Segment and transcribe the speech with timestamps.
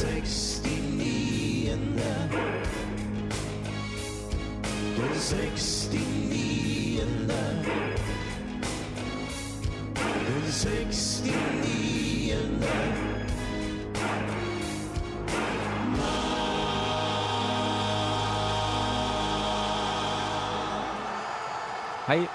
[0.00, 0.06] Hei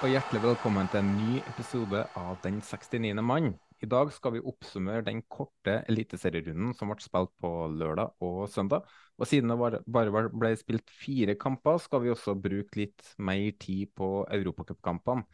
[0.04, 3.26] og hjertelig velkommen til en ny episode av Den 69.
[3.26, 3.56] mann.
[3.86, 8.88] I dag skal vi oppsummere den korte eliteserierunden som ble spilt på lørdag og søndag.
[9.20, 13.94] Og siden det bare- ble spilt fire kamper, skal vi også bruke litt mer tid
[13.94, 15.26] på europacupkampene.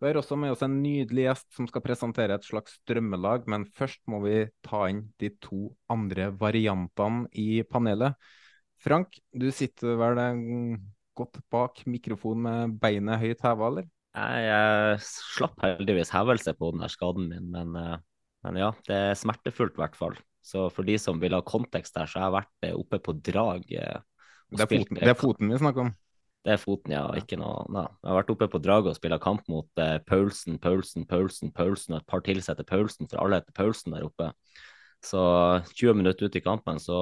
[0.00, 3.66] Vi har også med oss en nydelig gjest som skal presentere et slags drømmelag, men
[3.66, 8.14] først må vi ta inn de to andre variantene i panelet.
[8.78, 10.78] Frank, du sitter vel
[11.18, 13.88] godt bak mikrofonen med beinet høyt heva, eller?
[14.18, 17.98] Jeg slapp heldigvis hevelse på den der skaden min, men, eh,
[18.46, 20.16] men ja, det er smertefullt i hvert fall.
[20.44, 23.14] Så for de som vil ha kontekst der, så har jeg vært eh, oppe på
[23.20, 23.66] drag.
[23.72, 23.98] eh,
[24.50, 25.90] Det er, foten, det er foten vi snakker om.
[26.46, 27.02] Det er foten, ja.
[27.18, 27.84] Ikke noe nei.
[27.84, 31.96] Jeg har vært oppe på draget og spilt kamp mot eh, Paulsen, Paulsen, Paulsen, Paulsen
[31.96, 34.30] og et par til som heter Paulsen, for alle heter Paulsen der oppe.
[35.04, 35.20] Så
[35.74, 36.98] 20 minutter ut i kampen så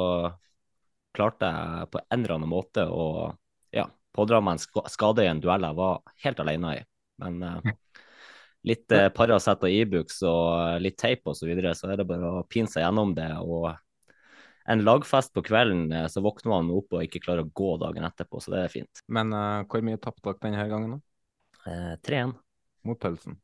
[1.16, 3.06] klarte jeg på en eller annen måte å
[3.74, 6.84] ja, pådra meg en skade i en duell jeg var helt alene i.
[7.22, 7.72] Men eh,
[8.66, 12.38] litt eh, Paracet og Ibux og litt teip og så videre, så er det bare
[12.40, 13.30] å pine seg gjennom det.
[13.42, 13.70] Og
[14.66, 18.08] en lagfest på kvelden, eh, så våkner man opp og ikke klarer å gå dagen
[18.08, 19.04] etterpå, så det er fint.
[19.06, 21.02] Men uh, hvor mye tapte dere denne gangen, da?
[21.66, 22.36] Uh, 3-1.
[22.86, 23.40] Mot Pølsen.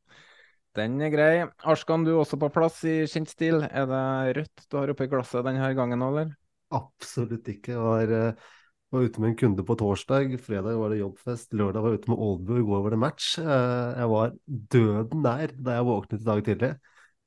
[0.79, 1.33] Den er grei.
[1.69, 3.61] Arskan, du er også på plass i kjent stil.
[3.67, 6.31] Er det rødt du har oppi glasset denne gangen, eller?
[6.73, 7.75] Absolutt ikke.
[7.75, 8.53] Jeg var, eh,
[8.93, 12.13] var ute med en kunde på torsdag, fredag var det jobbfest, lørdag var jeg ute
[12.13, 13.31] med Oldbu, i går var det match.
[13.41, 14.35] Eh, Jeg var
[14.75, 16.71] døden nær da jeg våknet i dag tidlig.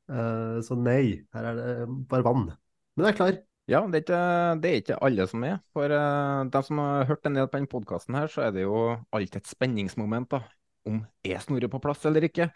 [0.09, 1.01] Eh, Så nei,
[1.33, 2.47] her er det bare vann.
[2.95, 3.41] Men jeg er klar.
[3.65, 4.21] Ja, det er ikke,
[4.61, 5.55] det er ikke alle som er.
[5.73, 8.61] For uh, de som har hørt en del på denne podkasten her, så er det
[8.67, 8.75] jo
[9.09, 10.43] alltid et spenningsmoment da,
[10.85, 12.51] om er Snorre på plass eller ikke.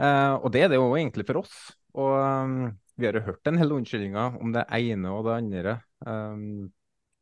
[0.00, 1.52] Eh, og det er det jo egentlig for oss.
[1.92, 5.76] Og vi har jo hørt en hel unnskyldninger om det ene og det andre.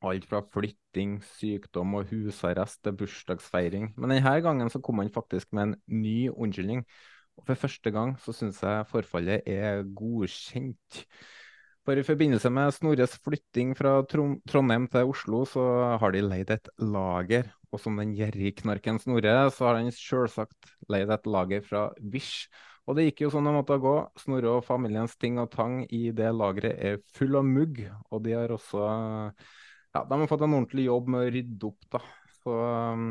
[0.04, 3.92] Alt fra flytting, sykdom og husarrest til bursdagsfeiring.
[3.96, 6.84] Men denne gangen så kom han faktisk med en ny unnskyldning.
[7.38, 11.00] Og for første gang så syns jeg forfallet er godkjent.
[11.84, 15.64] For i forbindelse med Snorres flytting fra Trondheim til Oslo, så
[16.00, 17.50] har de leid et lager.
[17.74, 22.46] Og som den gjerrigknarken Snorre, så har han sjølsagt leid et lager fra Wish.
[22.88, 23.94] Og det gikk jo sånn det måtte gå.
[24.20, 27.82] Snorre og familiens ting og tang i det lageret er full av mugg.
[28.12, 28.88] Og de har også
[29.94, 32.02] ja, de har fått en ordentlig jobb med å rydde opp, da.
[32.42, 32.58] Så
[32.94, 33.08] um,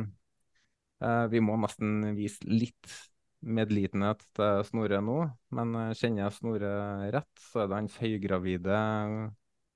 [1.04, 2.98] eh, vi må nesten vise litt
[3.44, 5.20] medlidenhet til Snorre nå.
[5.56, 6.74] Men eh, kjenner jeg Snorre
[7.16, 8.82] rett, så er det hans høygravide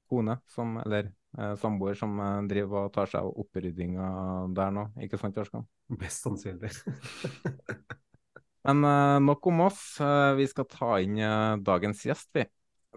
[0.08, 4.10] kone, som, eller eh, samboer, som eh, driver og tar seg av opprydninga
[4.58, 4.90] der nå.
[5.04, 5.68] Ikke sant, Arskan?
[6.00, 6.74] Best sannsynlig.
[8.68, 9.82] Men eh, nok om oss.
[10.04, 12.44] Eh, vi skal ta inn eh, dagens gjest, vi.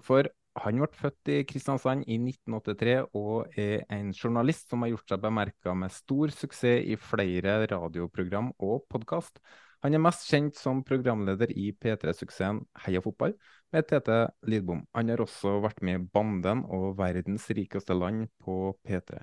[0.03, 0.27] For
[0.61, 5.23] han ble født i Kristiansand i 1983 og er en journalist som har gjort seg
[5.23, 9.41] bemerka med stor suksess i flere radioprogram og podkast.
[9.81, 13.33] Han er mest kjent som programleder i P3-suksessen Heia fotball
[13.73, 14.85] med Tete Lidbom.
[14.97, 19.23] Han har også vært med i Banden og Verdens rikeste land på P3.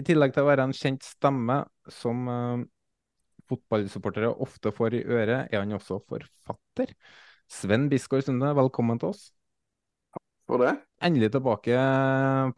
[0.00, 1.60] I tillegg til å være en kjent stemme
[1.92, 2.64] som uh,
[3.52, 6.96] fotballsupportere ofte får i øret, er han også forfatter.
[7.48, 9.28] Sven Bisgaard Sunde, velkommen til oss.
[10.48, 10.74] For det?
[11.04, 11.76] Endelig tilbake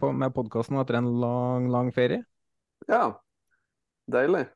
[0.01, 2.23] på, med podkasten etter en lang, lang ferie.
[2.89, 3.21] Ja.
[4.11, 4.47] Deilig.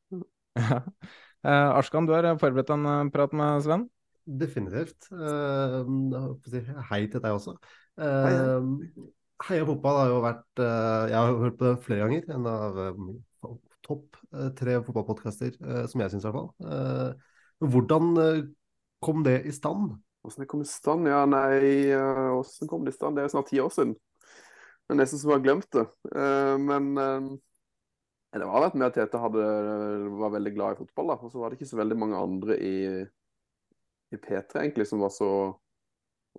[1.44, 3.82] Eh, Arskan, du har forberedt en eh, prat med Sven?
[4.24, 5.10] definitivt.
[5.12, 7.56] Eh, hei til deg også.
[8.00, 8.70] Eh,
[9.44, 12.26] Heia fotball har jo vært eh, Jeg har hørt på det flere ganger.
[12.32, 13.02] En av eh,
[13.84, 16.50] topp eh, tre fotballpodkaster, eh, som jeg syns i hvert fall.
[16.64, 18.42] Eh, hvordan eh,
[19.04, 19.98] kom det i stand?
[20.24, 21.08] Hvordan det kom i stand?
[21.10, 21.92] Ja, nei,
[22.32, 23.16] åssen hvordan kom det i stand?
[23.16, 23.90] Det er jo snart ti år siden.
[24.84, 25.84] Det er nesten som jeg har glemt det.
[26.16, 27.26] Eh, men eh,
[28.38, 29.44] det var vel med at Tete hadde,
[30.20, 31.18] var veldig glad i fotball, da.
[31.20, 32.78] Og så var det ikke så veldig mange andre i,
[34.16, 35.30] i P3 egentlig som var så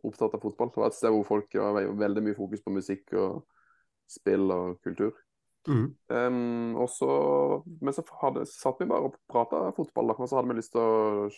[0.01, 0.73] opptatt av fotball.
[0.73, 3.45] Det var et sted hvor folk var veldig mye fokus på musikk og
[4.11, 5.13] spill og kultur.
[5.67, 5.85] Mhm.
[6.13, 7.09] Um, så,
[7.81, 10.73] men så hadde, satt vi bare og prata fotball, da, og så hadde vi lyst
[10.75, 11.29] til å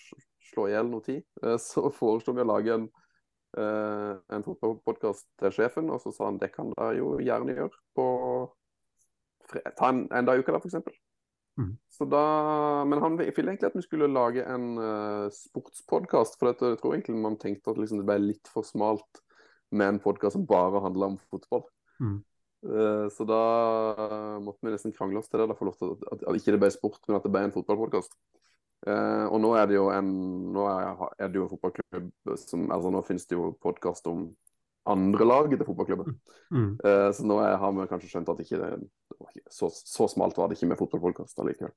[0.51, 1.23] slå i hjel noe tid.
[1.45, 2.87] Eh, Så foreslo vi å lage en,
[3.57, 7.83] uh, en fotballpodkast til sjefen, og så sa han det kan dere jo gjerne gjøre
[7.97, 8.07] på
[9.77, 10.97] ta en, en dag i uka, da, f.eks.
[11.57, 11.77] Mhm.
[11.89, 12.23] Så da,
[12.85, 16.97] men han ville egentlig at vi skulle lage en uh, sportspodkast, for dette, jeg tror
[16.97, 19.23] egentlig man tenkte at liksom, det ble litt for smalt
[19.71, 21.65] med en podkast som bare handla om fotball.
[21.99, 22.19] Mhm.
[22.65, 23.43] Eh, Så da
[24.07, 26.55] eh, måtte vi nesten krangle oss til det, da, for lov til at, at ikke
[26.55, 28.17] det ble sport, men at det ble en fotballpodkast.
[28.87, 30.09] og nå er det jo en
[30.53, 30.63] nå
[31.17, 34.27] det jo en fotballklubb som altså Nå finnes det jo podkast om
[34.87, 36.15] andre lag til fotballklubben.
[36.51, 36.69] Mm.
[36.83, 40.07] Eh, så nå har vi kanskje skjønt at ikke det, det var ikke, så, så
[40.11, 41.75] smalt var det ikke med fotballpodkast allikevel.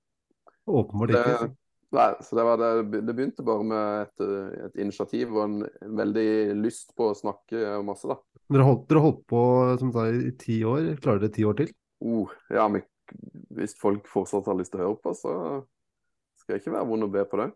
[0.71, 1.51] Åpenbart ikke.
[1.91, 4.27] Nei, så det, var det, det begynte bare med et,
[4.69, 5.57] et initiativ og en,
[5.99, 6.27] veldig
[6.61, 8.21] lyst på å snakke masse, da.
[8.51, 9.41] Dere holdt, dere holdt på
[9.81, 10.93] som du sa, i ti år.
[11.03, 11.73] Klarer dere ti år til?
[12.07, 12.87] Oh, ja, men
[13.59, 15.35] hvis folk fortsatt har lyst til å høre på, så
[16.41, 17.51] skal jeg ikke være vond å be på det.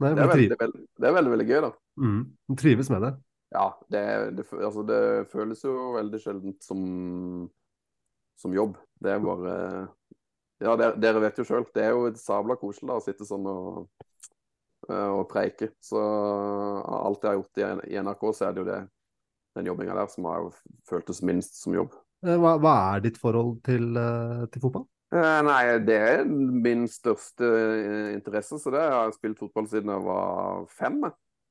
[0.00, 1.72] Nei, Det er veldig, veldig, det er veldig, veldig gøy, da.
[2.04, 2.20] mm.
[2.48, 3.14] Du trives med det?
[3.50, 4.02] Ja, det,
[4.38, 5.00] det, altså, det
[5.32, 6.82] føles jo veldig sjeldent som,
[8.38, 8.76] som jobb.
[9.02, 9.56] Det er bare
[10.60, 11.66] Ja, dere, dere vet jo sjøl.
[11.74, 13.82] Det er jo sabla koselig da, å sitte sånn og,
[14.90, 15.72] eh, og preike.
[15.84, 18.80] Så av alt jeg har gjort i, i NRK, så er det jo det,
[19.56, 20.48] den jobbinga der som har
[20.90, 21.96] føltes minst som jobb.
[22.26, 24.84] Eh, Hva, hva er ditt forhold til, eh, til fotball?
[25.10, 29.90] Eh, nei, det er min største eh, interesse, så det har jeg spilt fotball siden
[29.90, 31.00] jeg var fem.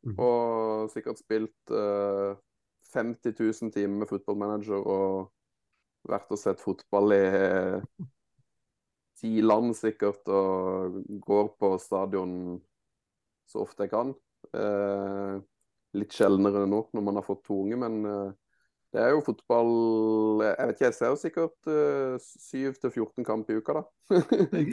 [0.06, 0.16] Mhm.
[0.24, 2.38] Og sikkert spilt uh,
[2.94, 5.28] 50 000 timer med fotballmanager og
[6.08, 7.82] vært og sett fotball i eh,
[9.20, 12.34] ti land sikkert, og går på stadion
[13.50, 14.14] så ofte jeg kan.
[14.56, 15.40] Eh,
[16.00, 18.30] litt sjeldnere nå når man har fått to unge, men eh,
[18.90, 19.72] det er jo fotball
[20.42, 21.68] Jeg vet ikke, jeg ser jo sikkert
[22.24, 23.84] syv 7-14 kamp i uka, da.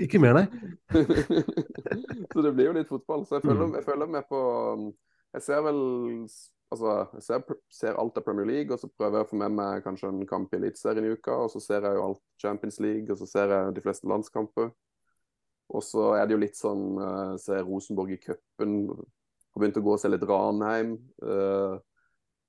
[0.06, 0.46] Ikke mer, nei.
[2.32, 3.26] så det blir jo litt fotball.
[3.28, 3.74] Så jeg følger, Mm.
[3.76, 4.40] jeg følger med på
[5.36, 5.80] Jeg ser vel
[6.74, 9.54] Altså, jeg ser, ser alt av Premier League, og så prøver jeg å få med
[9.54, 11.36] meg kanskje en kamp i Eliteserien i uka.
[11.44, 14.72] Og så ser jeg jo alt Champions League, og så ser jeg de fleste landskamper.
[15.74, 18.78] Og så er det jo litt sånn uh, Ser Rosenborg i cupen.
[18.90, 20.96] Har begynt å gå og se litt Ranheim.
[21.22, 21.78] Uh,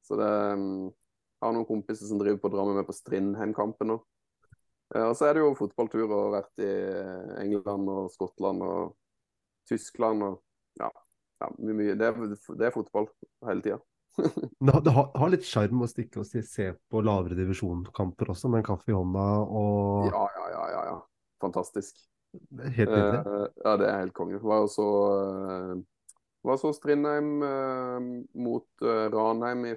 [0.05, 0.87] så det um,
[1.43, 3.99] har noen kompiser som driver på å dra med meg på Strindheim-kampen nå.
[4.95, 6.71] Uh, Og så er det jo fotballtur og vært i
[7.43, 8.95] England og Skottland og
[9.69, 10.41] Tyskland og
[10.79, 10.89] ja,
[11.43, 11.97] ja mye, mye.
[11.99, 13.09] Det, er, det er fotball
[13.45, 13.81] hele tida.
[14.17, 18.63] Det, har- det har, litt sjarm å stikke og se, på lavere divisjonskamper også, med
[18.63, 20.95] en kaffe i hånda og Ja, ja, ja, ja, ja.
[21.43, 21.99] Fantastisk.
[22.57, 23.21] Helt nydelig.
[23.27, 24.39] Uh, ja, det er helt konge.
[24.41, 25.77] Var også så eh,
[26.49, 28.09] var så Strindheim uh,
[28.41, 29.75] mot uh, Ranheim i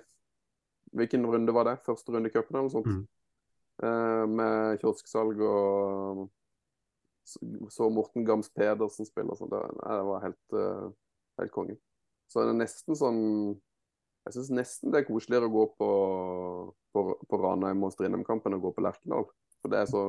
[0.97, 1.77] Hvilken runde var det?
[1.87, 2.89] Første runde i cupen eller noe sånt?
[2.91, 3.05] Mm.
[3.85, 6.25] Uh, med kiosksalg og
[7.31, 9.31] så- Morten Gams Pedersen spille.
[9.31, 9.53] og sånt.
[9.55, 10.59] Det, var helt,
[11.39, 11.77] helt konge.
[12.27, 13.21] Så det er nesten sånn
[14.29, 15.91] Jeg syns nesten det er koseligere å gå på,
[16.95, 19.29] på, på Ranheim og Strindheim-kampen å gå på Lerkendal.
[19.63, 20.03] For det er så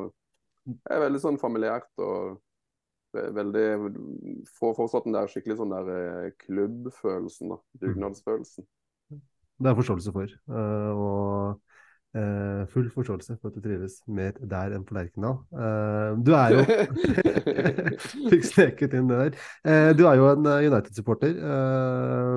[0.67, 2.39] Det er veldig sånn familiært og
[3.11, 3.63] veldig
[4.59, 7.57] Får fortsatt den der skikkelig sånn der eh, klubbfølelsen, da.
[7.81, 8.67] Dugnadsfølelsen.
[9.61, 10.31] Det er forståelse for.
[10.31, 11.70] eh, og
[12.17, 15.39] eh, full forståelse for at du trives mer der enn på Lerkendal.
[15.53, 16.65] Uh, du er jo
[18.31, 19.39] Fikk sneket inn det der.
[19.67, 21.37] Uh, du er jo en United-supporter.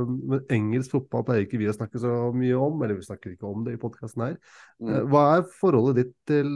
[0.04, 3.50] men engelsk fotball pleier ikke vi å snakke så mye om, eller vi snakker ikke
[3.50, 4.38] om det i podkasten her.
[4.82, 5.06] Mm.
[5.10, 6.48] hva er forholdet ditt til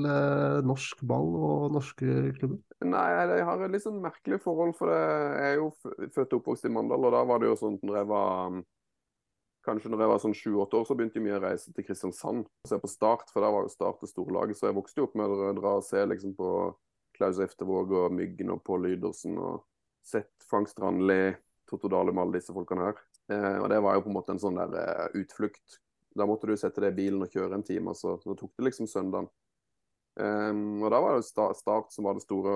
[0.67, 2.59] norsk ball og norske klubber?
[2.85, 4.99] Nei, jeg har et litt sånn merkelig forhold, for det.
[4.99, 5.71] jeg er jo
[6.15, 8.61] født og oppvokst i Mandal, og da var det jo sånn når jeg var
[9.69, 12.47] Kanskje når jeg var sånn sju-åtte år, så begynte jeg mye å reise til Kristiansand
[12.49, 14.57] og se på Start, for der var jo Start det store laget.
[14.57, 16.53] Så jeg vokste jo opp med å dra og se liksom på
[17.19, 19.65] Klaus Eftevåg og Myggen og Pål Lydersen og
[20.09, 21.35] sett Frank Strandli,
[21.69, 23.03] Totto Dalum, alle disse folkene her.
[23.29, 25.81] Eh, og det var jo på en måte en sånn der eh, utflukt.
[26.17, 28.71] Da måtte du sette deg i bilen og kjøre en time, så, så tok det
[28.71, 29.29] liksom søndagen.
[30.19, 32.55] Um, og da var det sta- Start som var det store.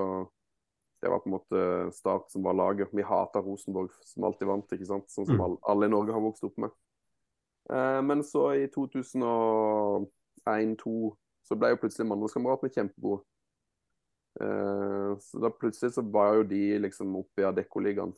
[1.03, 1.61] Det var på en måte
[1.95, 2.91] Start som var laget.
[2.95, 5.11] Vi hata Rosenborg, som alltid vant, ikke sant?
[5.13, 5.45] sånn som Mm.
[5.45, 6.71] alle, alle i Norge har vokst opp med.
[7.71, 13.23] Eh, men så i 2001-2002 så ble jo plutselig Mandalskameratene kjempegode.
[14.41, 18.15] Eh, så da plutselig så var jo de liksom oppe i Adeccoligaen.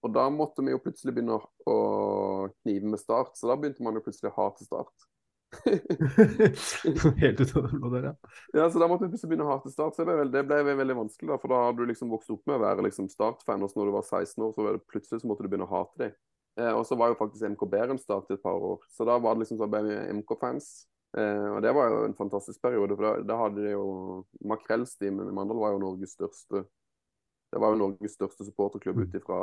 [0.00, 1.36] Og da måtte vi jo plutselig begynne
[1.68, 1.76] å,
[2.62, 5.08] knive med Start, så da begynte man jo plutselig å hate Start.
[7.20, 8.14] Helt ut av det blå der, ja.
[8.54, 9.98] Ja, så da måtte vi plutselig begynne å hate Start.
[9.98, 12.48] Så det, ble, det ble veldig vanskelig, da, for da hadde du liksom vokst opp
[12.48, 15.20] med å være liksom Start-fan, og når du var 16 år, så var det plutselig
[15.20, 16.16] så måtte du begynne å hate dem.
[16.60, 19.34] Eh, og så var jo faktisk MK bedre til et par år, så da var
[19.34, 20.68] det liksom så ble vi MK-fans.
[21.18, 23.86] Eh, og det var jo en fantastisk periode, for da, da hadde de jo
[24.46, 26.66] Makrellstimen i Mandal var jo Norges største
[27.50, 29.36] det var jo Norges største supporterklubb ut ifra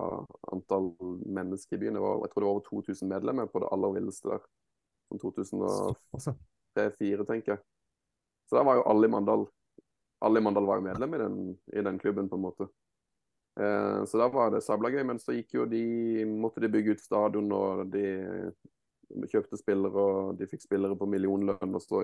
[0.56, 0.94] antall
[1.28, 1.98] mennesker i byen.
[1.98, 4.46] Det var, jeg tror det var over 2000 medlemmer på det aller villeste der.
[5.12, 7.60] Som 2003-2004, tenker jeg.
[8.48, 9.44] Så da var jo alle i Mandal
[10.20, 11.38] alle i Mandal var jo medlem i den,
[11.74, 12.68] i den klubben, på en måte.
[13.58, 15.04] Eh, så da var det sabla gøy.
[15.10, 15.84] Men så gikk jo de
[16.30, 18.06] måtte de bygge ut stadion, og de
[19.32, 22.04] kjøpte spillere, og de fikk spillere på millionlønn, og så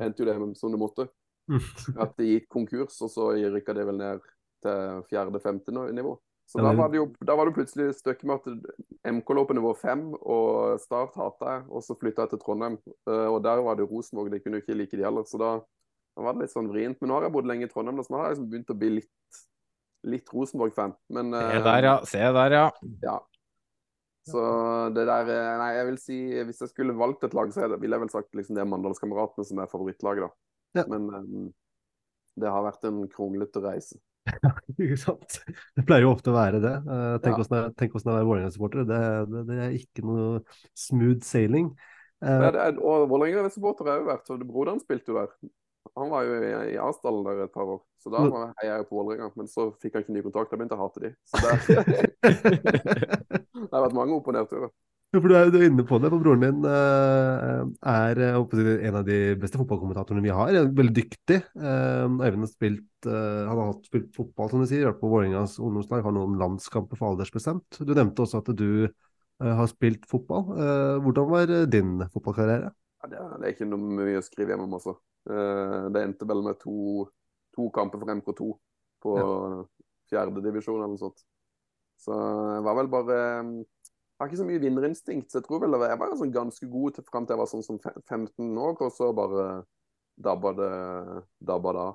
[0.00, 1.08] endte jo det som det måtte.
[2.02, 4.26] At de gikk konkurs, og så rykka det vel ned
[4.62, 6.18] til fjerde-femte nivå.
[6.50, 9.54] Så da var det jo da var det plutselig stykket med at MK lå på
[9.54, 12.78] nivå fem, og Start hata jeg, og så flytta jeg til Trondheim.
[13.06, 15.50] Eh, Og der var det Rosenvåg, de kunne jo ikke like de heller, så da,
[16.16, 16.98] da var det litt sånn vrient.
[17.00, 18.78] Men nå har jeg bodd lenge i Trondheim, så nå har jeg liksom begynt å
[18.82, 19.40] bli litt,
[20.08, 20.94] litt Rosenborg-fan.
[21.12, 21.94] Men Se eh, der, ja.
[22.08, 22.66] Se der, ja.
[23.04, 23.16] ja.
[24.30, 24.42] Så
[24.94, 27.80] det der eh, Nei, jeg vil si hvis jeg skulle valgt et lag, så det,
[27.82, 30.30] ville jeg vel sagt liksom det er Mandalskameratene som er favorittlaget, da.
[30.80, 30.84] Ja.
[30.92, 31.46] Men um,
[32.40, 33.98] det har vært en kronglete reise.
[34.30, 34.52] Ja,
[34.84, 35.40] Ikke sant?
[35.76, 36.74] Det pleier jo ofte å være det.
[37.24, 37.38] Tenk Ja.
[37.40, 38.84] hvordan det er- å være Vålerenga-supporter.
[38.86, 39.00] Det,
[39.32, 40.26] det, det er ikke noe
[40.78, 41.72] smooth sailing.
[42.22, 45.18] Uh, Det er, det er, og Vålerenga-supporter har jeg jo vært, så broderen spilte jo
[45.18, 45.34] der.
[45.96, 48.98] Han var jo i, Asdalen der et par år, så da heia var- jeg på
[48.98, 49.30] Vålerenga.
[49.36, 51.10] Men så fikk han ikke ny kontakt, da begynte jeg å hate de.
[51.26, 52.04] Så det,
[53.64, 54.70] det har vært mange opp- og nedturer.
[55.10, 58.20] Ja, for du er, er inne på det, for broren din eh, er
[58.54, 60.54] si, en av de beste fotballkommentatorene vi har.
[60.78, 61.40] Veldig dyktig.
[61.58, 65.10] Eh, Øyvind har spilt, eh, han har hatt spilt fotball, som du sier, vært på
[65.10, 67.80] Vålerengas ungdomslag, har noen landskamper for aldersbestemt.
[67.82, 70.54] Du nevnte også at du eh, har spilt fotball.
[70.54, 72.70] Eh, hvordan var eh, din fotballkarriere?
[73.00, 74.94] Ja, det, er, ikke noe mye å skrive hjem om, altså.
[75.28, 77.06] Eh, det endte vel med to,
[77.56, 78.48] to kamper for MK2
[79.04, 79.16] på
[80.10, 81.20] fjerdedivisjon eller noe sånt.
[82.00, 85.76] Så jeg var vel bare Jeg har ikke så mye vinnerinstinkt, så jeg tror vel
[85.80, 88.90] jeg var sånn ganske god til, fram til jeg var sånn som 15 år, og
[88.92, 89.44] så bare
[90.20, 90.72] dabba det
[91.40, 91.94] dabba det av.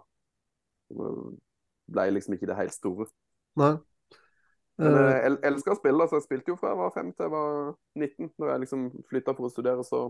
[1.85, 3.05] Ble liksom ikke det helt store.
[3.61, 3.75] Nei.
[4.81, 7.11] Men Eh, jeg el elsker å spille, så jeg spilte jo fra jeg var 5
[7.13, 7.51] til jeg var
[7.95, 8.31] 19.
[8.41, 10.01] Når jeg liksom flytta for å studere, så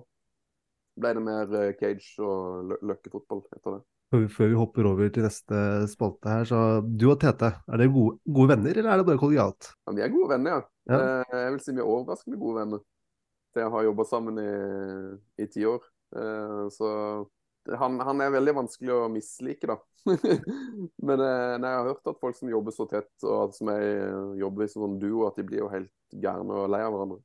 [1.00, 3.82] ble det mer eh, cage og lø løkkefotball etter det.
[4.32, 5.62] før, vi, hopper over til neste
[5.92, 9.22] spalte her, så du og Tete, er dere gode, gode venner, eller er det bare
[9.22, 9.72] kollegialt?
[9.88, 10.62] Ja, vi er gode venner, ja.
[10.86, 11.00] Ja.
[11.00, 12.84] Eh, jeg vil si vi er overraskende gode venner.
[13.56, 14.52] Det jeg har jobba sammen i,
[15.42, 15.84] i ti år.
[16.16, 16.90] Eh, så
[17.82, 19.80] han, han er veldig vanskelig å mislike, da.
[21.08, 23.96] Men nei, jeg har hørt at folk som jobber så tett, og som jeg
[24.44, 27.24] jobber i sånn duo, at de blir jo helt gærne og lei av hverandre.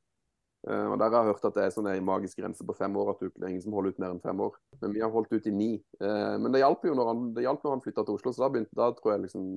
[0.69, 2.95] Eh, og Der har jeg hørt at det er sånn en magisk grense på fem
[3.01, 4.57] år, at det er ingen som holder ut mer enn fem år.
[4.81, 5.71] Men vi har holdt ut i ni.
[6.01, 8.45] Eh, men det hjalp jo når han, det hjalp når han flytta til Oslo, så
[8.45, 9.47] da begynte, da tror jeg liksom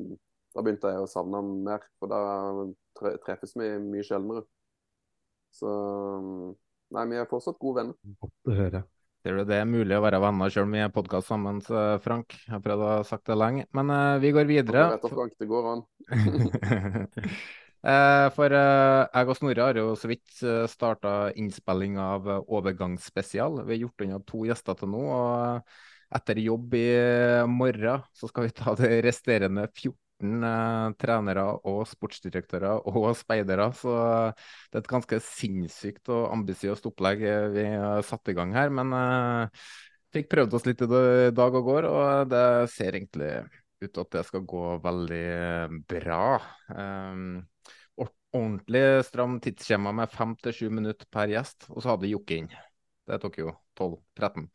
[0.54, 2.20] da begynte jeg å savne han mer, for da
[2.94, 4.44] tre- treffes vi mye sjeldnere.
[5.54, 5.70] Så
[6.94, 7.96] Nei, vi er fortsatt gode venner.
[8.22, 8.84] Godt å høre.
[9.24, 11.58] Ser du, det er mulig å være venner selv om vi er podkast sammen,
[12.04, 12.36] Frank.
[12.44, 13.64] Jeg har prøvd å ha sagt det lenge.
[13.74, 14.84] Men uh, vi går videre.
[15.00, 15.82] Det går an.
[17.84, 22.46] Eh, For eh, jeg og Snorre har jo så vidt uh, starta innspilling av eh,
[22.56, 23.60] overgangsspesial.
[23.66, 25.02] Vi har gjort unna to gjester til nå.
[25.04, 25.82] og eh,
[26.14, 26.86] etter jobb i
[27.50, 33.68] morgen så skal vi ta de resterende 14 eh, trenere og sportsdirektører og speidere.
[33.76, 38.36] Så eh, det er et ganske sinnssykt og ambisiøst opplegg eh, vi har satt i
[38.38, 38.72] gang her.
[38.72, 39.64] Men eh,
[40.14, 40.92] fikk prøvd oss litt i
[41.36, 43.34] dag og går, og det ser egentlig
[43.82, 46.22] ut til at det skal gå veldig eh, bra.
[46.70, 47.42] Um,
[48.34, 52.50] ordentlig stram tidsskjema med fem til sju minutter per gjest, og så hadde Jokke inn.
[53.04, 54.48] Det tok jo 12-13.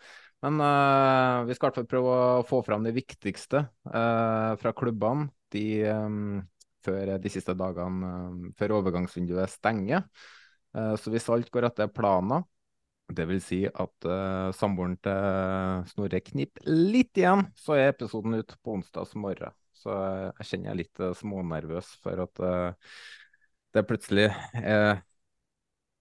[0.45, 4.71] Men uh, vi skal i hvert fall prøve å få fram det viktigste uh, fra
[4.75, 6.37] klubbene de, um,
[6.85, 10.05] før de siste dagene eh, før overgangsvinduet stenger.
[10.75, 12.47] Uh, så hvis alt går etter planen,
[13.09, 14.05] vil si at
[14.53, 19.55] samboeren til Snorre kniper litt igjen, så er episoden ut på onsdags morgen.
[19.73, 19.95] Så
[20.37, 22.43] jeg kjenner jeg litt smånervøs for at
[23.75, 24.99] det plutselig er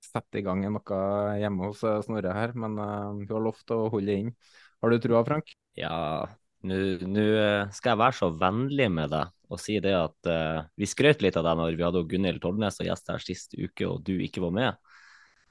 [0.08, 0.98] satt i gang noe
[1.38, 2.54] hjemme hos eh, Snorre her.
[2.58, 4.34] Men uh, hun har lovt å holde inn.
[4.82, 5.54] Har du trua, Frank?
[5.78, 6.26] Ja,
[6.66, 10.88] Nå eh, skal jeg være så vennlig med deg og si det at uh, vi
[10.90, 14.02] skrøt litt av deg når vi hadde Gunhild Tollnes og gjest her sist uke, og
[14.04, 14.88] du ikke var med.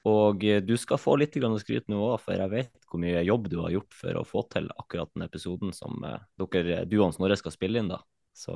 [0.08, 3.58] Og du skal få litt skryt nå òg, for jeg vet hvor mye jobb du
[3.64, 5.98] har gjort for å få til akkurat den episoden som
[6.38, 7.90] dere, du og Snorre skal spille inn.
[7.92, 7.98] da.
[8.38, 8.54] Så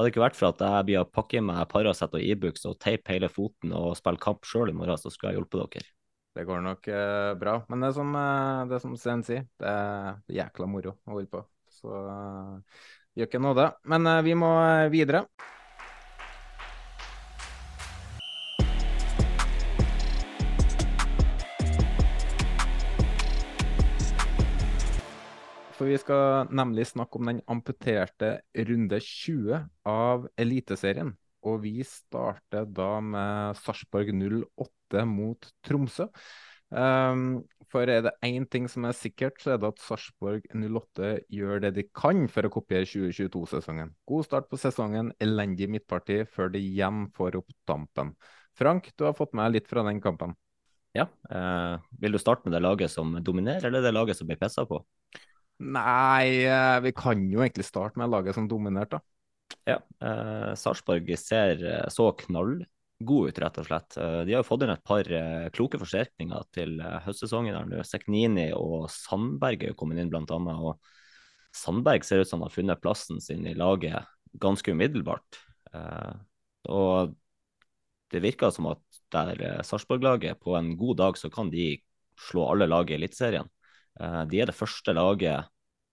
[0.00, 2.64] hadde det ikke vært for at jeg blir å pakke i meg Paracet og Ibux
[2.64, 5.76] e og teipe hele foten og spille kamp sjøl i morgen, så skulle jeg hjulpet
[5.76, 5.92] dere.
[6.38, 7.56] Det går nok eh, bra.
[7.68, 8.16] Men det er som,
[8.70, 11.42] det er som Sten sier, det er jækla moro å holde på.
[11.74, 12.82] Så eh,
[13.18, 13.66] gjør ikke nåde.
[13.92, 14.50] Men eh, vi må
[14.94, 15.26] videre.
[25.80, 28.34] For vi skal nemlig snakke om den amputerte
[28.68, 31.14] runde 20 av Eliteserien.
[31.48, 36.10] Og vi starter da med Sarpsborg 08 mot Tromsø.
[36.68, 37.40] Um,
[37.72, 41.64] for er det én ting som er sikkert, så er det at Sarpsborg 08 gjør
[41.64, 43.96] det de kan for å kopiere 2022-sesongen.
[44.04, 48.12] God start på sesongen, elendig midtparti før de igjen får opp dampen.
[48.52, 50.36] Frank, du har fått med litt fra den kampen.
[50.92, 51.08] Ja.
[51.30, 54.68] Eh, vil du starte med det laget som dominerer, eller det laget som blir pissa
[54.68, 54.84] på?
[55.60, 59.04] Nei, eh, vi kan jo egentlig starte med laget som dominerte, da.
[59.68, 63.96] Ja, eh, Sarpsborg ser eh, så knallgod ut, rett og slett.
[64.00, 65.10] Eh, de har jo fått inn et par
[65.56, 67.58] kloke forsterkninger til høstsesongen.
[67.58, 67.82] her nå.
[67.84, 70.64] Seknini og Sandberg er jo kommet inn, blant annet.
[70.64, 70.80] Og
[71.56, 74.08] Sandberg ser ut som han har funnet plassen sin i laget
[74.40, 75.42] ganske umiddelbart.
[75.74, 76.12] Eh,
[76.72, 77.16] og
[78.10, 81.74] det virker som at der Sarpsborg-laget på en god dag så kan de
[82.18, 83.48] slå alle lag i Eliteserien.
[84.00, 85.50] Eh, de er det første laget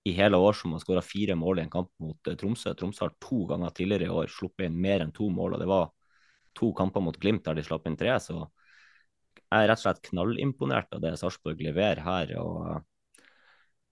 [0.08, 2.74] i hele år som har skåra fire mål i en kamp mot eh, Tromsø.
[2.78, 5.70] Tromsø har to ganger tidligere i år sluppet inn mer enn to mål, og det
[5.70, 5.90] var
[6.58, 8.16] to kamper mot Glimt der de slapp inn tre.
[8.24, 8.40] Så
[9.38, 12.38] jeg er rett og slett knallimponert av det Sarpsborg leverer her.
[12.42, 12.86] og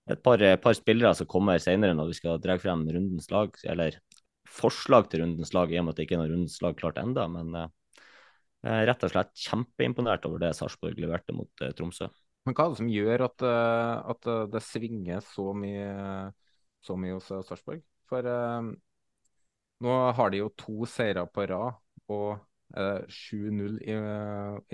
[0.05, 3.97] et par, par spillere som kommer senere når vi skal dra frem rundens lag, eller
[4.45, 6.99] forslag til rundens lag, i og med at det ikke er noe rundens lag klart
[7.01, 7.65] enda, men uh,
[8.85, 12.11] rett og slett kjempeimponert over det Sarpsborg leverte mot Tromsø.
[12.45, 15.87] Men hva er det som gjør at, uh, at det svinger så mye,
[16.85, 17.81] så mye hos Sarpsborg?
[18.05, 18.27] For
[19.85, 21.79] nå har de jo to seire på rad
[22.13, 22.37] og
[22.75, 23.95] 7-0 i,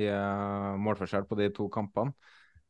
[0.03, 0.09] i
[0.83, 2.11] målforskjell på de to kampene.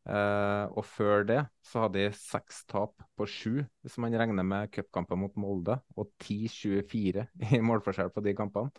[0.09, 4.71] Eh, og før det så hadde de seks tap på sju, hvis man regner med
[4.73, 8.73] cupkampen mot Molde, og 10-24 i målforskjell på de kampene.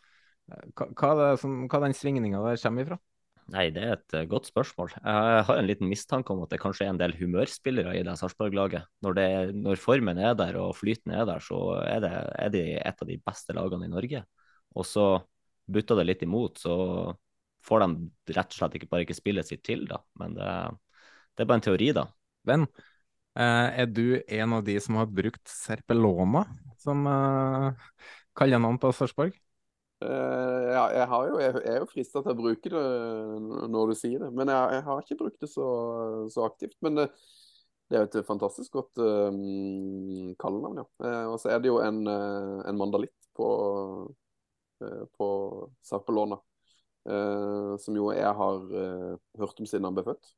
[0.74, 2.98] Hva, hva, er som, hva den svingninga der kommer ifra?
[3.50, 4.92] Nei, Det er et uh, godt spørsmål.
[4.94, 8.14] Jeg har en liten mistanke om at det kanskje er en del humørspillere i det
[8.20, 8.86] Sarpsborg-laget.
[9.02, 9.18] Når,
[9.56, 13.10] når, formen er der og flyten er der, så er, det, er de et av
[13.10, 14.22] de beste lagene i Norge.
[14.78, 15.06] Og så
[15.72, 16.76] butter det litt imot, så
[17.66, 20.00] får de rett og slett ikke bare ikke spillet sitt til, da.
[20.22, 20.48] Men det,
[21.36, 22.06] det er bare en teori, da.
[22.48, 22.66] Venn,
[23.38, 26.46] er du en av de som har brukt Serpelona
[26.82, 27.06] som
[28.38, 29.36] kallenavn på Sarpsborg?
[30.02, 32.82] Uh, ja, jeg, jo, jeg, er jo frista til å bruke det
[33.70, 34.30] når du sier det.
[34.34, 35.66] Men jeg, jeg har ikke brukt det så,
[36.32, 36.76] så aktivt.
[36.84, 37.06] Men det,
[37.86, 40.86] det, er jo et fantastisk godt um, kallenavn, ja.
[41.04, 43.48] Uh, og så er det jo en, uh, en mandalitt på,
[45.16, 45.28] på
[45.86, 46.36] Sarpelona.
[47.82, 48.58] som jo jeg har
[49.40, 50.34] hørt om siden han ble født.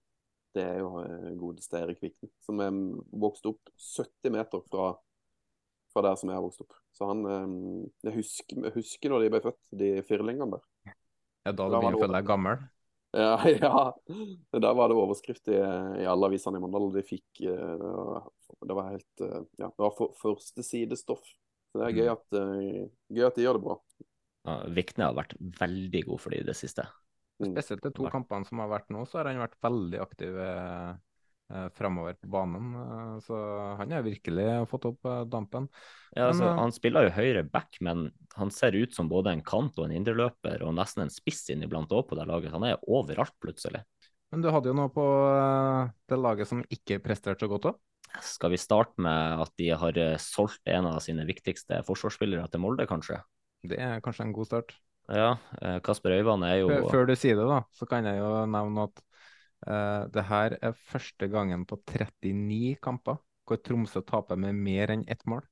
[0.54, 1.02] Det er jo
[1.40, 2.70] godeste Erik Vikten, som er
[3.24, 4.92] vokst opp 70 meter fra,
[5.92, 6.83] fra der som jeg har vokst opp.
[6.94, 7.24] Så han
[8.04, 10.94] Jeg husker, jeg husker når de ble født, de firlingene der.
[11.44, 12.64] Ja, da du begynner å føle deg gammel?
[13.14, 13.34] Ja,
[13.66, 13.82] ja.
[14.62, 16.88] Da var det overskrift i, i alle avisene i Mandal.
[16.94, 19.24] De fikk Det var helt
[19.58, 21.22] Ja, det var for, første sidestoff.
[21.74, 22.36] Så det er gøy at,
[23.10, 23.78] gøy at de gjør det bra.
[24.44, 26.84] Ja, Vikne har vært veldig god for de i det siste.
[27.42, 30.36] Spesielt de to kampene som har vært nå, så har han vært veldig aktiv
[31.52, 32.74] eh, framover på banen.
[32.74, 33.38] Eh, så
[33.78, 35.68] han har virkelig fått opp eh, dampen.
[36.14, 39.44] Ja, altså, men, han spiller jo høyre back, men han ser ut som både en
[39.44, 42.54] kant og en indreløper, og nesten en spiss inniblant òg på det laget.
[42.54, 43.84] Han er overalt plutselig.
[44.34, 45.04] Men du hadde jo noe på
[46.10, 47.82] det laget som ikke presterte så godt òg?
[48.22, 52.86] Skal vi starte med at de har solgt en av sine viktigste forsvarsspillere til Molde,
[52.86, 53.18] kanskje?
[53.66, 54.74] Det er kanskje en god start.
[55.10, 55.34] Ja,
[55.84, 59.02] Kasper Øyvand er jo før, du sier det, da, så kan jeg jo nevne at
[59.68, 65.04] uh, det her er første gangen på 39 kamper hvor Tromsø taper med mer enn
[65.10, 65.44] ett mål.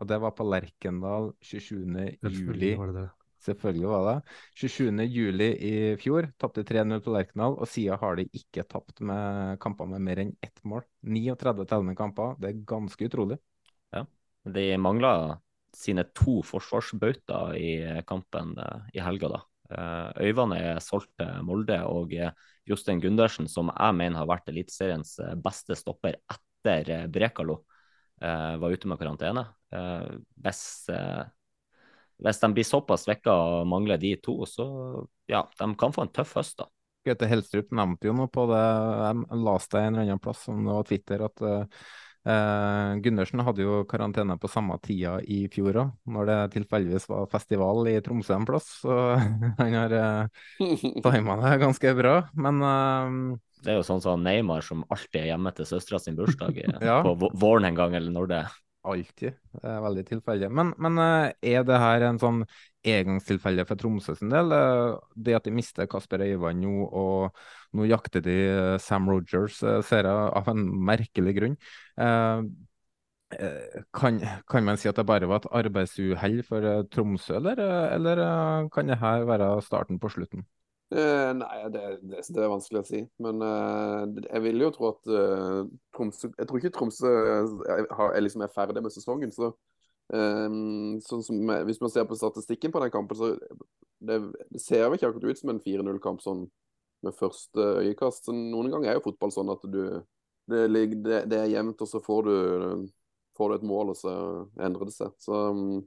[0.00, 1.80] Og det var på Lerkendal 27.
[2.24, 2.74] juli.
[2.76, 3.08] Var det det.
[3.40, 4.16] Selvfølgelig var det.
[4.60, 5.04] 27.
[5.08, 9.88] juli i fjor tapte 3-0 på Lerkendal, og siden har de ikke tapt med kamper
[9.88, 10.84] med mer enn ett mål.
[11.00, 13.38] 39 tellende kamper, det er ganske utrolig.
[13.96, 14.04] Ja,
[14.44, 15.38] de mangler
[15.76, 17.72] sine to forsvarsbauter i
[18.08, 19.32] kampen eh, i helga.
[19.36, 19.40] da.
[19.70, 22.12] Eh, Øyvand er solgt til Molde, og
[22.70, 27.60] Jostein Gundersen, som jeg mener har vært Eliteseriens beste stopper etter Brekalo,
[28.22, 29.46] eh, var ute med karantene.
[29.72, 30.10] Eh,
[30.44, 31.24] hvis, eh,
[32.22, 34.66] hvis de blir såpass svekka og mangler de to, så
[35.30, 36.68] ja, de kan få en tøff høst, da.
[37.06, 40.74] Gaute Helstrup nevnte jo noe på det, jeg leste en eller annen plass, om det
[40.76, 41.44] var Twitter, at
[42.28, 47.28] uh, Gundersen hadde jo karantene på samme tida i fjor òg, når det tilfeldigvis var
[47.32, 48.68] festival i Tromsø en plass.
[48.82, 48.96] Så
[49.60, 52.16] han har eh, tima det ganske bra.
[52.34, 56.18] Men eh, Det er jo sånn som Neymar som alltid er hjemme til søstera sin
[56.18, 56.58] bursdag
[56.90, 57.00] ja.
[57.06, 58.58] på våren en gang, eller når det er.
[58.90, 59.34] Alltid.
[59.60, 60.48] Det er veldig tilfeldig.
[60.56, 60.96] Men, men,
[61.44, 62.38] er det her en sånn
[62.88, 64.54] engangstilfelle for Tromsø sin del?
[65.12, 67.42] Det at de mister Kasper Øyvand nå, og
[67.76, 68.36] nå jakter de
[68.82, 71.56] Sam Rogers, ser jeg, av en merkelig grunn.
[73.94, 74.16] Kan,
[74.50, 77.62] kan, man si at det bare var et arbeidsuhell for Tromsø, eller,
[77.94, 78.24] eller
[78.74, 80.42] kan her være starten på slutten?
[80.90, 83.00] Uh, nei, det, det, det, er vanskelig å si.
[83.22, 85.60] Men uh, jeg vil jo tro at uh,
[85.94, 89.34] Tromsø Jeg tror ikke Tromsø er, er, liksom er ferdig med sesongen.
[89.34, 89.52] Så,
[90.10, 93.28] sånn som, hvis man ser på statistikken på den kampen, så
[94.02, 94.16] det,
[94.50, 96.48] det ser jo ikke akkurat ut som en 4-0-kamp sånn
[97.06, 98.30] med første øyekast.
[98.32, 99.82] Noen ganger er jo fotball sånn at du
[100.50, 102.34] det, det er jevnt, og så får du,
[103.38, 104.14] får du, et mål, og så
[104.60, 105.12] endrer det seg.
[105.22, 105.80] Så um,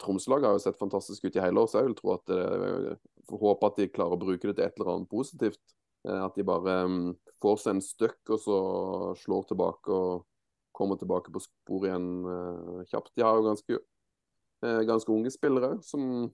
[0.00, 2.96] Tromsø-laget har jo sett fantastisk ut i hele år, så jeg vil tro at det,
[3.26, 5.62] får håpe at de klarer å bruke det til et eller annet positivt.
[6.06, 7.10] Eh, at de bare um,
[7.42, 8.58] får seg en støkk og så
[9.24, 10.24] slår tilbake og
[10.76, 13.14] kommer tilbake på sporet igjen kjapt.
[13.16, 13.78] De har jo ganske,
[14.60, 16.26] ganske unge spillere som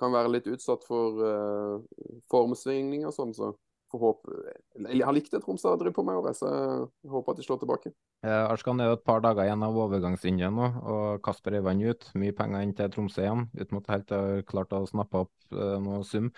[0.00, 3.32] kan være litt utsatt for uh, formsvingninger og sånn.
[3.36, 3.54] så
[3.96, 7.40] Jeg har likt det Tromsø har drevet på med i år, så jeg håper at
[7.40, 7.92] de slår tilbake.
[8.26, 12.08] Eh, Arskan er jo et par dager igjen av overgangsvinduet nå, og Kasper Øyvand ut.
[12.18, 15.76] Mye penger inn til Tromsø igjen, uten at helt har klart å snappe opp eh,
[15.84, 16.32] noe sum.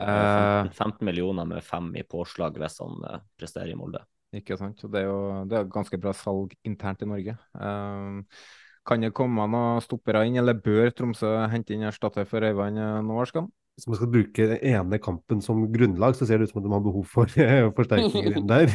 [0.00, 4.00] Eh, 15 millioner med fem i påslag hvis han eh, presterer i Molde.
[4.32, 4.80] Ikke sant.
[4.88, 7.36] Det er jo det er ganske bra salg internt i Norge.
[7.36, 8.42] Eh,
[8.86, 13.50] kan det komme noen stoppere inn, eller bør Tromsø hente inn erstatter for Øyvand Norskan?
[13.72, 16.66] hvis man skal bruke den ene kampen som grunnlag, så ser det ut som at
[16.66, 17.36] de har behov for
[17.78, 18.68] forsterkninger inn der.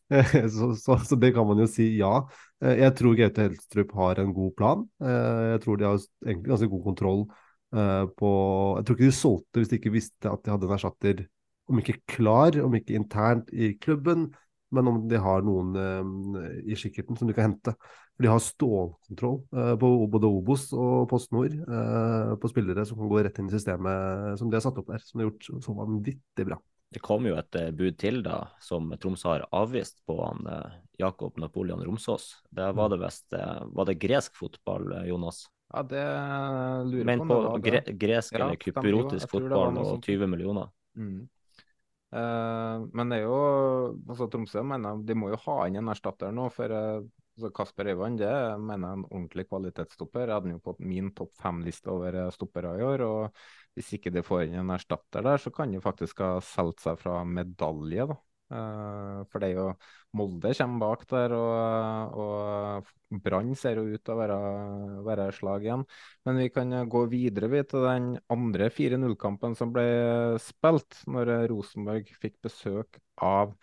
[0.54, 2.20] så, så, så, det kan man jo si ja.
[2.62, 4.84] Eh, jeg tror Gaute Helstrup har en god plan.
[5.02, 7.24] Eh, jeg tror de har egentlig ganske god kontroll
[7.74, 8.30] eh, på
[8.78, 11.26] Jeg tror ikke de solgte hvis de ikke visste at de hadde en erstatter,
[11.66, 14.28] om ikke klar, om ikke internt i klubben,
[14.74, 15.74] men om de har noen
[16.66, 17.72] i kikkerten som de kan hente.
[18.14, 23.00] For de har stålkontroll eh, på både Obos og Post Nord eh, på spillere som
[23.00, 25.02] kan gå rett inn i systemet som de har satt opp der.
[25.02, 26.60] Som de har gjort så vanvittig bra.
[26.94, 30.46] Det kom jo et eh, bud til da, som Tromsø har avvist på han
[31.00, 32.30] Jakob Napoleon Romsås.
[32.54, 35.48] Det var det visst Var det gresk fotball, Jonas?
[35.74, 36.04] Ja, det
[36.86, 37.34] lurer Men på.
[37.34, 40.70] på gre gresk ja, eller kypriotisk fotball og 20 millioner.
[40.94, 41.24] Mm.
[42.14, 43.38] Uh, men det er jo
[44.06, 46.46] altså Tromsø mener de må jo ha inn en erstatter nå.
[46.54, 47.02] For uh,
[47.40, 48.30] så Kasper Øyvand det
[48.62, 50.28] mener jeg er en ordentlig kvalitetsstopper.
[50.28, 53.06] Jeg hadde den jo på min topp fem-liste over eh, stoppere i år.
[53.06, 53.44] og
[53.74, 57.00] Hvis ikke de får inn en erstatter der, så kan de faktisk ha solgt seg
[57.00, 58.06] fra medalje.
[58.12, 58.20] da.
[58.54, 59.70] Uh, for det er jo
[60.14, 64.36] Molde kommer bak der, og, og Brann ser jo ut til å være,
[65.06, 65.86] være slag igjen.
[66.28, 69.86] Men vi kan gå videre vi, til den andre 4-0-kampen som ble
[70.42, 73.56] spilt, når Rosenborg fikk besøk av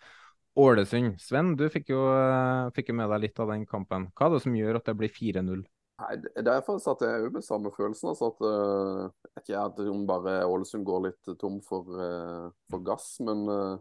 [0.58, 1.20] Ålesund.
[1.20, 4.10] Sven, du fikk jo, eh, fikk jo, med deg litt av den kampen.
[4.12, 5.62] Hva er det som gjør at det blir 4-0?
[6.02, 8.10] Nei, det er Derfor at jeg jo med samme følelsen.
[8.10, 13.14] Altså at, uh, ikke at om bare Ålesund går litt tom for, uh, for gass,
[13.24, 13.78] men uh,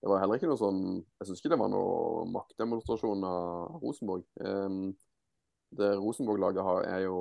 [0.00, 0.80] det var heller ikke noe sånn
[1.18, 4.24] Jeg syns ikke det var noe maktdemonstrasjon av Rosenborg.
[4.40, 4.94] Um,
[5.76, 7.16] det Rosenborg-laget har, er jo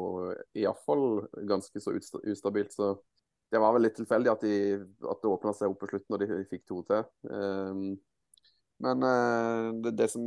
[0.53, 2.75] iallfall ganske så ustabilt.
[2.75, 2.93] så
[3.51, 4.77] det var vel litt tilfeldig at, de,
[5.10, 7.03] at det åpna seg opp på slutten når de fikk to til.
[7.29, 7.95] Um,
[8.83, 10.23] men uh, det, det, som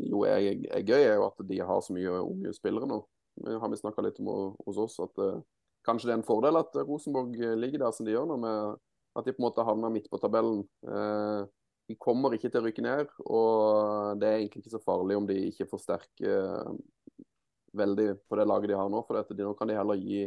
[0.00, 3.02] jo er, er, gøy, er jo at de har så mye unge spillere nå.
[3.44, 4.30] Det har vi snakka litt om
[4.66, 4.98] hos oss.
[5.04, 5.40] at uh,
[5.86, 8.80] Kanskje det er en fordel at Rosenborg ligger der som de gjør nå, med
[9.16, 10.66] at de på en måte havner midt på tabellen.
[11.88, 15.28] De kommer ikke til å rykke ned, og det er egentlig ikke så farlig om
[15.30, 16.74] de ikke forsterker
[17.78, 19.00] veldig på det laget de har nå.
[19.06, 20.26] For de, nå kan de heller gi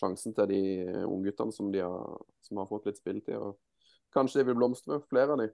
[0.00, 0.62] sjansen til de
[1.06, 3.38] ungguttene som, de har, som har fått litt spilletid.
[4.14, 5.48] Kanskje de vil blomstre, flere av de.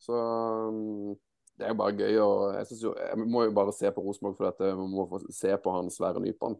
[0.00, 1.16] Så um,
[1.60, 2.16] det er bare gøy.
[2.24, 4.70] og Jeg, jo, jeg må jo bare se på Rosenborg for dette.
[4.72, 6.56] Jeg må få se på han Sverre Nypan.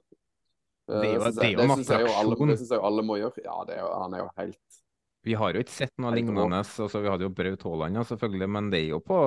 [0.90, 1.58] Det jo, det jo.
[1.60, 3.44] Det syns jeg jo alle må gjøre.
[3.46, 4.80] Ja, er jo, han er jo helt
[5.22, 6.62] vi har jo ikke sett noe lignende.
[6.62, 9.18] Altså, vi hadde jo Braut Haaland, selvfølgelig, men det er jo på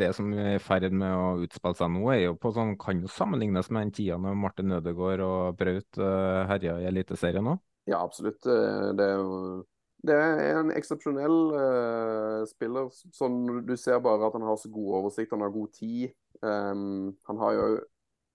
[0.00, 3.02] det som er i ferd med å utspille seg nå, er jo på sånn, kan
[3.04, 7.60] jo sammenlignes med den tida når Martin Ødegaard og Braut uh, herja i Eliteserien òg?
[7.90, 8.40] Ja, absolutt.
[8.46, 9.36] Det er jo
[10.02, 12.90] det er en eksepsjonell uh, spiller.
[13.14, 16.14] Sånn, du ser bare at han har så god oversikt, han har god tid.
[16.42, 17.66] Um, han har jo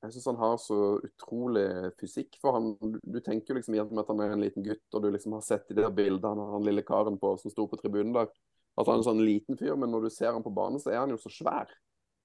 [0.05, 1.65] Jeg syns han har så utrolig
[1.99, 2.67] fysikk for han.
[3.01, 5.41] Du, tenker jo liksom gjennom at han er en liten gutt, og du liksom har
[5.43, 8.29] sett i de der har han lille karen på, som sto på tribunen der,
[8.77, 10.93] at han er en sånn liten fyr, men når du ser han på banen, så
[10.93, 11.73] er han jo så svær.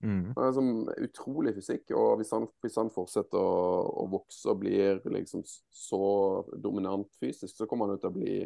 [0.04, 0.34] Mm.
[0.36, 0.72] Han er sånn
[1.06, 6.04] utrolig fysikk, og hvis han, hvis han fortsetter å, å, vokse og blir liksom så
[6.52, 8.36] dominant fysisk, så kommer han jo til å bli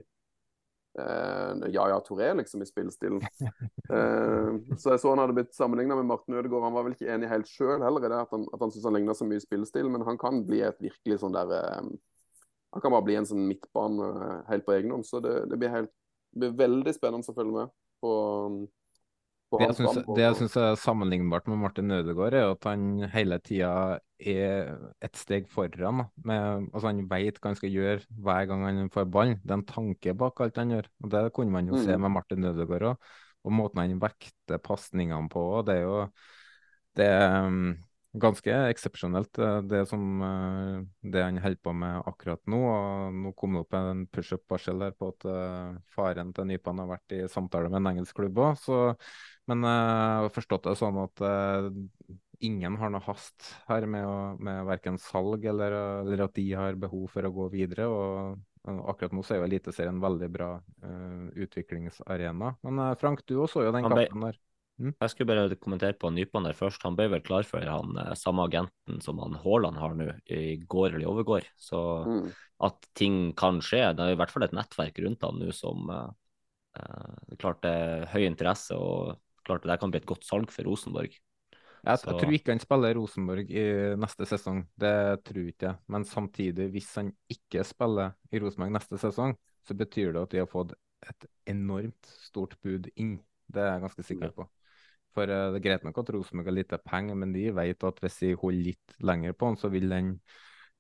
[0.99, 3.21] eh, Yaya Touré liksom i spillestilen.
[3.93, 6.67] Uh, så jeg så han hadde blitt sammenligna med Martin Ødegaard.
[6.67, 8.89] Han var vel ikke enig helt sjøl heller i det, at han, at han syntes
[8.89, 11.91] han ligna så mye i spillestil, men han kan bli et virkelig sånn der eh,
[12.75, 15.07] Han kan bare bli en sånn midtbane eh, helt på egen hånd.
[15.09, 15.93] Så det, det, blir helt,
[16.37, 18.17] blir veldig spennende å følge med på.
[18.67, 18.76] på
[19.53, 23.39] Det jeg syns- det jeg syns er sammenlignbart med Martin Ødegaard, er at han hele
[23.39, 26.07] tida er et steg foran.
[26.25, 29.41] Med, altså Han veit hva han skal gjøre hver gang han får ballen.
[29.45, 30.87] Det er en tanke bak alt han gjør.
[31.05, 32.01] og Det kunne man jo se Mm.
[32.03, 32.97] med Martin Ødegaard òg.
[33.47, 35.67] Og måten han vekter pasningene på, òg.
[35.67, 36.11] det er jo
[36.97, 37.77] det er um,
[38.17, 40.83] ganske eksepsjonelt, eh, det som eh,
[41.13, 42.57] det han holder på med akkurat nå.
[42.57, 47.13] og Nå kom det opp en pushup-varsel på at eh, faren til Nypan har vært
[47.13, 48.97] i samtale med en engelsk klubb òg.
[49.51, 51.69] Men eh, jeg har forstått det sånn at eh,
[52.47, 56.77] ingen har noe hast her med, å, med verken salg eller, eller at de har
[56.81, 57.87] behov for å gå videre.
[57.87, 62.57] og eh, Akkurat nå så er jo Eliteserien en veldig bra uh, utviklingsarena.
[62.67, 64.41] Men uh, Frank, du også så jo den ble- kampen der.
[64.77, 66.83] Jeg skulle bare kommentere på Nypan der først.
[66.85, 70.59] Han ble vel klar for han eh, samme agenten som han Haaland har nå, i
[70.61, 71.47] går eller i overgår.
[71.57, 72.27] Så Mm.
[72.61, 73.95] at ting kan skje.
[73.97, 76.11] Det er i hvert fall et nettverk rundt han nå som uh,
[76.77, 80.09] eh, det er klart det er høy interesse, og klart det der kan bli et
[80.09, 81.15] godt salg for Rosenborg.
[81.87, 83.67] Jeg, jeg tror ikke han spiller Rosenborg i
[84.01, 84.97] neste sesong, det
[85.29, 85.79] tror ikke jeg.
[85.95, 90.43] Men samtidig, hvis han ikke spiller i Rosenborg neste sesong, så betyr det at de
[90.43, 90.75] har fått
[91.07, 93.17] et enormt stort bud inn.
[93.47, 94.49] Det er jeg ganske sikker på.
[95.15, 98.03] For uh, det er greit nok at Rosenborg har lite penger, men de vet at
[98.03, 100.17] hvis de holder litt lenger på han, så vil den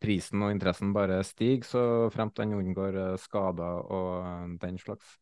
[0.02, 5.16] prisen og interessen bare stige, så fremt han unngår eh, skader og eh, den slags.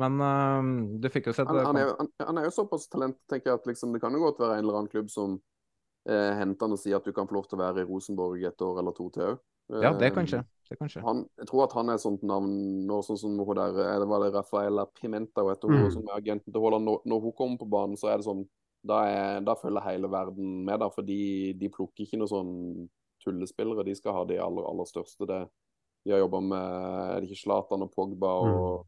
[0.00, 3.18] Men uh, du fikk jo sett Han, han, er, han, han er jo såpass talent,
[3.30, 5.36] tenker jeg, at liksom, det kan jo godt være en eller annen klubb som
[6.08, 8.46] eh, henter han og sier at du kan få lov til å være i Rosenborg
[8.48, 9.42] et år eller to til òg.
[9.84, 10.40] Ja, det kan skje.
[10.78, 11.02] Kan skje.
[11.02, 12.50] Han, jeg tror at han er et sånt navn
[12.86, 15.82] nå, sånn som hun der eh, det var det Rafaela Pimenta og etter Mm.
[15.82, 16.86] hun som er agenten til Haaland.
[16.86, 18.46] Når, når hun kommer på banen, så er det sånn
[18.80, 22.52] Da, er, da følger hele verden med, da, for de, de plukker ikke noen sånn
[23.20, 23.84] tullespillere.
[23.84, 25.26] De skal ha de aller, aller største.
[25.28, 25.40] Det,
[26.06, 28.86] de har jobba med Er det ikke Zlatan og Pogba og,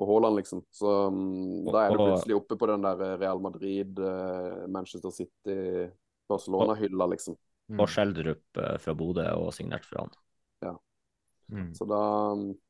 [0.00, 0.62] og Haaland, liksom?
[0.72, 5.56] Så um, da er du plutselig oppe på den der Real Madrid, uh, Manchester City,
[6.30, 7.36] Barcelona-hylla, liksom.
[7.70, 7.80] Mm.
[7.80, 10.10] Og Schjelderup eh, fra Bodø og signert for han.
[11.52, 11.74] Mm.
[11.74, 12.02] Så da,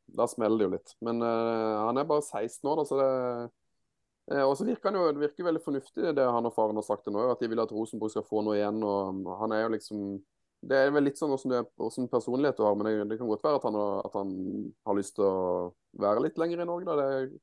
[0.06, 0.94] da smeller det jo litt.
[1.06, 3.10] Men uh, han er bare 16 år, da, så det
[4.32, 6.86] eh, Og så virker han jo det virker veldig fornuftig, det han og faren har
[6.86, 8.82] sagt til nå, at de vil at Rosenborg skal få noe igjen.
[8.82, 10.06] og Han er jo liksom
[10.62, 13.42] Det er vel litt sånn det, hvordan personlighet du har, men det, det kan godt
[13.42, 14.28] være at han, at han
[14.86, 16.86] har lyst til å være litt lenger i Norge.
[16.86, 17.40] da, Det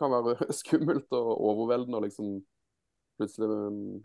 [0.00, 2.38] kan være skummelt og overveldende å liksom
[3.20, 3.98] plutselig mm,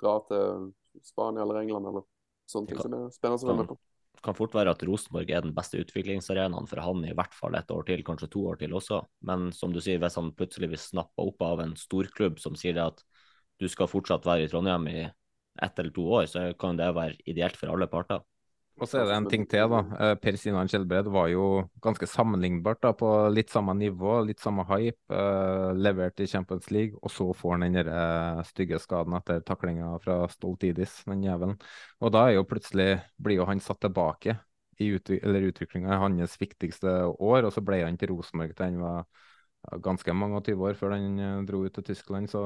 [0.00, 0.72] dra til
[1.06, 2.06] Spania eller England eller
[2.50, 2.82] sånne ting.
[2.82, 3.78] som er spennende å være med på.
[4.10, 7.54] Det kan fort være at Rosenborg er den beste utviklingsarenaen for han i hvert fall
[7.56, 8.98] et år til, kanskje to år til også.
[9.24, 12.82] Men som du sier, hvis han plutselig blir snappa opp av en storklubb som sier
[12.82, 13.00] at
[13.62, 15.06] du skal fortsatt være i Trondheim i
[15.62, 18.22] ett eller to år, så kan det være ideelt for alle parter.
[18.80, 19.80] Og så er det en ting til, da.
[20.00, 21.46] Eh, Per Sinan Skjelbred var jo
[21.84, 24.96] ganske sammenlignbart da, på litt samme nivå, litt samme hype.
[25.12, 29.90] eh, levert i Champions League, og så får han den eh, stygge skaden etter taklinga
[30.00, 31.58] fra Stoltidis, den jævelen.
[32.00, 34.38] Og da er jo plutselig blir jo han satt tilbake
[34.80, 39.04] i utviklinga i hans viktigste år, og så ble han til Rosenborg til han var
[39.84, 42.30] ganske mange og 20 år før han eh, dro ut til Tyskland.
[42.32, 42.42] Så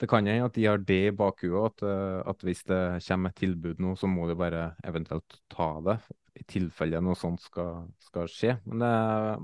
[0.00, 3.32] det kan hende at de har det i bakhuet, at, eh, at hvis det kommer
[3.32, 5.98] et tilbud nå, så må de bare eventuelt ta det.
[6.40, 8.58] I tilfelle noe sånt skal, skal skje.
[8.68, 8.92] Men det,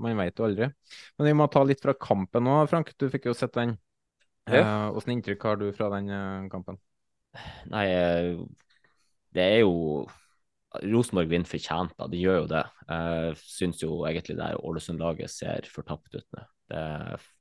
[0.03, 0.69] man vet jo aldri.
[1.17, 2.93] Men vi må ta litt fra kampen nå, Frank.
[2.97, 3.75] Du fikk jo sett den.
[4.47, 4.61] Ja.
[4.93, 6.79] Eh, inntrykk har du fra den eh, kampen?
[7.69, 7.85] Nei,
[9.35, 10.07] det er jo
[10.77, 12.07] Rosenborg vinner fortjent, da.
[12.11, 12.63] De gjør jo det.
[12.87, 16.45] Jeg syns jo egentlig det Ålesund-laget ser fortapt ut nå.
[16.69, 16.81] Det,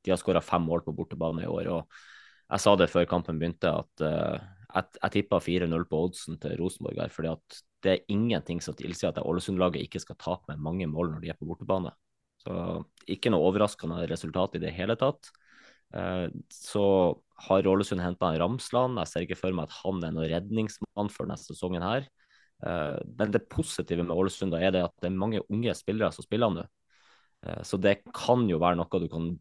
[0.05, 1.71] de har skåra fem mål på bortebane i år.
[1.75, 1.99] og
[2.51, 4.39] Jeg sa det før kampen begynte, at eh,
[4.75, 7.13] jeg, jeg tippa 4-0 på oddsen til Rosenborg her.
[7.15, 11.13] fordi at det er ingenting som tilsier at Ålesund-laget ikke skal tape med mange mål
[11.13, 11.93] når de er på bortebane.
[12.43, 12.55] Så
[13.11, 15.31] ikke noe overraskende resultat i det hele tatt.
[15.95, 16.85] Eh, Så
[17.49, 18.99] har Ålesund henta Ramsland.
[19.03, 22.09] Jeg ser ikke for meg at han er noen redningsmann for denne sesongen her.
[22.67, 26.13] Eh, Men det positive med Ålesund da er det at det er mange unge spillere
[26.15, 26.67] som spiller nå.
[27.45, 29.35] Eh, Så det kan jo være noe du kan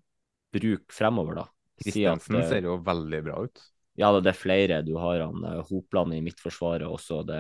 [0.56, 1.48] bruke fremover, da.
[1.82, 3.64] Si Christensen eh, ser jo veldig bra ut.
[4.00, 4.82] ja, det er flere.
[4.84, 7.22] Du har han uh, Hopland i midtforsvaret også.
[7.28, 7.40] Det,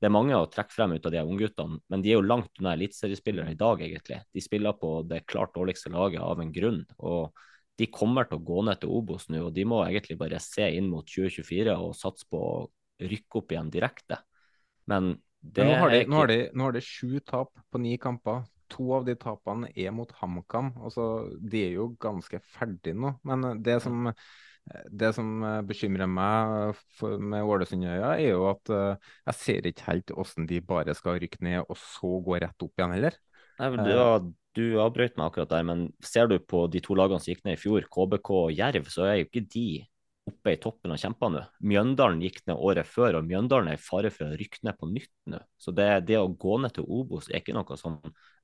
[0.00, 2.52] det, er mange å trekke frem ut av de ungguttene, men de er jo langt
[2.60, 4.20] unna eliteseriespillere i dag, egentlig.
[4.32, 6.84] De spiller på det klart dårligste laget av en grunn.
[6.98, 7.32] og
[7.80, 10.66] de kommer til å gå ned til Obos nå, og de må egentlig bare se
[10.76, 12.58] inn mot 2024 og satse på å
[13.02, 14.20] rykke opp igjen direkte.
[14.90, 17.18] Men det Men nå, har de, er ikke nå, har de, nå har de sju
[17.26, 18.44] tap på ni kamper.
[18.74, 20.72] To av de tapene er mot HamKam.
[20.82, 21.04] Altså,
[21.40, 23.12] de er jo ganske ferdige nå.
[23.28, 24.08] Men det som,
[24.90, 25.28] det som
[25.68, 30.96] bekymrer meg for, med Ålesundøya, er jo at jeg ser ikke helt hvordan de bare
[30.98, 33.18] skal rykke ned og så gå rett opp igjen heller.
[33.60, 34.24] Nei, men du, har-
[34.58, 37.58] du avbrøt meg akkurat der, men ser du på de to lagene som gikk ned
[37.58, 39.66] i fjor, KBK og Jerv, så er jo ikke de
[40.28, 41.42] oppe i toppen og kjemper nå.
[41.64, 44.88] Mjøndalen gikk ned året før, og Mjøndalen er i fare for å rykke ned på
[44.90, 45.40] nytt nå.
[45.60, 47.98] Så det, det å gå ned til Obos er ikke noe som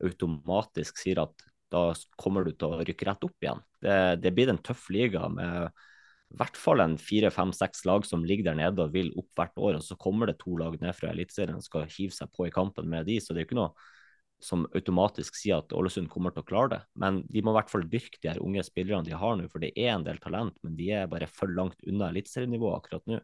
[0.05, 1.85] automatisk sier at da
[2.19, 3.62] kommer du til å rykke rett opp igjen.
[3.81, 5.71] Det, det blir en tøff liga med
[6.31, 9.31] i hvert fall en fire, fem, seks lag som ligger der nede og vil opp
[9.38, 12.31] hvert år, og så kommer det to lag ned fra Eliteserien og skal hive seg
[12.37, 13.73] på i kampen med de, så det er ikke noe
[14.44, 16.81] som automatisk sier at Ålesund kommer til å klare det.
[17.00, 19.62] Men de må i hvert fall dyrke de her unge spillerne de har nå, for
[19.62, 23.20] det er en del talent, men de er bare for langt unna eliteserienivået akkurat nå.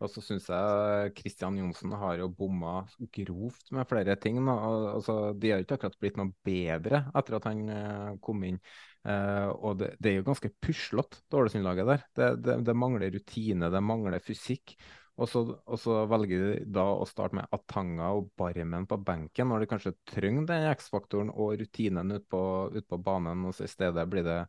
[0.00, 2.78] Og så syns jeg Kristian Johnsen har jo bomma
[3.12, 4.38] grovt med flere ting.
[4.48, 8.56] Altså, de har jo ikke akkurat blitt noe bedre etter at han eh, kom inn.
[9.00, 12.02] Uh, og det, det er jo ganske puslete, Ålesund-laget der.
[12.16, 14.74] Det, det, det mangler rutine, det mangler fysikk.
[15.20, 19.50] Og så, og så velger de da å starte med Atanga og Barmen på benken,
[19.50, 23.44] når de kanskje trenger den X-faktoren og rutinen ute på, ut på banen.
[23.44, 24.40] Og så i stedet blir det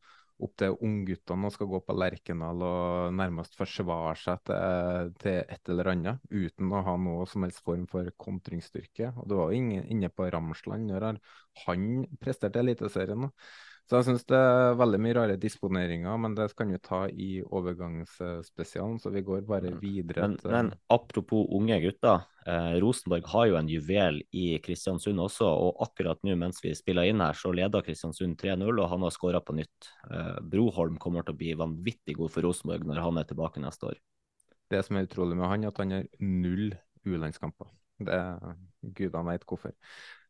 [0.42, 5.74] opp til ungguttene og skal gå på Lerkendal og nærmest forsvare seg til, til et
[5.74, 9.12] eller annet, uten å ha noe som helst form for kontringsstyrke.
[9.22, 11.08] Og det var jo inne på Ramsland når
[11.66, 13.28] han- presterte Eliteserien.
[13.28, 13.32] nå.
[13.92, 17.42] Så jeg syns det er veldig mye rare disponeringer, men det kan vi ta i
[17.44, 22.24] overgangsspesialen, så vi går bare videre Men, til men apropos unge gutter.
[22.48, 27.10] Eh, Rosenborg har jo en juvel i Kristiansund også, og akkurat nå mens vi spiller
[27.12, 29.92] inn her, så leder Kristiansund 3-0, og han har skåra på nytt.
[30.08, 33.92] Eh, Broholm kommer til å bli vanvittig god for Rosenborg når han er tilbake neste
[33.92, 34.00] år.
[34.72, 36.70] Det som er utrolig med han, er at han har null
[37.04, 37.68] U-landskamper.
[38.08, 38.24] Det
[38.96, 39.76] Gudene vet hvorfor.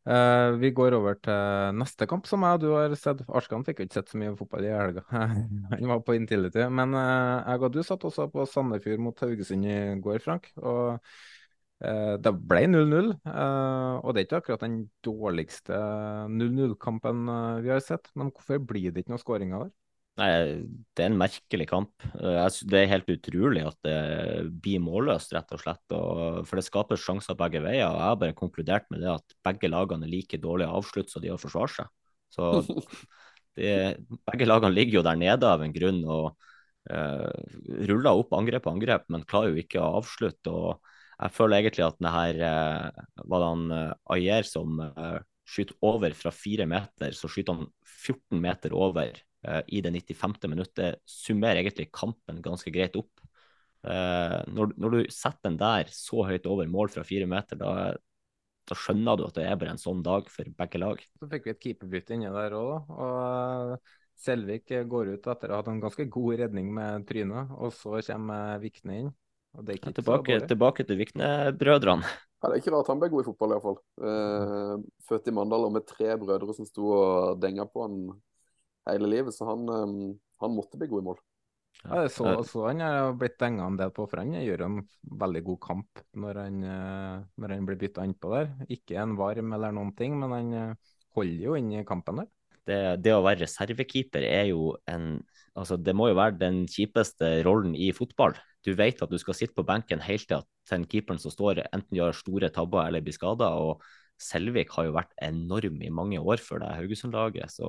[0.02, 3.20] Eh, vi går over til neste kamp, som jeg og du har sett.
[3.30, 5.04] Arskan fikk jo ikke sett så mye fotball i helga.
[5.12, 6.64] Han var på Intility.
[6.74, 10.50] Men uh, jeg og du satt også på Sandefjord mot Haugesund i går, Frank.
[10.58, 13.12] Og uh, det ble 0-0.
[13.30, 15.78] eh, og det er ikke akkurat den dårligste
[16.34, 17.22] 0-0-kampen
[17.62, 18.10] vi har sett.
[18.18, 19.72] Men hvorfor blir det ikke noen skåringer der?
[20.20, 20.28] Nei,
[20.92, 22.04] det er en merkelig kamp.
[22.20, 25.82] Eh, Det er helt utrolig at det blir målløst, rett og slett.
[25.88, 27.88] For det skapes sjanser begge veier.
[27.88, 31.22] og Jeg har bare konkludert med det at begge lagene er like dårlige avslutt som
[31.22, 31.88] de har forsvart seg.
[32.28, 32.50] Så
[33.56, 36.36] det, begge lagene ligger jo der nede av en grunn og
[36.92, 37.32] uh,
[37.88, 40.52] ruller opp angrep på angrep, men klarer jo ikke å avslutte.
[40.52, 40.80] og
[41.16, 45.76] Jeg føler egentlig at det her uh, var det han uh, Ayer som uh, skyter
[45.80, 50.36] over fra fire meter, så skyter han 14 meter over i det 95.
[50.46, 51.00] minuttet.
[51.08, 53.22] Summerer egentlig kampen ganske greit opp.
[53.82, 57.90] Eh, når, når du setter den der så høyt over mål fra fire meter, da,
[58.68, 61.02] da skjønner du at det er bare en sånn dag for begge lag.
[61.18, 62.92] Så fikk vi et keeperbytte inni der òg.
[62.94, 67.48] Og eh, Selvik går ut etter å ha hatt en ganske god redning med trynet,
[67.58, 69.08] og så kommer Vikne inn.
[69.56, 72.06] Og det er ikke så Tilbake, tilbake til Vikne-brødrene.
[72.42, 73.80] Ja, det er ikke rart han ble god i fotball, iallfall.
[73.98, 74.76] Uh,
[75.08, 77.98] født i Mandal og med tre brødre som sto og denga på han
[78.88, 81.22] hele livet, så han, eh, han måtte bli god i mål.
[81.82, 84.76] Ja, så, så han har blitt denga en del på, for han gjør en
[85.18, 88.52] veldig god kamp når han, eh, når han blir bytta innpå der.
[88.70, 92.30] Ikke en varm eller noen ting, men han eh, holder jo inn i kampen der.
[92.70, 95.14] det, det å være reservekeeper er jo en
[95.58, 98.32] altså Det må jo være den kjipeste rollen i fotball.
[98.64, 101.60] Du vet at du skal sitte på benken helt til at den keeperen som står,
[101.74, 103.50] enten gjør store tabber eller blir skada.
[103.60, 103.82] Og
[104.22, 107.50] Selvik har jo vært enorm i mange år for det Haugesund-laget.
[107.50, 107.68] Så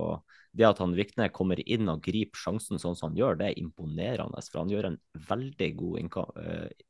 [0.53, 3.62] det at han Vikne kommer inn og griper sjansen sånn som han gjør, det er
[3.62, 4.43] imponerende.
[4.49, 6.84] For han gjør en veldig god eh,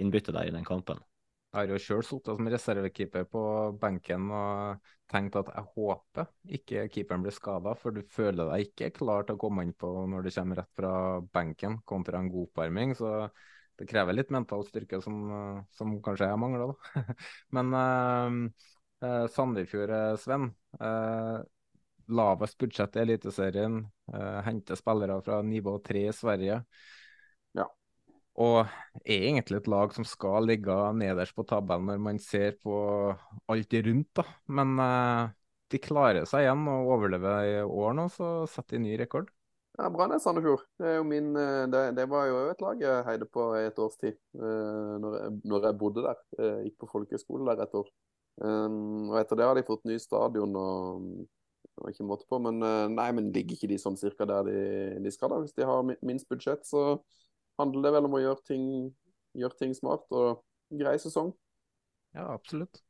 [0.00, 1.02] innbytte der i den kampen.
[1.50, 3.40] Jeg har jo sjøl sittet som reservekeeper på
[3.82, 8.92] benken og tenkt at jeg håper ikke keeperen blir skada, for du føler deg ikke
[9.00, 10.92] klar til å komme inn på når du kommer rett fra
[11.34, 12.94] benken kontra en god oppvarming.
[12.94, 13.10] Så
[13.80, 15.18] det krever litt mental styrke som,
[15.74, 17.02] som kanskje jeg mangler, da.
[17.58, 17.74] Men
[19.02, 20.50] eh, eh, Sandefjord, eh, Sven.
[20.80, 21.40] Eh,
[22.10, 23.80] lavest budsjett i Eliteserien.
[24.12, 26.64] Eh, henter spillere fra nivå tre i Sverige.
[27.54, 27.66] Ja.
[28.40, 28.60] Og
[29.04, 32.78] er egentlig et lag som skal ligge nederst på tabellen når man ser på
[33.50, 34.24] alt rundt, da.
[34.48, 35.34] Men eh,
[35.70, 39.30] de klarer seg igjen og overlever i år nå, så setter de ny rekord.
[39.78, 40.64] Ja, Brann er Sandefjord.
[40.82, 43.96] Det, min, eh, det, det var jo et lag jeg heide på i et års
[44.00, 44.18] tid.
[44.36, 46.22] eh, Når jeg, når jeg bodde der.
[46.38, 47.88] Jeg gikk på folkehøyskole der et år.
[48.40, 51.04] Um, og etter det har de fått ny stadion og
[51.80, 52.40] og, ikke måte på.
[52.42, 54.58] Men eh, nei, men ligger ikke de sånn cirka der de,
[55.04, 55.40] de skal, da?
[55.44, 57.00] Hvis de har minst budsjett, så
[57.60, 58.66] handler det vel om å gjøre ting,
[59.38, 60.06] gjøre ting smart.
[60.12, 60.42] Og
[60.80, 61.32] grei sesong.
[62.16, 62.82] Ja, absolutt.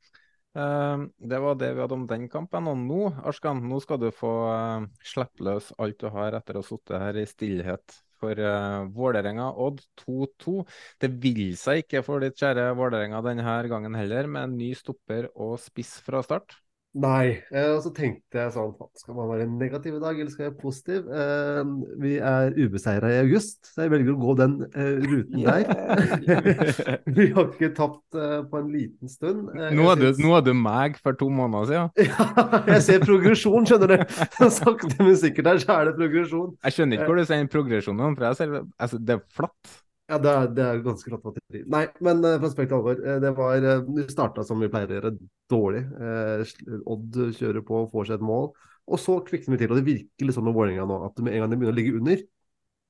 [0.57, 2.71] Uh, det var det vi hadde om den kampen.
[2.71, 6.65] Og nå, Arskan, nå skal du få uh, slippe løs alt du har etter å
[6.65, 10.57] ha sittet her i stillhet for uh, Vålerenga Odd 2-2.
[11.01, 15.31] Det vil seg ikke for ditt kjære Vålerenga denne gangen heller, med en ny stopper
[15.35, 16.61] og spiss fra start.
[16.91, 17.37] Nei.
[17.55, 20.51] Eh, og så tenkte jeg sånn Skal man være negativ i dag, eller skal jeg
[20.57, 21.05] være positiv?
[21.07, 21.61] Eh,
[22.03, 26.99] vi er ubeseira i august, så jeg velger å gå den eh, ruten der.
[27.21, 28.19] vi har ikke tapt
[28.51, 29.53] på en liten stund.
[29.55, 31.95] Nå er, du, syns- nå er du meg for to måneder siden.
[32.11, 34.17] Ja, jeg ser progresjon, skjønner du.
[34.59, 36.57] Sakte, men sikkert der så er det progresjon.
[36.67, 39.77] Jeg skjønner ikke hvor du ser progresjonen, for jeg ser, altså, det er flatt.
[40.11, 41.61] Ja, det er, det er ganske rått batteri.
[41.71, 42.99] Nei, men uh, for spøk til alvor.
[42.99, 45.13] eh, det var uh, Vi starta som vi pleier å gjøre,
[45.53, 45.83] dårlig.
[45.95, 48.49] Uh, Odd kjører på og får seg et mål.
[48.91, 49.71] Og så kvikner vi til.
[49.71, 52.01] Og det virker liksom med Vålerenga nå at med en gang de begynner å ligge
[52.01, 52.25] under,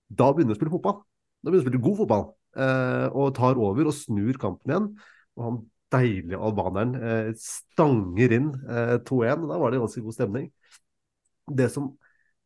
[0.08, 0.96] da begynner de å spille fotball.
[1.44, 2.24] Da begynner de å spille god fotball.
[2.56, 4.88] eh, og tar over og snur kampen igjen.
[5.36, 5.58] Og han
[5.92, 9.44] deilige albaneren eh, stanger inn eh, 2-1.
[9.44, 10.48] og Da var det ganske god stemning.
[11.60, 11.92] Det som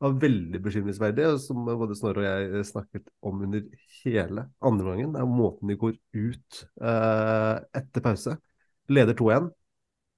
[0.05, 3.65] var veldig bekymringsverdig, og som både Snorre og jeg eh, snakket om under
[4.03, 8.37] hele andre gangen, er måten de går ut eh, etter pause.
[8.93, 9.49] Leder 2-1.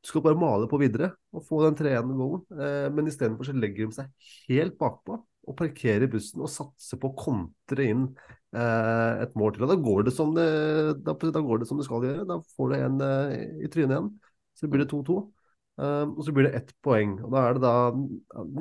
[0.02, 2.42] Du skal bare male på videre og få den 3-1-goalen.
[2.62, 7.12] Eh, men istedenfor så legger de seg helt bakpå og parkerer bussen og satser på
[7.12, 8.04] å kontre inn
[8.54, 9.66] eh, et mål til.
[9.66, 10.46] Og da går det som det,
[11.06, 12.26] da, da går det som det skal gjøre.
[12.28, 14.12] Da får du en eh, i trynet igjen.
[14.56, 15.20] Så blir det 2-2.
[15.76, 17.18] Um, og så blir det ett poeng.
[17.20, 17.74] og Da er det da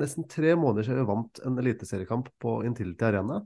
[0.02, 3.40] nesten tre måneder siden vi vant en eliteseriekamp på Intility Arena.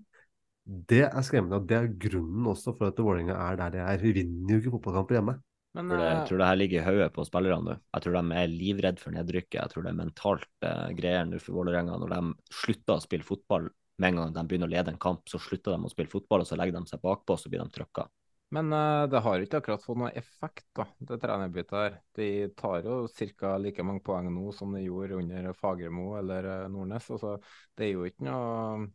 [0.67, 4.03] Det er skremmende, og det er grunnen også for at Vålerenga er der de er.
[4.03, 5.37] Vi vinner jo ikke fotballkamper hjemme.
[5.79, 7.77] Men Jeg tror det, eh, jeg tror det her ligger i hodet på spillerne nå.
[7.95, 9.61] Jeg tror de er livredd for nedrykket.
[9.61, 11.99] Jeg tror det er mentalt eh, greier nå for Vålerenga.
[12.03, 15.23] Når de slutter å spille fotball med en gang de begynner å lede en kamp,
[15.31, 17.75] så slutter de å spille fotball, og så legger de seg bakpå, så blir de
[17.75, 18.09] trøkka.
[18.51, 21.99] Men uh, det har ikke akkurat fått noe effekt, da, det trenerbyttet her.
[22.19, 23.03] De tar jo
[23.39, 23.53] ca.
[23.63, 27.07] like mange poeng nå som de gjorde under Fagermo eller eh, Nordnes.
[27.15, 27.37] Altså,
[27.79, 28.89] det er jo ikke noe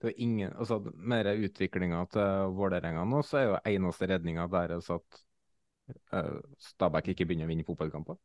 [0.00, 4.88] det er ingen, altså Med utviklinga til Vålerenga nå, så er jo eneste redninga deres
[4.94, 5.18] at
[6.16, 6.38] uh,
[6.70, 8.16] Stabæk ikke begynner å vinne fotballkamper.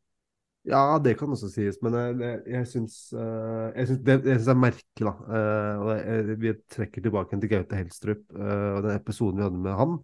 [0.66, 5.12] Ja, det kan også sies, men jeg, jeg, syns uh, det, det er merkelig, da.
[5.28, 9.78] Uh, jeg, vi trekker tilbake til Gaute Helstrup eh, og den episoden vi hadde med
[9.78, 9.98] han.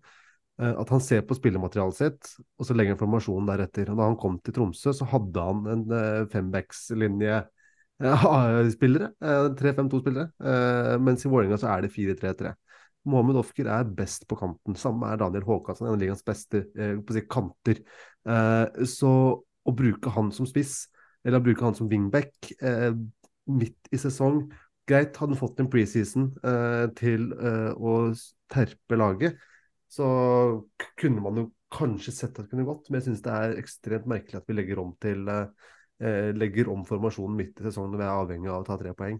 [0.62, 3.90] Eh, at han ser på spillematerialet sitt, og så legger han formasjonen deretter.
[3.90, 7.42] Og da han kom til Tromsø, så hadde han en uh, fembackslinje
[8.02, 10.30] eh, spillere, eh, 3-5-2-spillere.
[10.42, 12.54] eh, mens i Vålerenga så er det 4-3-3.
[13.04, 14.76] Mohammed Ofker er best på kanten.
[14.78, 17.80] Samme er Daniel Håkansson, en av ligaens beste si, kanter.
[18.86, 19.10] Så
[19.42, 20.84] å bruke han som spiss,
[21.26, 22.52] eller å bruke han som wingback
[23.50, 24.44] midt i sesong
[24.86, 26.28] Greit, hadde han fått en preseason
[26.98, 27.96] til å
[28.54, 29.42] terpe laget,
[29.92, 30.06] så
[31.00, 34.08] kunne man jo kanskje sett at det kunne gått, men jeg syns det er ekstremt
[34.10, 35.68] merkelig at vi legger om til eh,
[36.04, 38.94] eh, legger om formasjonen midt i sesongen når vi er avhengig av å ta tre
[38.96, 39.18] poeng.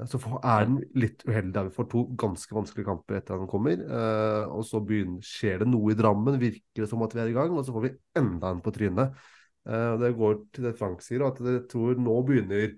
[0.00, 1.52] Eh, Så er den litt uheldig.
[1.56, 3.84] der Vi får to ganske vanskelige kamper etter at den kommer.
[3.84, 7.32] eh, og så begynner, skjer det noe i Drammen, virker det som at vi er
[7.32, 7.52] i gang.
[7.56, 9.20] Og så får vi enda en på trynet.
[9.68, 12.74] Eh, det går til det Frank sier, at jeg tror nå begynner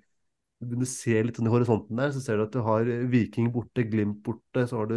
[0.57, 3.85] du ser litt sånn i horisonten der, så ser du at du har Viking borte,
[3.85, 4.97] Glimt borte, så har du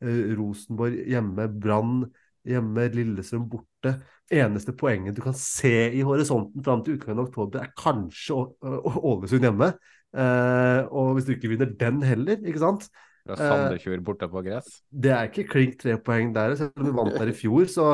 [0.00, 2.04] Rosenborg hjemme, Brann
[2.48, 3.96] hjemme, Lillestrøm borte.
[4.32, 9.48] Eneste poenget du kan se i horisonten fram til utgangen av oktober, er kanskje Ålesund
[9.48, 9.72] hjemme.
[10.10, 12.88] Eh, og hvis du ikke vinner den heller, ikke sant
[13.26, 14.80] Fra Eh, Sandefjord borte på gress.
[14.90, 17.68] Det er ikke klink tre poeng der, selv om vi vant der i fjor.
[17.70, 17.86] Så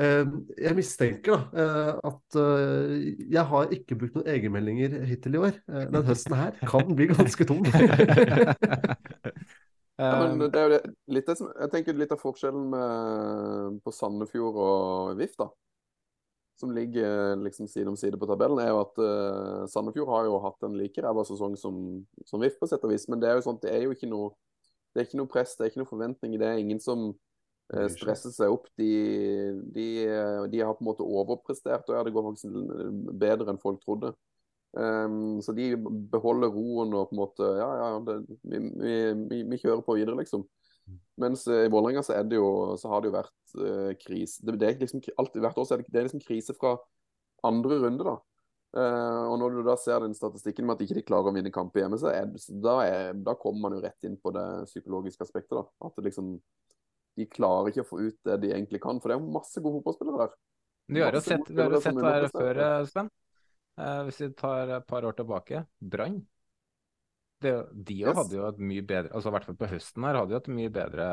[0.00, 0.24] eh,
[0.58, 2.96] jeg mistenker da eh, at eh,
[3.36, 5.60] jeg har ikke brukt noen egenmeldinger hittil i år.
[5.70, 7.62] Eh, den høsten her kan bli ganske tung.
[9.96, 10.78] Ja, men det er jo
[11.16, 15.46] litt jeg tenker litt av forskjellen med, på Sandefjord og VIF, da,
[16.60, 20.42] som ligger liksom side om side på tabellen, er jo at uh, Sandefjord har jo
[20.44, 21.80] hatt en like ræva sesong som,
[22.28, 23.08] som VIF, på sett og vis.
[23.08, 24.34] Men det er jo sånn, det er jo ikke noe
[24.92, 26.40] det er ikke noe press, det er ikke noe forventninger.
[26.40, 28.70] Det er ingen som uh, stresser seg opp.
[28.80, 28.92] De,
[29.74, 29.88] de,
[30.52, 34.14] de har på en måte overprestert, og ja, det går faktisk bedre enn folk trodde.
[34.76, 35.70] Um, så de
[36.12, 38.58] beholder roen og på en måte Ja, ja, det, vi,
[39.30, 40.44] vi, vi, kjører på videre, liksom.
[41.18, 44.44] Mens eh, i Vålerenga så er det jo Så har det jo vært uh, krise.
[44.44, 46.76] Det, det er liksom kri- hvert år så er det, det er liksom krise fra
[47.46, 48.18] andre runde, da.
[48.76, 51.52] Uh, og når du da ser den statistikken med at ikke de klarer å vinne
[51.54, 52.28] kamper hjemme, så er,
[52.60, 55.56] da, er, da kommer man jo rett inn på det psykologiske aspektet.
[55.56, 55.64] da.
[55.88, 56.34] At det liksom,
[57.16, 59.00] de klarer ikke å få ut det de egentlig kan.
[59.00, 60.36] For det er jo masse gode fotballspillere der.
[60.86, 63.08] Du har jo sett, sett det her før, eh, Sven.
[63.76, 65.64] Eh, hvis vi tar et par år tilbake.
[65.80, 66.22] Brann.
[67.40, 68.16] De Yes.
[68.16, 70.48] hadde jo et mye bedre altså I hvert fall på høsten her hadde jo et
[70.56, 71.08] mye bedre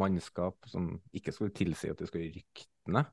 [0.00, 2.64] mannskap som ikke skulle tilsi at de skulle rykke
[2.96, 3.10] ned.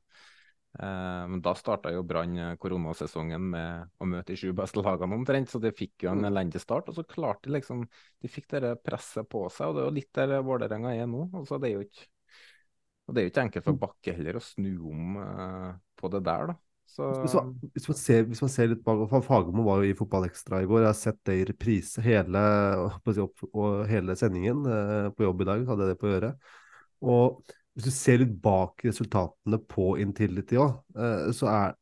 [0.80, 5.52] Eh, men da starta jo Brann koronasesongen med å møte de sju beste lagene omtrent,
[5.52, 6.32] så de fikk jo en Mm.
[6.32, 6.88] elendig start.
[6.90, 7.84] Og så klarte de liksom
[8.24, 11.30] De fikk det presset på seg, og det er jo litt der Vålerenga er nå.
[11.34, 12.08] Altså, det er jo ikke
[13.08, 16.24] og det er jo ikke enkelt for Bakke heller å snu om eh, på det
[16.24, 16.56] der, da.
[16.94, 19.96] Så Hvis man, hvis man, ser, hvis man ser litt bak, Fagermo var jo i
[19.98, 20.84] Fotballekstra i går.
[20.84, 22.44] Jeg har sett det i reprise hele,
[22.84, 23.48] å opp-
[23.90, 25.66] hele sendingen eh, på jobb i dag.
[25.72, 26.52] hadde jeg det på øret.
[27.02, 27.42] Og
[27.74, 31.76] hvis du ser litt bak resultatene på Intility òg, eh, så er,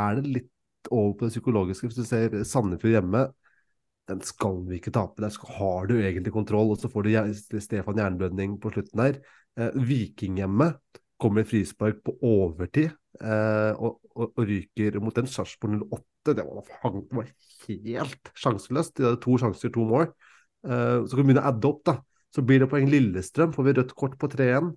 [0.00, 0.50] er det litt
[0.88, 1.90] over på det psykologiske.
[1.90, 3.26] Hvis du ser Sandefjord hjemme,
[4.08, 5.20] den skal vi ikke tape.
[5.20, 9.20] Der har du egentlig kontroll, og så får du Stefan jernblødning på slutten der.
[9.60, 10.72] Eh, Viking hjemme
[11.20, 16.34] kommer i frispark på overtid eh, og, og, og ryker mot en Sarpsborg 08.
[16.34, 17.28] Det var, det var
[17.68, 18.96] helt sjanseløst.
[18.96, 20.08] De hadde to sjanser, to mål.
[20.64, 21.98] Uh, så kan vi begynne å adde opp, da.
[22.34, 24.72] Så blir det poeng Lillestrøm, får vi rødt kort på 3-1.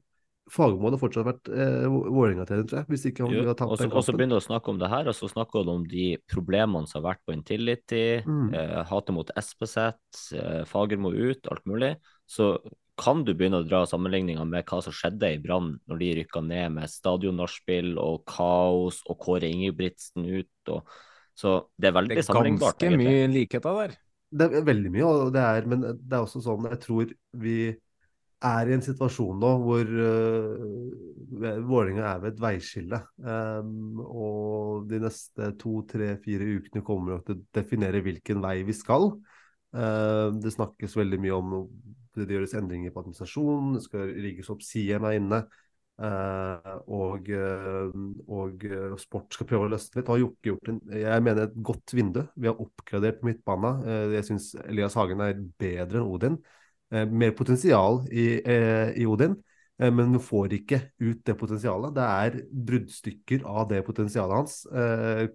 [0.52, 3.80] Fagermo hadde fortsatt vært eh, Vålerenga-trener, tror jeg, hvis ikke han Jo, hadde tapt Og
[3.80, 5.72] så den og så begynner du å snakke om det her, og så snakker du
[5.74, 8.54] om de problemene som har vært på Intility, Mm.
[8.56, 9.78] eh, hatet mot SPZ,
[10.40, 11.96] eh, Fagermo ut, alt mulig.
[12.28, 12.54] Så
[12.98, 16.42] kan du begynne å dra sammenligninger med hva som skjedde i Brann når de rykka
[16.46, 20.72] ned med stadionnachspiel og kaos og Kåre Ingebrigtsen ut.
[20.74, 20.96] Og,
[21.38, 22.80] så det er veldig det er sammenlignbart.
[22.82, 23.98] ganske mye likheter der.
[24.28, 27.60] Det er veldig mye, og det er, men det er også sånn jeg tror vi
[28.48, 33.00] er i en situasjon nå hvor uh, Vålerenga er ved et veiskille.
[33.22, 38.60] Um, og de neste to, tre, fire ukene kommer nok til å definere hvilken vei
[38.68, 39.12] vi skal.
[39.76, 41.56] Uh, det snakkes veldig mye om
[42.26, 45.42] det gjøres endringer på administrasjonen, det skal rigges opp Siem er inne.
[45.98, 47.88] Uh, og, uh,
[48.30, 50.12] og uh, sport skal prøve å løsne litt.
[50.12, 52.22] Har Jokke gjort en, jeg mener et godt vindu.
[52.38, 53.72] Vi har oppgradert på midtbana.
[54.14, 56.38] Jeg syns Elias Hagen er bedre enn Odin.
[56.88, 58.38] Mer potensial i,
[58.96, 59.34] i Odin,
[59.82, 61.92] men du får ikke ut det potensialet.
[61.98, 62.38] Det er
[62.70, 64.62] bruddstykker av det potensialet hans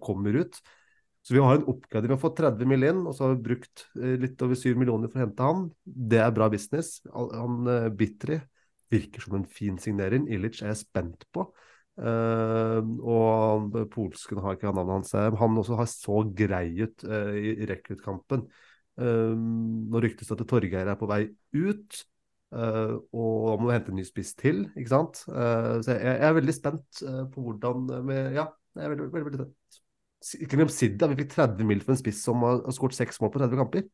[0.01, 0.57] kommer ut.
[1.23, 2.11] Så vi har en oppgradering.
[2.11, 2.83] Vi har fått 30 mill.
[2.83, 5.67] inn, og så har vi brukt uh, litt over 7 millioner for å hente han.
[5.83, 6.97] Det er bra business.
[7.13, 8.41] Han uh, Bitri
[8.93, 10.27] virker som en fin signering.
[10.31, 11.47] Ilic er jeg spent på.
[11.93, 15.13] Eh, og polsken har ikke navnet hans.
[15.17, 18.45] eh, Han også har så grei ut eh, i, rekruttkampen.
[19.01, 21.23] Nå ryktes det at Torgeir er på vei
[21.57, 22.03] ut.
[22.53, 25.23] Uh, og da må du hente en ny spiss til, ikke sant.
[25.25, 28.45] Uh, så jeg, jeg er veldig spent uh, på hvordan eh, med, Ja,
[28.77, 29.82] jeg er veldig, veldig, veldig spent.
[30.39, 31.09] Ikke Sidda.
[31.11, 33.59] Vi fikk 30 mil for en spiss som har, har skåret seks mål på 30
[33.59, 33.85] kamper.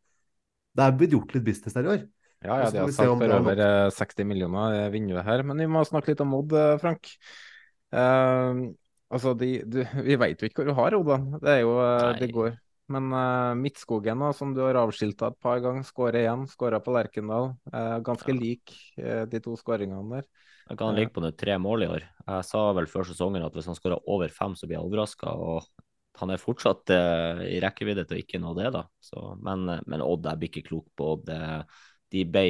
[0.78, 2.08] Det er blitt gjort litt business der i år.
[2.40, 5.44] Ja, ja, de har sagt for er over eh, 60 millioner i vinduet her.
[5.48, 7.10] Men vi må snakke litt om Odd, eh, Frank.
[7.90, 8.70] Uh,
[9.12, 11.18] altså, de, du, vi vet jo ikke hvor du har Oda.
[11.42, 12.20] Det er jo eh, Nei.
[12.22, 12.54] det går.
[12.90, 16.48] Men uh, Midtskogen, da, som du har avskilta et par ganger, skårer igjen.
[16.50, 17.52] Skåra på Lerkendal.
[17.74, 18.40] Uh, ganske Ja.
[18.40, 20.30] lik uh, de to skåringene der.
[20.70, 22.04] Jeg kan ligge på det tre mål i år.
[22.30, 25.34] Jeg sa vel før sesongen at hvis han skårer over fem, så blir jeg overraska.
[25.34, 25.66] Og
[26.18, 28.84] han er fortsatt eh, i rekkevidde til å ikke nå det, da.
[29.04, 31.32] Så, men, eh, men Odd, jeg blir ikke klok på Odd.
[32.10, 32.46] De ble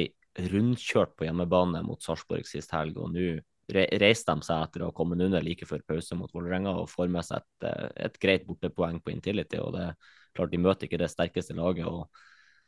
[0.50, 3.36] rundkjørt på hjemmebane mot Sarpsborg sist helg, og nå
[3.70, 6.90] re reiste de seg etter å ha kommet under like før pause mot Vålerenga og
[6.90, 9.58] får med seg et, eh, et greit bortepoeng på Intility.
[9.58, 9.94] og det
[10.34, 11.86] klart De møter ikke det sterkeste laget.
[11.86, 12.08] og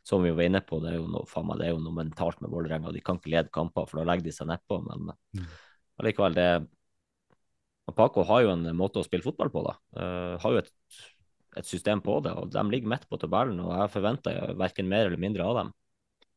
[0.04, 1.94] som vi var inne på, det er jo noe, faen meg, det er jo noe
[1.94, 2.92] mentalt med Vålerenga.
[2.92, 4.80] De kan ikke lede kamper, for da legger de seg nedpå.
[4.82, 5.12] Men
[6.00, 6.66] allikevel, det
[7.90, 9.74] og Paco har jo en måte å spille fotball på, da.
[9.98, 10.72] Uh, har jo et,
[11.58, 13.60] et system på det, og de ligger midt på tabellen.
[13.64, 15.72] Og jeg forventer verken mer eller mindre av dem.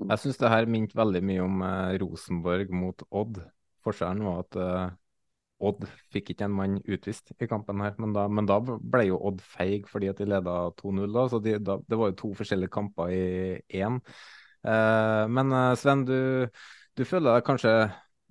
[0.03, 3.39] Jeg syns det her minte veldig mye om eh, Rosenborg mot Odd.
[3.85, 4.95] Forskjellen var at eh,
[5.65, 9.21] Odd fikk ikke en mann utvist i kampen her, men da, men da ble jo
[9.29, 11.05] Odd feig fordi at de leda 2-0.
[11.15, 13.23] da, så de, da, Det var jo to forskjellige kamper i
[13.79, 14.01] én.
[14.67, 16.17] Eh, men eh, Sven, du,
[16.99, 17.75] du føler deg kanskje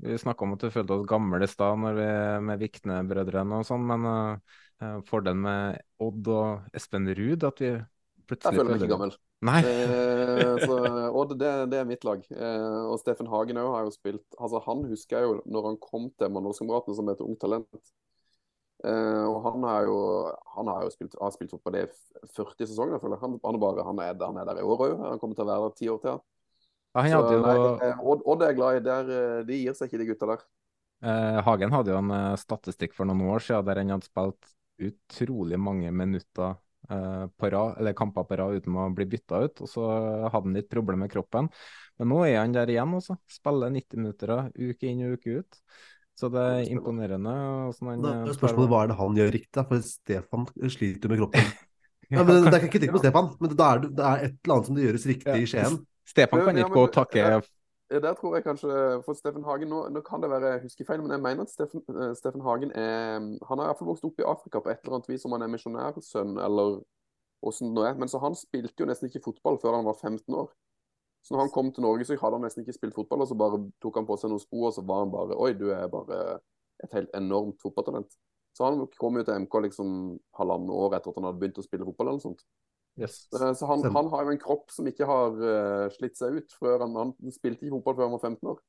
[0.03, 2.09] Vi snakka om at du følte oss gamle i stad vi
[2.49, 8.27] med Vikne-brødrene og sånn, men uh, fordelen med Odd og Espen Ruud at vi Jeg
[8.27, 9.15] plutselig føler meg ikke gammel.
[9.45, 9.61] Nei.
[9.61, 10.77] Eh, så
[11.13, 12.23] Odd, det, det er mitt lag.
[12.33, 15.77] Eh, og Steffen Hagen òg har jo spilt altså Han husker jeg jo når han
[15.83, 17.69] kom til Mandalskameratene som et ungt talent.
[18.85, 19.99] Eh, og han har jo,
[20.57, 21.85] han har jo spilt, har spilt fotball i
[22.37, 23.25] 40 sesonger, føler jeg.
[23.27, 24.97] Han, han, bare, han, er, han er der i år òg.
[25.05, 26.25] Han kommer til å være der ti år til.
[26.95, 27.55] Ja, han Så, jo, nei,
[27.89, 28.83] eh, Odd, Odd er glad i.
[28.87, 30.45] Der, eh, de gir seg ikke, de gutta der.
[31.05, 34.53] Eh, Hagen hadde jo en eh, statistikk for noen år siden der han hadde spilt
[34.85, 36.55] utrolig mange minutter
[36.91, 39.65] eh, på rad, eller kamper på rad uten å bli bytta ut.
[39.65, 39.89] Og så
[40.31, 41.51] hadde han litt problemer med kroppen.
[42.01, 43.19] Men nå er han der igjen, også.
[43.31, 45.61] Spiller 90 minutter uke inn og uke ut.
[46.15, 47.35] Så det er imponerende.
[47.75, 49.65] Sånn han, Da spørsmålet hva er det han gjør riktig, da?
[49.71, 51.55] For Stefan sliter med kroppen.
[52.13, 54.35] Ja, men Det er ikke kritikk på Stefan, men da er det, det er et
[54.45, 55.79] eller annet som det gjøres riktig i Skien.
[56.07, 57.19] Stefan kan kan ja, ikke gå og takke.
[57.19, 57.41] Ja,
[58.01, 61.21] Der tror jeg kanskje For Steffen Hagen nå, nå kan det være huskefeil, men jeg
[61.21, 64.27] mener at Steffen, eh, Steffen Hagen er Han har i hvert fall vokst opp i
[64.27, 66.81] Afrika på et eller annet vis, om han er misjonærsønn eller
[67.45, 67.95] åssen det nå er.
[68.01, 70.49] Men så han spilte jo nesten ikke fotball før han var 15 år.
[71.25, 73.37] Så når han kom til Norge, så hadde han nesten ikke spilt fotball, og så
[73.37, 75.87] bare tok han på seg noen sko, og så var han bare Oi, du er
[75.93, 76.19] bare
[76.85, 78.17] et helt enormt fotballtalent.
[78.57, 79.95] Så han kom jo til MK liksom
[80.39, 82.45] halvannet år etter at han hadde begynt å spille fotball eller noe sånt.
[83.01, 83.25] Yes.
[83.35, 86.57] Eh, Så han, han har jo en kropp som ikke har uh, slitt seg ut.
[86.61, 88.61] før Han, han spilte ikke fotball før han var 15 år.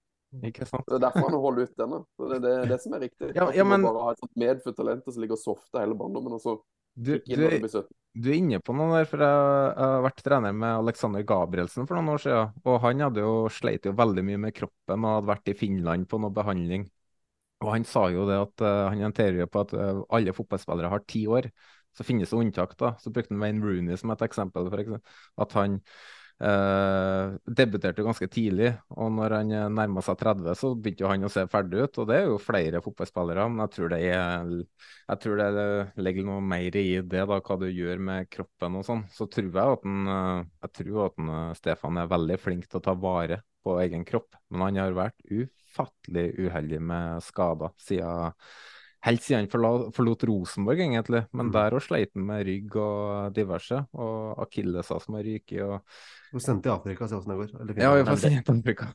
[0.43, 0.87] Ikke sant?
[0.89, 1.99] Det er derfor han holder ut denne.
[2.17, 3.29] Så Det er det, det som er riktig.
[3.37, 6.41] Ja, ja, men- bare ha et medfødt talent som ligger og softer hele barndommen, og
[6.43, 6.57] så
[6.95, 7.87] Du, du, du blir 17.
[8.15, 9.39] du er inne på noe der, for jeg,
[9.75, 12.53] jeg har vært trener med Alexander Gabrielsen for noen år siden.
[12.65, 16.07] Og han hadde jo sleit jo veldig mye med kroppen og hadde vært i Finland
[16.07, 16.85] på noe behandling.
[17.63, 20.91] Og han sa jo det at uh, han orienterer jo på at uh, alle fotballspillere
[20.91, 21.49] har ti år.
[21.95, 22.93] Så finnes det unntak, da.
[22.99, 24.69] Så brukte han Wayne Rooney som et eksempel.
[24.71, 25.17] For eksempel.
[25.41, 25.79] At han
[26.43, 31.31] eh, debuterte ganske tidlig, og når han uh, nærma seg 30, så begynte han å
[31.31, 32.01] se ferdig ut.
[32.01, 34.53] Og det er jo flere fotballspillere, men jeg tror det er
[35.05, 35.65] jeg tror det
[36.01, 39.03] ligger noe mer i det, da, hva du gjør med kroppen og sånn.
[39.13, 42.69] Så tror jeg at, den, eh, jeg tror at den, eh, Stefan er veldig flink
[42.69, 44.39] til å ta vare på egen kropp.
[44.49, 48.33] Men han har vært ufattelig uheldig med skader siden
[49.05, 51.21] Helt siden han forlot Rosenborg, egentlig.
[51.37, 53.83] Men der òg sleit han med rygg og diverse.
[53.93, 55.61] Og akilleser som har ryket.
[55.61, 55.97] Og...
[56.33, 57.51] Du sendte til Afrika, se åssen det går.
[57.61, 58.89] Eller Ja, vi får se på Afrika.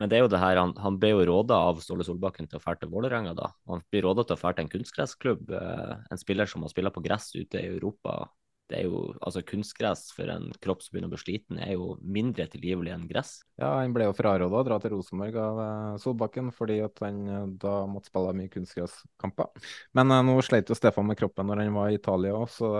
[0.00, 2.56] Men det er jo det her, han, han ble jo råda av Ståle Solbakken til
[2.56, 3.50] å dra til Vålerenga, da.
[3.68, 5.50] Han blir råda til å dra til en kunstgressklubb.
[5.52, 8.22] eh, En spiller som har spilt på gress ute i Europa.
[8.70, 11.96] Det er jo, altså Kunstgress for en kropp som begynner å bli sliten, er jo
[12.06, 13.40] mindre tilgivelig enn gress.
[13.58, 17.18] Ja, han ble jo fraråda å dra til Rosenborg av eh, Solbakken fordi at han
[17.26, 19.50] eh, da måtte spille mye kunstgresskamper.
[19.98, 22.70] Men eh, nå sleit jo Stefan med kroppen når han var i Italia òg, så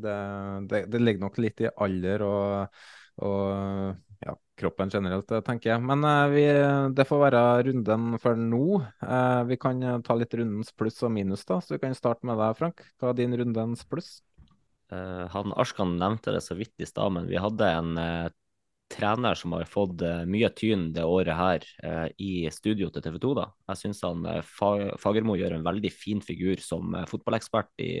[0.00, 0.16] det,
[0.72, 2.82] det, det ligger nok litt i alder og,
[3.28, 5.86] og ja, kroppen generelt, tenker jeg.
[5.92, 6.48] Men vi,
[6.96, 8.64] det får være runden for nå.
[9.50, 11.60] Vi kan ta litt rundens pluss og minus, da.
[11.60, 12.84] Så vi kan starte med deg, Frank.
[12.96, 14.22] Hva er din rundens pluss?
[14.92, 18.28] Eh, han Arskan nevnte det så vidt i stad, men vi hadde en eh,
[18.92, 23.30] trener som har fått eh, mye tyn det året her i studio til TV 2.
[23.38, 23.46] da.
[23.72, 27.94] Jeg syns han Fa Fagermo gjør en veldig fin figur som fotballekspert i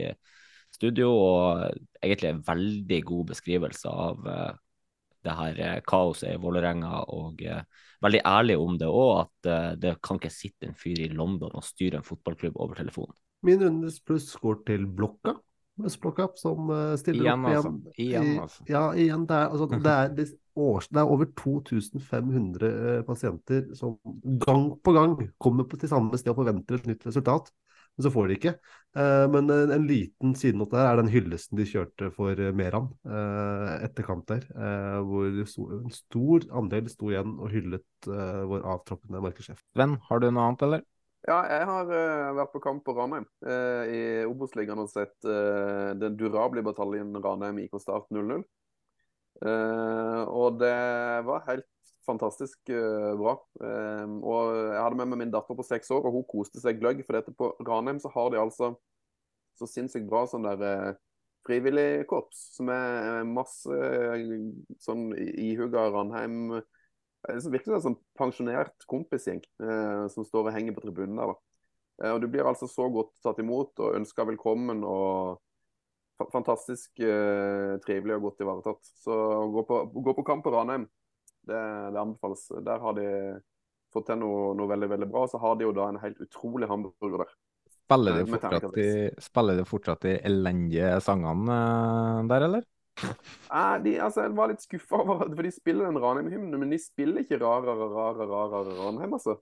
[0.72, 1.64] studio, og
[2.02, 4.28] egentlig en veldig god beskrivelse av
[5.22, 7.40] det her kaoset i Vålerenga, og
[8.02, 11.64] veldig ærlig om det òg, at det kan ikke sitte en fyr i London og
[11.64, 13.16] styre en fotballklubb over telefonen.
[13.46, 15.36] Min rundes pluss går til Blokka.
[15.80, 17.72] Østblokka, som eh, stiller Igjen, opp altså.
[17.96, 18.30] igjen.
[18.42, 18.64] altså.
[18.66, 18.72] I-.
[18.74, 19.26] Ja, igjen.
[19.28, 23.96] Det er, altså, det er, det, års, det er over 2500 eh, pasienter som
[24.44, 27.48] gang på gang kommer på, til samme sted og forventer et nytt resultat,
[27.96, 28.54] men så får de ikke.
[28.96, 33.74] Eh, men en, en liten sidenote her er den hyllesten de kjørte for Meran eh,
[33.88, 39.20] etter kamp der, eh, hvor sto, en stor andel sto igjen og hyllet vår avtroppende
[39.22, 39.60] markedssjef.
[39.76, 40.88] Sven, har du noe annet, eller?
[41.22, 45.94] Ja, jeg har uh, vært på kamp på Ranheim uh, i Obos-ligaen og sett uh,
[45.94, 48.42] den durable bataljen Ranheim IK Start 0-0.
[49.42, 50.74] Eh, og det
[51.26, 51.66] var helt
[52.06, 53.32] fantastisk bra.
[53.32, 57.00] Og jeg hadde med meg min datter på seks år, og hun koste seg gløgg.
[57.06, 58.68] For dette på Ranheim så har de altså
[59.58, 60.94] så sinnssykt bra sånn der
[61.48, 63.80] frivillig korps, som er masse
[64.84, 66.60] sånn ihuga Ranheim
[67.28, 71.34] det virker som en sånn pensjonert kompisgjeng eh, som står og henger på tribunen der.
[72.02, 75.38] Eh, og Du blir altså så godt tatt imot og ønska velkommen og
[76.32, 78.90] fantastisk eh, trivelig og godt ivaretatt.
[79.04, 79.14] Så
[79.54, 80.88] gå på, gå på kamp på Ranheim,
[81.46, 81.62] det,
[81.94, 82.48] det anbefales.
[82.62, 83.06] Der har de
[83.92, 85.24] fått til noe, noe veldig veldig bra.
[85.26, 87.34] Og så har de jo da en helt utrolig hamburger der.
[87.82, 92.68] Spiller de Eh, fortsatt, i, spiller de fortsatt de elendige sangene eh, der, eller?
[93.84, 97.24] De, altså, jeg var litt skuffa over For de spiller den Ranheim-hymnen, men de spiller
[97.24, 99.38] ikke rarere, rarere, rarere Ranheim, altså.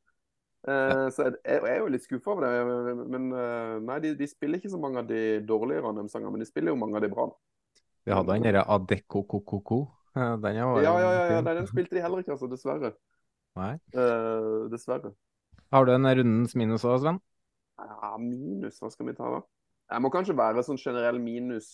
[0.69, 2.97] Eh, så jeg, jeg er jo litt skuffa over det.
[3.11, 6.49] Men eh, nei, de, de spiller ikke så mange av de dårlige Ranheim-sangene, men de
[6.49, 7.31] spiller jo mange av de bra.
[8.07, 9.83] Vi hadde den derre Adecco Kokoko.
[10.15, 12.49] Den Ja, ja, ja, ja, den spilte de heller ikke, altså.
[12.51, 12.95] Dessverre.
[13.59, 13.75] Nei.
[13.95, 15.13] Eh, dessverre.
[15.71, 17.21] Har du en rundens minus òg, Sven?
[17.81, 19.41] Ja, minus, hva skal vi ta da?
[19.91, 21.71] Jeg må kanskje være sånn generell minus.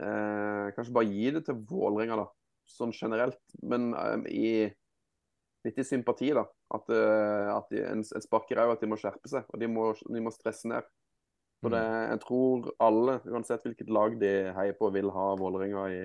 [0.00, 2.26] Eh, kanskje bare gi det til Vålerenga, da.
[2.70, 3.40] Sånn generelt.
[3.62, 4.48] Men eh, i
[5.64, 6.44] litt i sympati, da.
[6.74, 9.46] At, eh, at de, en, en sparker er jo at de må skjerpe seg.
[9.52, 10.88] Og de må, de må stresse ned.
[11.64, 16.02] For det, jeg tror alle, uansett hvilket lag de heier på, vil ha Vålerenga i,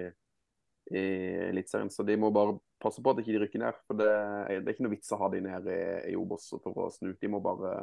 [0.95, 1.05] i
[1.49, 1.91] Eliteserien.
[1.91, 3.81] Så de må bare passe på at de ikke rykker ned.
[3.89, 4.07] For det,
[4.53, 5.81] det er ikke noe vits å ha de ned i,
[6.13, 7.11] i Obos for å snu.
[7.19, 7.81] De må bare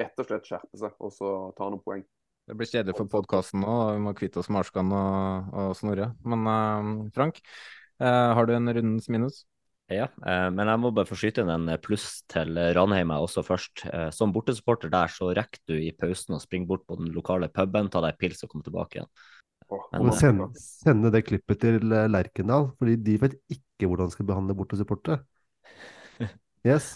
[0.00, 2.02] rett og slett skjerpe seg og så ta noen poeng.
[2.48, 6.10] Det blir kjedelig for podkasten nå, vi må kvitte oss med Arskan og, og Snorre.
[6.26, 7.38] Men uh, Frank,
[8.02, 9.44] uh, har du en rundens minus?
[9.92, 13.82] Ja, eh, men jeg må bare få skyte inn en pluss til Ranheim også først.
[14.14, 17.90] Som bortesupporter der, så rekker du i pausen å springe bort på den lokale puben,
[17.92, 19.10] ta deg en pils og komme tilbake igjen.
[19.68, 24.30] Men, Og sende, sende det klippet til Lerkendal, fordi de vet ikke hvordan de skal
[24.32, 25.20] behandle bortesupportere.
[26.62, 26.94] Yes.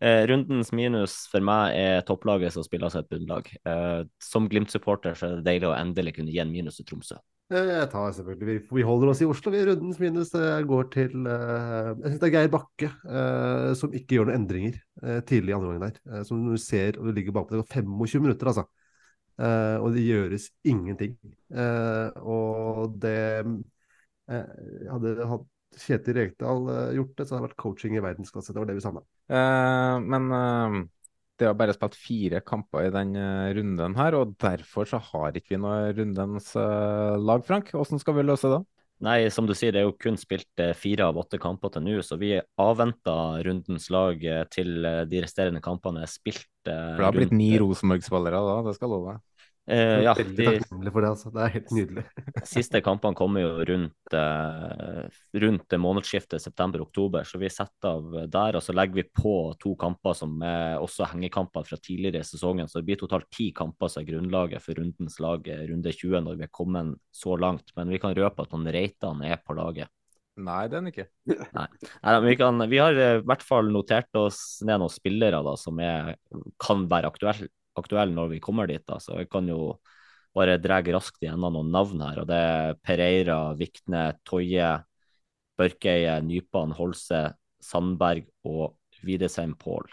[0.00, 3.48] Eh, rundens minus for meg er topplaget som spiller seg et bunnlag.
[3.66, 7.20] Eh, som Glimt-supporter så er det deilig å endelig kunne gi en minus til Tromsø.
[7.52, 9.50] Jeg tar selvfølgelig, vi, holder oss i Oslo.
[9.52, 13.92] Vi rundens minus eh, går til eh, Jeg synes det er Geir Bakke eh, som
[13.92, 14.80] ikke gjør noen endringer
[15.28, 16.24] tidlig i andre gangen der.
[16.24, 18.64] Som du ser, og du ligger bakpå, det går 25 minutter, altså.
[19.84, 21.16] Og det gjøres ingenting.
[22.24, 23.18] Og det
[24.24, 25.44] jeg Hadde hatt
[25.80, 28.52] Kjetil Rekdal eh, gjort det, så hadde det vært coaching i verdensklasse.
[28.54, 29.02] Det var det vi savna.
[29.28, 30.76] Eh, men eh,
[31.40, 35.34] det har bare spilt fire kamper i den eh, runden her, og derfor så har
[35.34, 37.72] ikke vi noe rundens eh, lag, Frank.
[37.74, 38.62] Hvordan skal vi løse det?
[39.04, 41.82] Nei, som du sier, det er jo kun spilt eh, fire av åtte kamper til
[41.84, 44.22] nå, så vi avventer rundens lag
[44.54, 46.46] til de resterende kampene er spilt.
[46.64, 49.18] For det har blitt rundt- ni Rosenborg-spillere da, det skal love.
[49.66, 51.30] Eh, ja, Veldig de takknemlig for det, altså.
[51.32, 52.02] Det er helt nydelig.
[52.54, 58.58] siste kampene kommer jo rundt, eh, rundt månedsskiftet september-oktober, så vi setter av der.
[58.58, 62.68] Og så legger vi på to kamper som er også hengekamper fra tidligere i sesongen.
[62.68, 66.26] Så det blir totalt ti kamper som er grunnlaget for rundens lag eh, runde 20
[66.28, 67.72] når vi er kommet så langt.
[67.78, 69.88] Men vi kan røpe at han Reitan er på laget.
[70.44, 71.08] Nei, det er den ikke.
[71.56, 71.68] Nei,
[72.02, 75.56] Nei vi, kan, vi har eh, i hvert fall notert oss ned noen spillere da,
[75.56, 76.18] som er,
[76.60, 77.48] kan være aktuelle
[77.80, 78.84] aktuell når vi kommer dit.
[78.86, 79.00] Da.
[79.02, 79.76] Så jeg kan jo
[80.34, 82.22] bare dra raskt igjennom noen navn her.
[82.22, 84.70] og Det er Pereira, Vikne, Toje,
[85.58, 87.26] Børkeie, Nypan, Holse,
[87.62, 89.86] Sandberg og Widesheim Pål.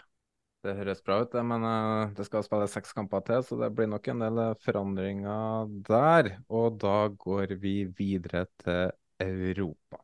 [0.62, 3.72] Det høres bra ut, det, men eh, det skal spilles seks kamper til, så det
[3.74, 6.30] blir nok en del eh, forandringer der.
[6.54, 9.98] Og da går vi videre til Europa.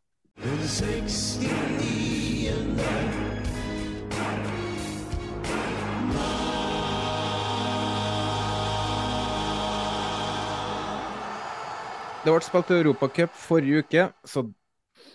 [12.29, 14.43] Det ble spilt Europacup forrige uke, så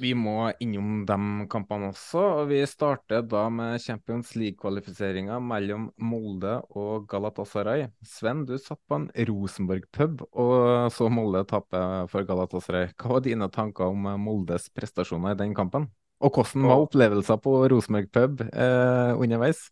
[0.01, 2.23] vi må innom de kampene også.
[2.39, 7.83] og Vi starter da med Champions League-kvalifiseringa mellom Molde og Galatasaray.
[8.01, 12.95] Sven, du satt på en Rosenborg-pub og så Molde tape for Galatasaray.
[12.97, 15.85] Hva var dine tanker om Moldes prestasjoner i den kampen?
[16.17, 19.67] Og hvordan var opplevelsen på Rosenborg-pub eh, underveis?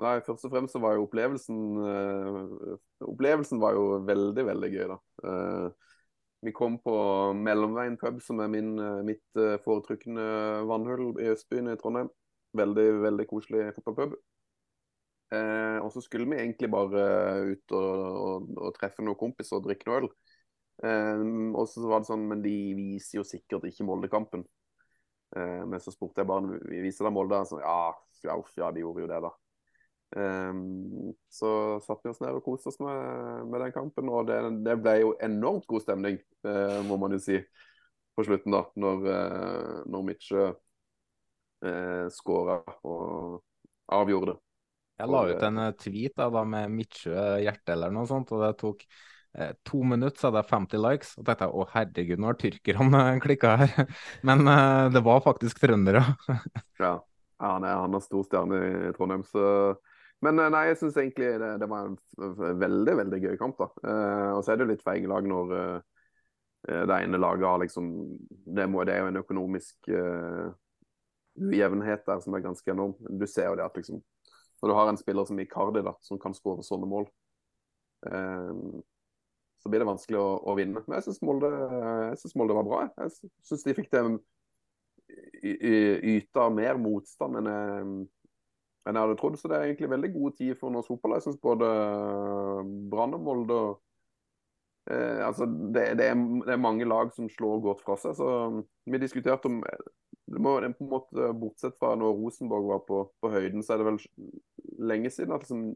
[0.00, 2.74] Nei, først og fremst så var jo opplevelsen eh,
[3.04, 5.00] Opplevelsen var jo veldig, veldig gøy, da.
[5.28, 5.88] Eh,
[6.40, 6.94] vi kom på
[7.36, 10.24] Mellomveien pub, som er min, eh, mitt eh, foretrukne
[10.70, 12.10] vannhull i Østbyen i Trondheim.
[12.56, 14.16] Veldig, veldig koselig fotballpub.
[15.30, 17.02] Eh, og så skulle vi egentlig bare
[17.52, 17.90] ut og,
[18.22, 20.08] og, og treffe noen kompiser og drikke noe øl.
[20.86, 24.46] Eh, og så var det sånn, men de viser jo sikkert ikke Molde-kampen.
[25.36, 27.44] Eh, men så spurte jeg bare vi viser da Molde.
[27.50, 27.78] Så, ja,
[28.26, 29.34] ja, ja, de gjorde jo det, da.
[30.16, 34.40] Um, så satte vi oss ned og koste oss med, med den kampen, og det,
[34.66, 37.38] det, ble jo enormt god stemning, uh, må man jo si,
[38.18, 43.38] på slutten, da, når, uh, når Mitche uh, skåra og
[43.94, 44.40] avgjorde det.
[45.00, 48.50] Jeg la ut en tweet da, da med Mitche hjerte eller noe sånt, og det
[48.60, 48.82] tok
[49.38, 51.12] eh, to minutter, så hadde jeg 50 likes.
[51.16, 53.86] Og tenkte jeg å herregud, nå har tyrkerne klikka her.
[54.28, 56.04] Men eh, det var faktisk trøndere.
[56.28, 56.40] ja.
[56.84, 56.96] ja
[57.40, 59.44] han, er, han er stor stjerne i Trondheim, så
[60.24, 61.96] men nei, jeg syns egentlig det, det, var en
[62.60, 63.60] veldig veldig gøy kamp.
[63.60, 63.70] da.
[63.88, 65.78] Eh, og så er det litt feige lag når eh,
[66.68, 67.86] det ene laget har liksom
[68.28, 70.50] Det, må, det er jo en økonomisk uh,
[71.40, 72.92] ujevnhet der som er ganske enorm.
[73.00, 74.02] Du ser jo det at liksom
[74.60, 77.06] Når du har en spiller som Icardi da, som kan skåre sånne mål,
[78.12, 78.58] eh,
[79.64, 80.82] så blir det vanskelig å, å vinne.
[80.84, 81.48] Men jeg syns Molde,
[82.36, 82.80] Molde, var bra.
[83.06, 84.02] Jeg syns de fikk det
[86.12, 87.88] yta mer motstand enn jeg
[88.86, 89.38] enn jeg hadde trodd.
[89.38, 91.16] Så det er egentlig veldig god tid for norsk fotball.
[91.42, 91.70] Både
[92.92, 93.60] Brann og Molde
[94.90, 98.16] eh, altså det, det, er, det, er, mange lag som slår godt fra seg.
[98.18, 98.30] så
[98.90, 99.62] Vi diskuterte om
[100.30, 103.80] det må, på en måte, Bortsett fra når Rosenborg var på, på høyden, så er
[103.80, 103.96] det vel
[104.92, 105.72] lenge siden at liksom,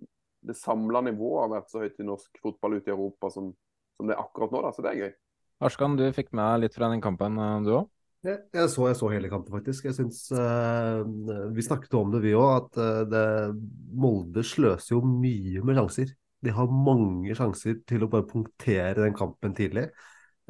[0.46, 3.48] det samla nivået har vært så høyt i norsk fotball ute i Europa som,
[3.98, 4.62] som det er akkurat nå.
[4.62, 5.10] Da, så det er gøy.
[5.64, 7.90] Arskan, du fikk med litt fra den kampen, du òg?
[8.24, 9.84] Jeg, så, jeg så hele kampen, faktisk.
[9.90, 11.04] Jeg synes, uh,
[11.52, 12.64] Vi snakket om det, vi òg.
[12.64, 13.24] At uh, det,
[13.92, 16.14] Molde sløser jo mye med sjanser
[16.44, 19.90] De har mange sjanser til å bare punktere den kampen tidlig.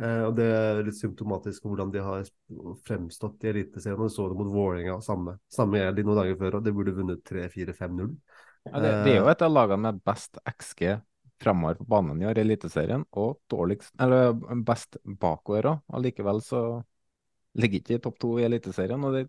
[0.03, 2.25] Eh, og Det er litt symptomatisk hvordan de har
[2.87, 4.01] fremstått i Eliteserien.
[4.01, 6.95] Du så det mot Vålerenga, samme, samme gjeld de noen dager før, og de burde
[6.97, 8.09] vunnet 3-4-5-0.
[8.64, 10.97] Ja, det, det er jo et av lagene med best XG
[11.43, 14.35] fremover på banen i år i Eliteserien, og dårligst, eller
[14.66, 15.85] best bakover òg.
[15.99, 16.64] Allikevel så
[17.61, 19.24] ligger ikke i topp to i Eliteserien, og de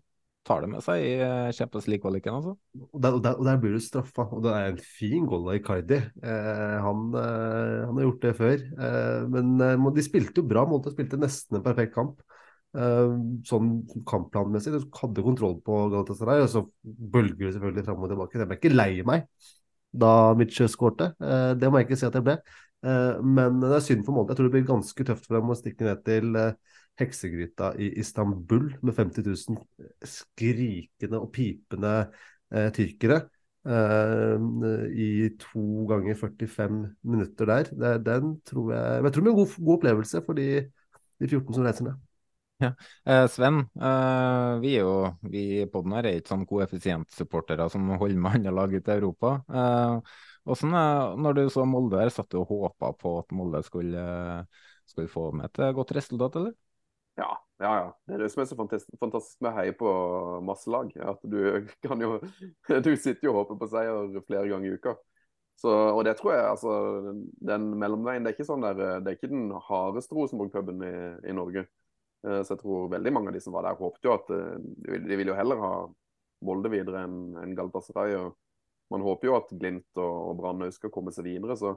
[0.46, 2.38] tar det med seg i eh, Champions League-kvaliken.
[2.38, 2.54] Altså.
[2.86, 5.48] Og der, og, der, og der blir du straffa, og det er en fin goal
[5.50, 5.98] av Icardi.
[5.98, 8.64] Eh, han, eh, han, har gjort det før.
[8.86, 10.66] Eh, men eh, de spilte jo bra.
[10.68, 12.22] Molde spilte nesten en perfekt kamp.
[12.76, 13.16] Eh,
[13.48, 13.72] sånn
[14.08, 14.76] kampplanmessig.
[14.76, 18.42] Du hadde kontroll på Galatasaray, og så bølger det selvfølgelig fram og tilbake.
[18.42, 19.26] Jeg ble ikke lei meg
[19.96, 21.14] da Mitche skårte.
[21.56, 22.34] det må jeg ikke si at jeg ble.
[22.84, 24.34] men det er synd for Molde.
[24.34, 26.36] Jeg tror det blir ganske tøft for dem å stikke ned til
[27.00, 29.58] heksegryta i Istanbul med 50 000
[30.04, 31.92] skrikende og pipende
[32.52, 33.20] eh, tyrkere
[33.66, 37.70] eh, i to ganger 45 minutter der.
[37.72, 40.50] Det, den tror jeg Jeg tror det blir en god, god opplevelse for de,
[41.20, 42.02] de 14 som reiser ned.
[42.58, 42.70] Ja.
[43.04, 44.92] Eh, Sven, eh, vi er jo
[45.28, 48.96] vi i poden her er ikke sånn koeffisientsupportere som holder med andre lag ute i
[48.96, 49.34] Europa.
[49.52, 50.14] Eh,
[50.48, 54.06] hvordan, når du så Molde her, satt du og håpa på at Molde skulle,
[54.88, 56.56] skulle få med et godt resultat, eller?
[57.16, 57.84] Ja, ja, ja.
[58.04, 59.90] Det er det som er så fantastisk med å heie på
[60.44, 60.90] masse lag.
[61.00, 61.38] At du
[61.86, 62.18] kan jo
[62.68, 64.96] Du sitter jo og håper på seier flere ganger i uka.
[65.56, 66.72] Så, og det tror jeg, altså,
[67.48, 70.96] den mellomveien Det er ikke sånn der, det er ikke den hardeste Rosenborg-puben i,
[71.30, 71.64] i, Norge.
[72.26, 74.98] Eh, så jeg tror veldig mange av de som var der, håpet jo at eh,
[75.08, 75.70] de vil jo heller ha
[76.44, 78.18] Molde videre enn en Galatasaray.
[78.20, 78.36] og
[78.92, 81.56] Man håper jo at Glimt og, og Brann skal komme seg videre.
[81.56, 81.72] så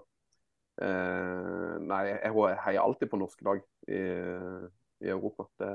[0.84, 4.04] eh, Nei, jeg heier alltid på norske lag i,
[5.04, 5.48] i Europa.
[5.60, 5.74] Det,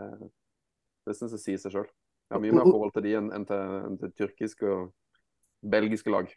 [1.08, 1.90] det syns jeg sier seg sjøl.
[2.30, 4.90] Jeg har mye mer forhold til de enn, enn, til, enn til tyrkiske og
[5.74, 6.30] belgiske lag.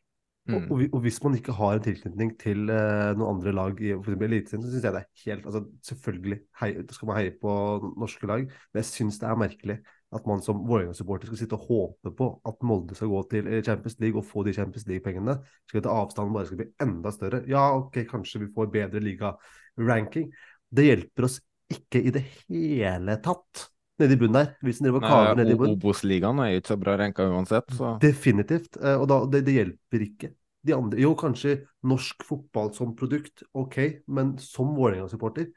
[0.48, 0.70] Mm.
[0.72, 4.14] Og, og, hvis man ikke har en tilknytning til uh, noen andre lag i f.eks.
[4.16, 7.56] Eliteserien, så syns jeg det er helt altså, Selvfølgelig hei, skal man heie på
[8.00, 9.78] norske lag, men jeg syns det er merkelig
[10.16, 13.98] at man som Vålerenga-supporter skal sitte og håpe på at Molde skal gå til Champions
[14.00, 15.36] League og få de Champions League-pengene,
[15.68, 17.42] slik at avstanden bare skal bli enda større.
[17.52, 20.30] Ja, ok, kanskje vi får bedre liga-ranking.
[20.72, 21.42] Det hjelper oss
[21.74, 23.68] ikke i det hele tatt
[24.02, 24.50] nede i bunnen der.
[24.64, 25.78] Hvis den driver og kaver nede i bunnen.
[25.78, 28.78] Obos-ligaen er ikke så bra renka uansett, så Definitivt.
[28.82, 30.34] Eh, og da, det, det, hjelper ikke.
[30.68, 33.80] De andre, jo, kanskje norsk fotball som produkt, OK,
[34.14, 35.50] men som Vålerenga-supporter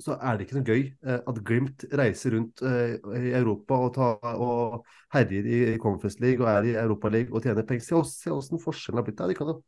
[0.00, 3.98] så er det ikke noe gøy eh, at Glimt reiser rundt eh, i Europa og,
[4.30, 8.04] og herjer i Conference League og er i Europa League og tjener penger.
[8.06, 9.32] Se hvordan forskjellen har blitt der.
[9.32, 9.58] De kan ha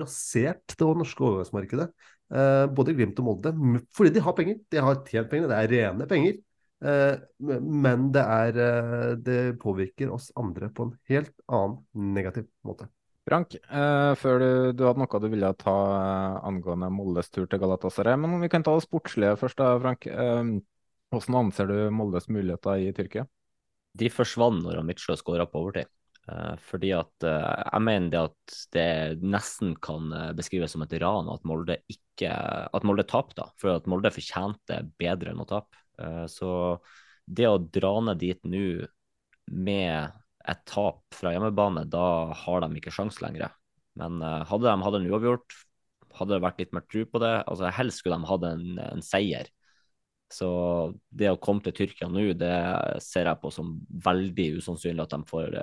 [0.00, 1.86] rasert det norske overgangsmarkedet.
[2.30, 3.52] Eh, både Glimt og Molde.
[3.96, 4.62] Fordi de har penger.
[4.70, 5.50] De har tjent penger.
[5.50, 6.38] Det er rene penger.
[6.80, 7.18] Eh,
[7.60, 12.88] men det, er, eh, det påvirker oss andre på en helt annen negativ måte.
[13.28, 15.76] Frank, eh, før du, du, hadde noe du ville ta
[16.48, 18.16] angående Moldes tur til Galatasaray.
[18.18, 20.08] Men vi kan ta det sportslige først, da, Frank.
[20.08, 20.56] Eh,
[21.10, 23.26] hvordan anser du Moldes muligheter i Tyrkia?
[23.98, 25.90] De forsvant når Mitchell skåra på overtid.
[26.28, 28.88] Uh, fordi at uh, jeg mener det at det
[29.24, 33.88] nesten kan uh, beskrives som et ran at Molde ikke at Molde tapte, for at
[33.88, 35.76] Molde fortjente bedre enn å tape.
[36.32, 36.50] så
[37.28, 38.86] det å dra ned dit nå
[39.52, 40.12] med
[40.48, 43.52] et tap fra hjemmebane, da har de ikke sjans lenger.
[44.00, 45.56] Men hadde de hatt en uavgjort,
[46.16, 47.34] hadde det vært litt mer tro på det.
[47.44, 49.50] altså Helst skulle de hatt en, en seier.
[50.32, 50.48] Så
[51.10, 52.56] det å komme til Tyrkia nå, det
[53.04, 53.76] ser jeg på som
[54.08, 55.58] veldig usannsynlig at de får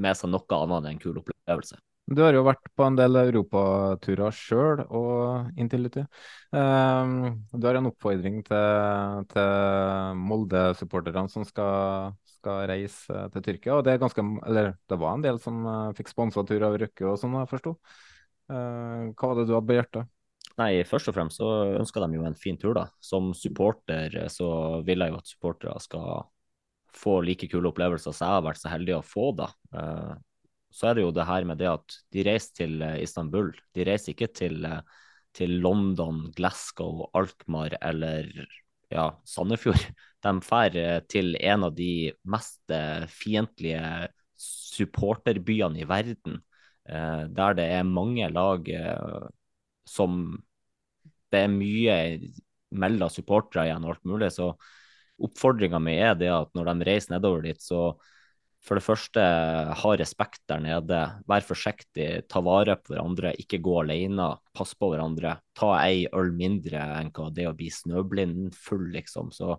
[0.00, 1.78] med seg noe annet enn en kul opplevelse.
[2.10, 6.02] Du har jo vært på en del europaturer sjøl og Intility.
[6.50, 13.76] Um, du har en oppfordring til, til Molde-supporterne som skal, skal, reise til Tyrkia.
[13.76, 16.80] og Det er ganske, eller det var en del som uh, fikk sponsa tur av
[16.82, 17.76] Røkke og sånn, jeg forsto.
[18.50, 20.10] Uh, hva var det du hadde på hjertet?
[20.58, 22.74] Nei, Først og fremst så ønsker de jo en fin tur.
[22.74, 22.88] da.
[22.98, 24.50] Som supporter så
[24.82, 26.26] vil jeg jo at supportere skal
[26.96, 29.48] få like kule opplevelser som jeg har vært så heldig å få, da.
[29.76, 30.14] Eh,
[30.70, 33.52] så er det jo det her med det at de reiser til eh, Istanbul.
[33.76, 34.82] De reiser ikke til, eh,
[35.36, 38.30] til London, Glasgow, Alkmaar eller
[38.90, 39.82] ja, Sandefjord.
[40.20, 40.74] De drar
[41.08, 42.72] til en av de mest
[43.08, 46.42] fiendtlige supporterbyene i verden,
[46.84, 48.68] der det er mange lag
[49.88, 50.18] som
[51.32, 51.96] Det er mye
[52.76, 54.30] mellom supportere igjen og alt mulig.
[54.34, 54.50] så
[55.26, 57.92] oppfordringa mi er det at når de reiser nedover dit, så
[58.60, 59.22] for det første
[59.80, 61.00] ha respekt der nede.
[61.28, 64.26] Vær forsiktig, ta vare på hverandre, ikke gå alene.
[64.56, 65.38] Pass på hverandre.
[65.56, 69.30] Ta ei øl mindre enn hva det å bli snøblind full, liksom.
[69.32, 69.54] Så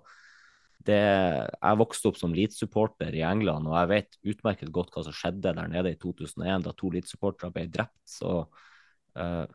[0.86, 5.18] det, jeg vokste opp som Leeds-supporter i England, og jeg vet utmerket godt hva som
[5.18, 7.98] skjedde der nede i 2001, da to Leeds-supportere ble drept.
[8.10, 9.46] Så uh,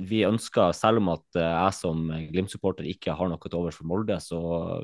[0.00, 3.88] vi ønsker, selv om at eh, jeg som Glimt-supporter ikke har noe til overs for
[3.90, 4.40] Molde, så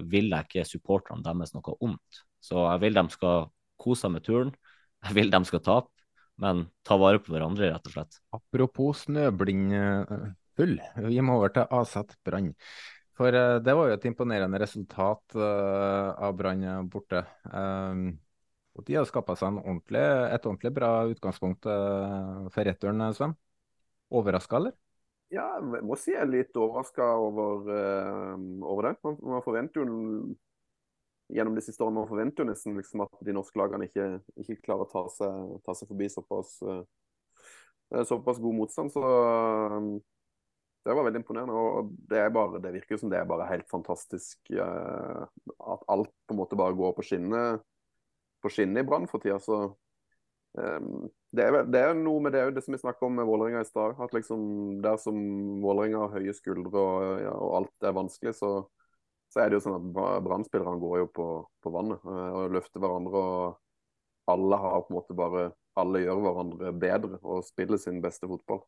[0.08, 2.24] vil jeg ikke supporterne deres noe ondt.
[2.44, 3.46] Så jeg vil de skal
[3.80, 4.52] kose seg med turen.
[5.06, 5.92] Jeg vil de skal tape,
[6.42, 8.20] men ta vare på hverandre, rett og slett.
[8.36, 10.76] Apropos snøblindhull,
[11.08, 12.52] vi må over til Aset Brann.
[13.16, 17.22] For uh, det var jo et imponerende resultat av Brann borte.
[18.76, 23.32] Og de har skapa seg ordentlig, et ordentlig bra utgangspunkt for returen, Sven.
[24.12, 24.76] Overraska, eller?
[25.34, 27.64] Ja, jeg må si jeg er litt overraska over,
[28.62, 28.92] over, det.
[29.02, 30.34] Man, man, forventer jo
[31.34, 34.06] gjennom de siste årene man forventer jo nesten liksom at de norske lagene ikke,
[34.38, 36.52] ikke klarer å ta seg, ta seg forbi såpass,
[38.06, 38.94] såpass god motstand.
[38.94, 39.02] Så
[40.86, 41.54] det var veldig imponerende.
[41.54, 45.26] og Det, bare, det virker som det er bare helt fantastisk uh,
[45.74, 47.64] at alt på en måte bare går på skinnet,
[48.42, 49.40] på skinnet i Brann for tida.
[49.42, 49.74] Så
[50.56, 53.62] um, det, er, det, er, noe med det, det som vi snakka om med Vålerenga
[53.64, 53.98] i stad.
[54.02, 54.40] At liksom
[54.84, 55.18] der som
[55.64, 58.50] Vålerenga har høye skuldre og, ja, og, alt er vanskelig, så,
[59.32, 61.28] så er det jo sånn at Brann-spillerne går jo på,
[61.64, 63.22] på vannet uh, og løfter hverandre.
[63.22, 63.62] og
[64.26, 65.48] alle har på en måte bare
[65.78, 68.62] alle gjør hverandre bedre og spiller sin beste fotball.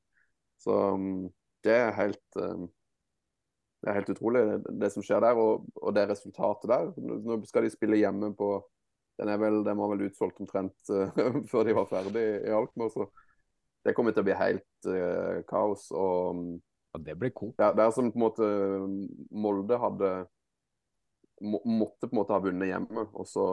[0.63, 1.25] Så um,
[1.67, 2.67] det er helt eh,
[3.79, 4.43] det er helt utrolig,
[4.83, 6.89] det som skjer der, og, og, det resultatet der.
[6.99, 8.57] Nå skal de spille hjemme på
[9.19, 11.11] Den, vel, den var vel utsolgt omtrent uh,
[11.51, 12.93] før de var ferdig i Alkmaar.
[12.95, 13.09] Så
[13.87, 15.89] det kommer til å bli helt uh, kaos.
[15.91, 16.43] Og,
[16.95, 17.55] ja, det blir cool.
[17.59, 18.51] Det, det, er som på en måte
[19.35, 20.13] Molde hadde
[21.41, 23.45] må, måtte på en måte ha vunnet hjemme og så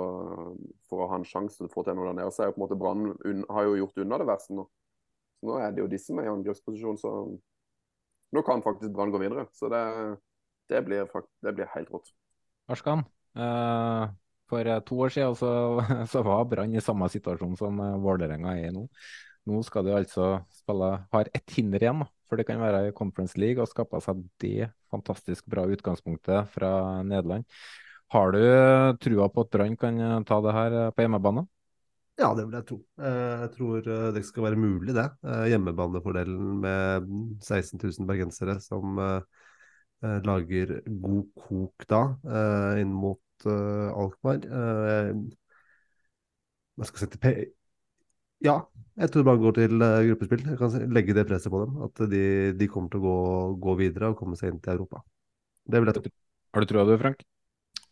[0.90, 2.34] for å ha en sjanse til å få til noe der nede.
[2.34, 4.66] Så er jo på en måte Brann har jo gjort unna det verste nå.
[5.40, 7.02] Så nå er det jo de som er i angrepsposisjon.
[7.02, 7.12] så
[8.36, 9.48] nå kan faktisk Brann gå videre.
[9.54, 9.84] Så det,
[10.72, 11.06] det, blir,
[11.46, 12.12] det blir, helt rått.
[12.72, 13.06] Arskan,
[13.38, 14.10] eh,
[14.50, 15.52] for eh, to år siden så,
[16.12, 18.86] så var Brann i samme situasjon som eh, Vålerenga er i nå.
[19.46, 23.38] Nå skal de altså spille, har ett hinder igjen, for det kan være i Conference
[23.38, 26.72] League, og skape seg det fantastisk bra utgangspunktet fra
[27.06, 27.46] Nederland.
[28.14, 28.42] Har du
[29.02, 31.46] trua på at Brann kan ta det her på hjemmebane?
[32.16, 32.78] Ja, det vil jeg tro.
[33.04, 35.04] Eh, jeg tror eh, det skal være mulig, det.
[35.28, 37.10] Eh, hjemmebanefordelen med
[37.44, 39.02] 16 000 bergensere som
[40.06, 42.00] lager god kok da,
[42.78, 44.48] inn mot Alkmaar.
[46.76, 47.34] Jeg skal sette P...
[48.44, 48.60] Ja,
[48.96, 50.44] jeg tror bare går til gruppespill.
[50.48, 51.78] Jeg kan legge det presset på dem.
[51.84, 52.26] At de,
[52.56, 53.20] de kommer til å gå,
[53.64, 55.02] gå, videre og komme seg inn til Europa.
[55.66, 56.12] Det vil jeg tro.
[56.56, 57.26] Har du trua du, Frank?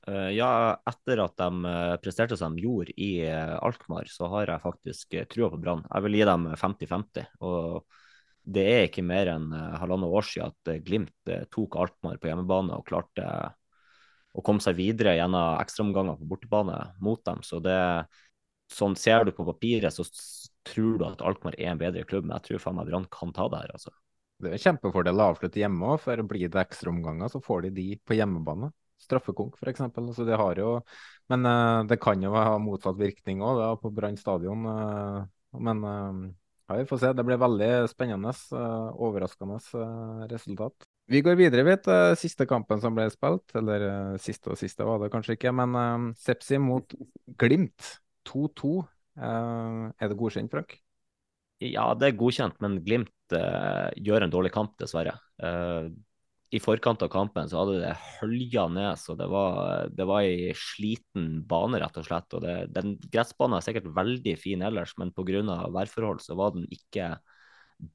[0.04, 4.52] Uh, ja, etter at de uh, presterte som de gjorde i uh, Alkmaar, så har
[4.52, 5.84] jeg faktisk trua på Brann.
[5.88, 7.30] Jeg vil gi dem 50-50.
[7.48, 8.00] Og
[8.44, 12.84] det er ikke mer enn halvannet år siden at Glimt tok Alkmaar på hjemmebane og
[12.89, 13.28] klarte
[14.34, 17.44] å komme seg videre gjennom ekstraomganger på bortebane mot dem.
[17.46, 17.78] Så det,
[18.74, 20.06] sånn ser du på papiret, så
[20.68, 23.34] tror du at Alkmaar er en bedre klubb, men jeg tror faen meg Brann kan
[23.36, 23.94] ta det her, altså.
[24.44, 27.76] Det er en kjempefordel å avslutte hjemme òg, for blir det ekstraomganger, så får de
[27.78, 28.74] de på hjemmebane
[29.04, 29.84] straffekonk, f.eks.
[29.86, 30.70] Altså, de har jo,
[31.32, 34.66] men uh, det kan jo ha motsatt virkning òg på Brann stadion.
[34.68, 36.24] Uh, men uh,
[36.70, 37.14] ja, vi får se.
[37.18, 38.34] Det blir veldig spennende,
[38.96, 39.60] overraskende
[40.32, 40.88] resultat.
[41.12, 41.89] Vi går videre, vet.
[42.20, 46.60] Siste kampen som ble spilt, eller siste og siste var det kanskje ikke, men Sepsi
[46.62, 46.95] mot
[47.39, 47.89] Glimt
[48.30, 48.78] 2-2.
[49.20, 50.78] er det godkjent, Frank?
[51.64, 55.18] Ja, det er godkjent, men Glimt gjør en dårlig kamp, dessverre
[56.54, 60.51] i forkant av kampen så hadde det hølja ned, så det var, det var ei
[60.58, 62.36] sliten bane, rett og slett.
[62.38, 65.41] og det, den Gressbanen er sikkert veldig fin ellers, men pga.
[65.74, 67.16] værforhold så var den ikke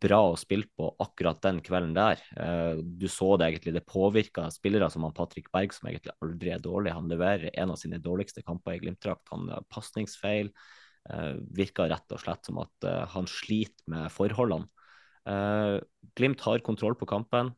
[0.02, 2.22] bra å spille på akkurat den kvelden der.
[2.36, 6.52] Eh, du så det egentlig, det påvirka spillere som han Patrick Berg, som egentlig aldri
[6.54, 6.96] er dårlig.
[6.96, 9.28] Han leverer en av sine dårligste kamper i Glimt-drakt.
[9.32, 10.52] Han har pasningsfeil.
[11.08, 14.68] Virka virker rett og slett som at eh, han sliter med forholdene.
[16.16, 17.50] Glimt har kontroll på kampen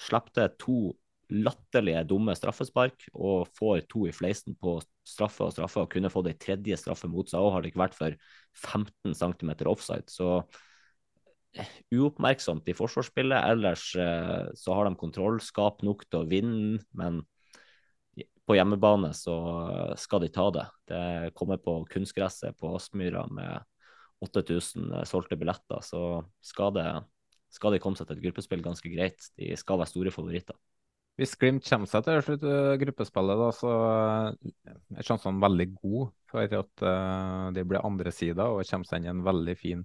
[0.00, 0.92] Slepte to
[1.32, 4.76] latterlige, dumme straffespark og får to i fleisen på
[5.08, 7.82] straffe og straffe, og kunne fått ei tredje straffe mot seg òg, har det ikke
[7.84, 8.16] vært for
[8.58, 10.12] 15 cm offside.
[10.12, 10.60] Så eh,
[11.92, 13.44] uoppmerksomt i forsvarsspillet.
[13.52, 17.22] Ellers eh, så har de kontrollskap nok til å vinne, men
[18.42, 19.36] på hjemmebane så
[20.00, 20.64] skal de ta det.
[20.90, 21.04] Det
[21.38, 23.62] kommer på kunstgresset på Aspmyra med
[24.22, 26.88] 8000 solgte billetter, så skal det
[27.52, 29.26] skal de komme seg til et gruppespill ganske greit.
[29.36, 30.56] De skal være store favoritter.
[31.20, 36.06] Hvis Glimt kommer seg til slutt eh, gruppespillet, da, så eh, er sjansene veldig gode
[36.32, 39.84] for at det de blir andre sider og kommer seg inn i en veldig fin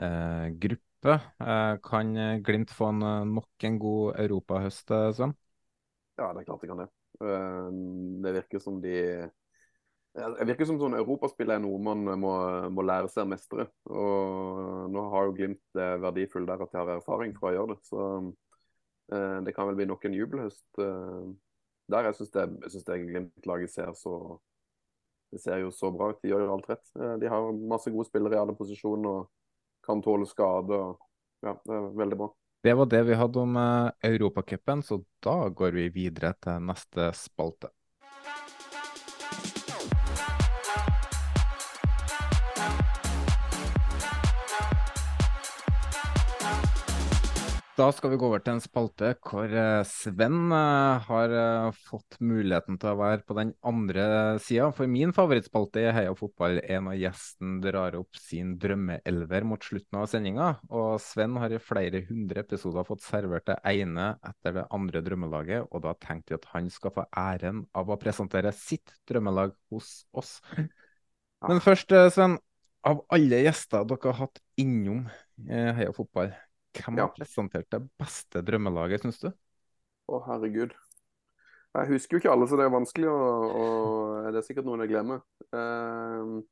[0.00, 0.93] eh, gruppe.
[1.04, 2.12] Uh, kan
[2.44, 5.34] Glimt få en, nok en god europahøst, Sven?
[6.18, 6.90] Ja, det er klart de kan det.
[8.24, 9.00] det virker som de
[10.14, 12.32] det virker som sånn Europaspill er noe man må,
[12.70, 13.64] må, lære seg å mestre.
[13.90, 17.74] Og nå har jo Glimt det verdifullt der at de har erfaring fra å gjøre
[17.74, 17.80] det.
[17.88, 18.04] Så
[19.12, 20.66] Eh, det kan vel bli nok en jubelhøst.
[20.80, 21.24] Eh,
[21.92, 24.40] der jeg syns det, det Glimt-laget ser så
[25.34, 26.20] Det ser jo så bra ut.
[26.22, 26.84] De gjør jo alt rett.
[26.94, 29.30] Eh, de har masse gode spillere i alle posisjoner og
[29.86, 30.80] kan tåle skade.
[31.44, 32.30] ja, Det er veldig bra.
[32.64, 37.10] Det var det vi hadde om uh, Europacupen, så da går vi videre til neste
[37.12, 37.68] spalte.
[47.74, 52.20] Da skal vi gå over til en spalte hvor eh, Sven eh, har eh, fått
[52.22, 54.04] muligheten til å være på den andre
[54.38, 54.68] sida.
[54.76, 59.98] For min favorittspalte i Heia fotball er når gjesten drar opp sin drømmeelver mot slutten
[59.98, 60.52] av sendinga.
[60.70, 65.66] Og Sven har i flere hundre episoder fått servert det ene etter det andre drømmelaget,
[65.66, 70.04] og da tenkte vi at han skal få æren av å presentere sitt drømmelag hos
[70.14, 70.36] oss.
[71.42, 72.38] Men først, Sven.
[72.84, 75.06] Av alle gjester dere har hatt innom
[75.48, 76.34] Heia fotball,
[76.80, 79.30] hvem har presentert det beste drømmelaget, syns du?
[80.10, 80.74] Å, herregud.
[81.74, 84.84] Jeg husker jo ikke alle, så det er vanskelig, og, og det er sikkert noen
[84.84, 85.24] jeg glemmer.
[85.50, 86.42] Uh,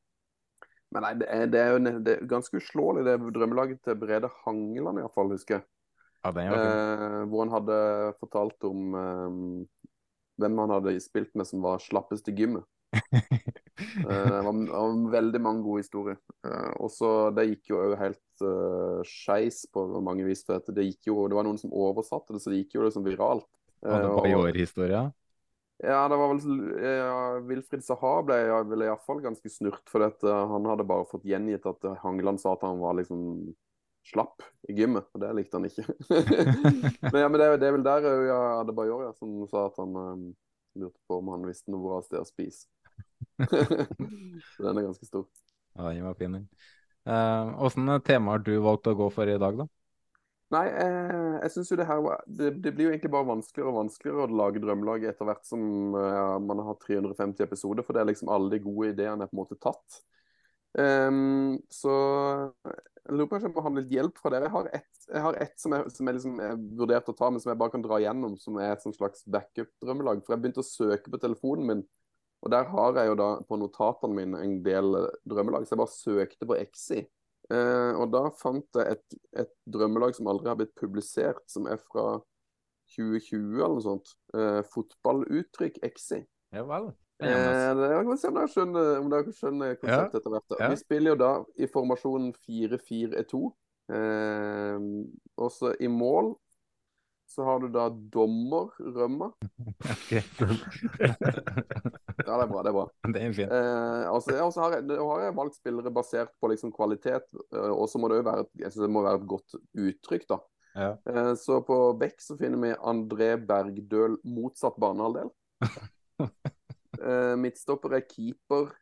[0.93, 4.33] men nei, det er, det er jo det er ganske uslåelig, det drømmelaget til Brede
[4.43, 5.67] Hangeland iallfall, husker jeg.
[6.23, 7.79] Ja, den uh, hvor han hadde
[8.21, 9.39] fortalt om um,
[10.43, 12.67] hvem han hadde spilt med som var slappest i gymmet.
[14.05, 16.19] uh, det var, var, veldig mange gode historier.
[16.47, 20.45] Uh, og så Det gikk jo òg helt uh, skeis på mange vis.
[20.49, 23.07] For det, gikk jo, det var noen som oversatte det, så det gikk jo liksom
[23.07, 23.49] viralt.
[23.83, 25.03] Uh, og det var i år-historia?
[25.83, 28.37] Ja, det var vel ja, Wilfrid Saha ble
[28.71, 29.83] vel iallfall ganske snurt.
[29.91, 30.31] For dette.
[30.31, 33.51] han hadde bare fått gjengitt at Hangeland sa at han var liksom
[34.03, 35.85] slapp i gymmet, og det likte han ikke.
[37.13, 39.79] men, ja, men det, det, er vel der òg ja, Adebayor ja, som sa at
[39.81, 40.25] han um,
[40.79, 42.67] lurte på om han visste noe bra sted å spise.
[44.63, 45.27] Den er ganske stor.
[45.77, 46.37] Ja, den var fin.
[47.07, 49.69] Åssen uh, tema har du valgt å gå for i dag, da?
[50.53, 53.79] Nei, eh, jeg syns jo det her det, det, blir jo egentlig bare vanskeligere og
[53.79, 55.63] vanskeligere å lage drømmelag etter hvert som
[55.97, 59.31] uh, man har hatt 350 episoder, for det er liksom alle de gode ideene er
[59.31, 60.03] på en måte tatt.
[60.73, 61.95] Um, så
[62.65, 64.51] jeg lurer på om jeg må ha litt hjelp fra dere.
[64.51, 67.31] Jeg har ett, jeg har ett som, jeg, som jeg liksom er vurdert å ta,
[67.33, 70.21] men som jeg bare kan dra gjennom, som er et slags backup-drømmelag.
[70.23, 71.83] For jeg begynte å søke på telefonen min
[72.43, 74.97] og der har jeg jo da på notatene mine en del
[75.29, 77.05] drømmelag, så jeg bare søkte på Exi.
[77.53, 81.79] Eh, og da fant jeg et, et, drømmelag som aldri har blitt publisert, som er
[81.83, 82.17] fra
[82.97, 84.15] 2020 eller noe sånt.
[84.35, 86.23] Eh, fotballuttrykk Exi.
[86.53, 86.91] Ja vel.
[87.23, 90.21] Eh, det, kan se om dere skjønner, om dere skjønner konseptet ja.
[90.21, 90.57] etter hvert.
[90.59, 90.71] Ja.
[90.73, 91.33] Vi spiller jo da
[91.63, 93.43] i formasjonen 4-4-2.
[93.93, 94.89] Eh,
[95.47, 96.35] også i mål
[97.33, 99.33] så har du da dommer Rømma.
[99.93, 100.23] Okay.
[101.01, 102.61] ja, det er bra.
[102.63, 102.85] Det er bra.
[103.15, 103.53] Det er fint.
[103.53, 107.89] Eh, altså, ja, har, jeg, har jeg valgt spillere basert på liksom kvalitet, eh, og
[107.91, 109.57] så må det jo være, jeg synes det må være et godt
[109.87, 110.27] uttrykk.
[110.35, 110.39] da.
[110.75, 110.91] Ja.
[111.09, 115.33] Eh, så på Beck så finner vi André Bergdøl motsatt banehalvdel.
[117.03, 118.73] eh, midtstopper er keeper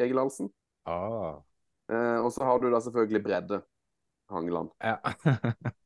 [0.00, 0.50] Egil Halsen.
[0.88, 1.40] Ah.
[1.92, 3.62] Eh, og så har du da selvfølgelig bredde.
[4.30, 4.70] Hangeland.
[4.80, 4.98] Ja.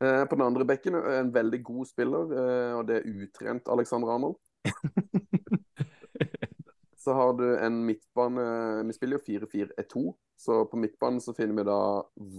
[0.00, 4.14] Eh, på den andre bekken en veldig god spiller, eh, og det er utrent Alexander
[4.14, 4.38] Arnold.
[7.04, 8.42] så har du en midtbane
[8.88, 10.04] Vi spiller jo 4-4-2,
[10.40, 11.80] så på midtbanen så finner vi da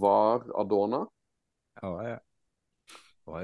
[0.02, 1.04] Var Adona.
[1.82, 2.18] Ja, ja.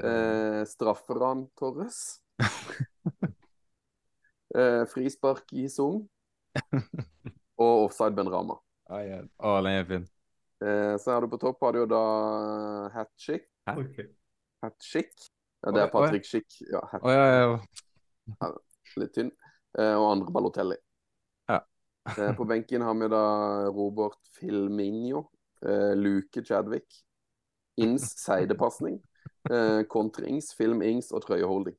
[0.03, 2.19] Eh, strafferan Torres.
[4.55, 6.03] eh, frispark i Sung.
[7.59, 8.59] Og offside Ben Rama.
[8.89, 9.21] Ah, ja.
[9.39, 10.09] Å, den er fin.
[10.59, 12.03] Eh, så er du på topp har du jo da
[12.91, 13.11] hat
[13.75, 13.91] chick.
[13.91, 14.07] Okay.
[14.63, 15.13] Hat Schick.
[15.63, 16.47] Ja, det er Patrick Schick.
[16.71, 16.81] Ja.
[17.01, 18.51] Oh, ja, ja.
[18.99, 19.31] litt tynn.
[19.77, 20.77] Eh, og andre Balotelli.
[21.49, 21.59] Ja.
[22.15, 23.23] eh, på benken har vi da
[23.69, 25.25] Robert Filminho,
[25.65, 26.87] eh, Luke Chadwick,
[27.79, 28.99] Inns seidepasning,
[29.49, 31.77] eh, kontrings, Film Ings og trøyeholding.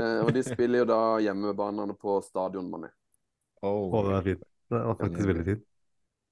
[0.00, 2.88] Eh, og de spiller jo da hjemmebanene på stadion Mané.
[3.60, 4.46] Oh, oh, det er fint.
[4.70, 5.64] Det er faktisk veldig fint.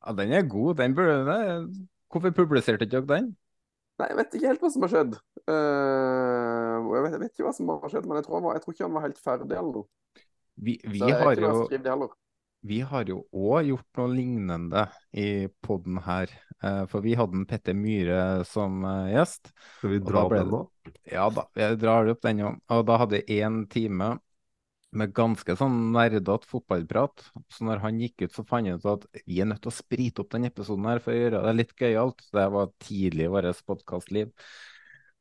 [0.07, 0.79] Ja, den er god.
[0.79, 1.37] Den burde,
[2.09, 3.27] Hvorfor publiserte ikke dere den?
[3.99, 5.19] Nei, jeg vet ikke helt hva som har skjedd.
[5.43, 8.65] Uh, jeg, vet, jeg, vet, ikke hva som har skjedd, men jeg tror, var, jeg
[8.65, 10.25] tror ikke han var helt ferdig eller noe.
[10.59, 12.09] Vi, vi har jo
[12.67, 14.85] vi har jo òg gjort noe lignende
[15.15, 16.33] i poden her.
[16.59, 19.53] Uh, for vi hadde en Petter Myhre som uh, gjest.
[19.79, 20.63] Skal vi dra opp den nå?
[21.07, 22.59] Ja da, jeg drar opp den òg.
[22.75, 24.17] Og da hadde jeg én time
[24.97, 27.27] med ganske sånn nerdete fotballprat.
[27.53, 29.77] Så når han gikk ut, så fant han ut at vi er nødt til å
[29.77, 32.25] sprite opp denne episoden her for å gjøre det litt gøyalt.
[32.33, 34.33] Det var tidlig i vårt podkastliv.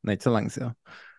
[0.02, 0.74] Det er ikke så lenge siden.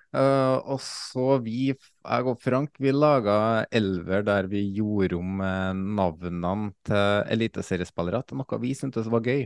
[0.08, 5.74] Uh, og så vi, jeg og Frank, vi laga elver der vi gjorde om uh,
[5.76, 9.44] navnene til eliteseriespillere til noe vi syntes var gøy.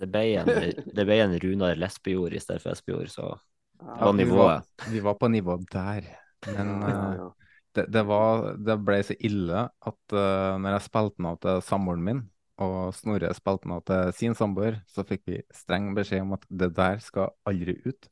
[0.00, 0.50] Det ble en,
[0.96, 3.36] det ble en Runar Lesbejord i stedet for Espejord, så
[3.78, 4.40] det vi nivået.
[4.40, 6.08] var, vi var på nivået der.
[6.56, 7.28] Men Ja, eh, ja.
[7.76, 11.64] Det, det, var, det ble så ille at uh, når jeg spilte den av til
[11.66, 12.22] samboeren min,
[12.60, 16.46] og Snorre spilte den av til sin samboer, så fikk vi streng beskjed om at
[16.50, 18.10] det der skal aldri ut.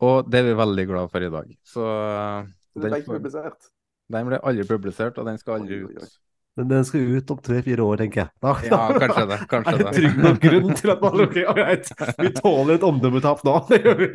[0.00, 1.52] Og det er vi veldig glad for i dag.
[1.66, 3.70] Så uh, den, ble ikke publisert.
[4.12, 6.18] den ble aldri publisert, og den skal aldri ut.
[6.58, 8.30] Men den skal ut om tre-fire år, tenker jeg.
[8.42, 9.38] Da, Ja, kanskje det.
[9.52, 13.44] Kanskje er det trygg nok grunn til at man okay, right, vi tåler et omdømmetap
[13.46, 13.54] nå.
[13.70, 14.08] Det gjør vi.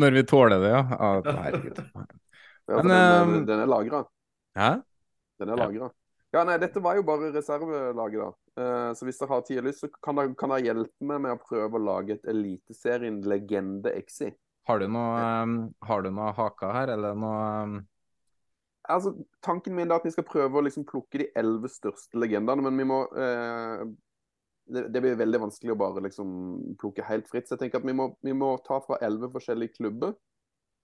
[0.00, 0.82] Når- vi tåler det, ja.
[0.90, 1.12] ja
[1.44, 1.82] herregud.
[2.70, 4.04] Men, den, den er lagra.
[4.58, 4.70] Hæ?
[5.42, 5.90] Den er lagra.
[6.32, 8.30] Ja, nei, dette var jo bare reservelaget, da.
[8.52, 11.20] Uh, så hvis dere har tid og lyst, så kan dere, kan dere hjelpe meg
[11.24, 14.30] med å prøve å lage et Eliteserien legende exi.
[14.68, 17.80] Har du noe, um, har du noe haka her, eller noe um,
[18.90, 19.12] Altså,
[19.46, 22.80] tanken min er at vi skal prøve å liksom plukke de elleve største legendene, men
[22.80, 23.84] vi må uh,
[24.72, 26.32] det, det blir veldig vanskelig å bare liksom
[26.80, 27.46] plukke helt fritt.
[27.46, 30.16] Så jeg tenker at vi må, vi må ta fra elleve forskjellige klubber.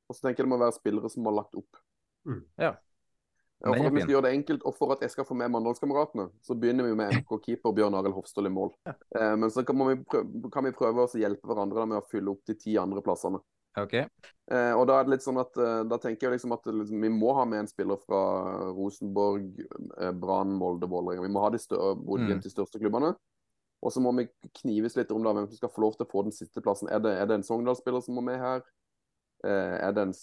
[0.09, 1.81] Og så tenker jeg det må være spillere som har lagt opp.
[2.29, 2.43] Mm.
[2.59, 2.75] Ja.
[3.67, 5.51] Og for at vi skal gjøre det enkelt, og for at jeg skal få med
[5.51, 8.71] Mandalskameratene, så begynner vi med MK-keeper Bjørn Arild Hofstøl i mål.
[8.87, 11.99] Eh, men så kan, vi prøve, kan vi prøve oss å hjelpe hverandre da med
[11.99, 13.41] å fylle opp de ti andre plassene.
[13.79, 13.95] OK.
[13.99, 17.03] Eh, og da er det litt sånn at eh, da tenker jeg liksom at liksom,
[17.03, 18.23] vi må ha med en spiller fra
[18.75, 19.51] Rosenborg,
[19.99, 21.27] eh, Brann, Molde, Vålerenga.
[21.27, 22.39] Vi må ha de, større, Mm.
[22.43, 23.13] de største klubbene.
[23.83, 24.27] Og så må vi
[24.63, 26.89] knives litt om da, hvem som skal få lov til å få den siste plassen.
[26.91, 28.63] Er det, er det en Sogndal-spiller som må med her?
[29.45, 30.15] Eh, er det en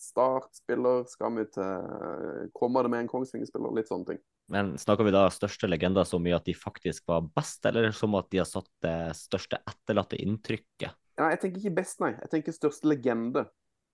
[0.00, 1.04] startspiller?
[1.08, 3.74] Skal vi til Kommer det med en Kongsvinger-spiller?
[3.76, 4.20] Litt sånne ting.
[4.50, 8.16] Men snakker vi da største legender så mye at de faktisk var best, eller som
[8.18, 10.96] at de har satt det største etterlatte inntrykket?
[11.20, 12.14] Nei, jeg tenker ikke best, nei.
[12.16, 13.44] Jeg tenker største legende.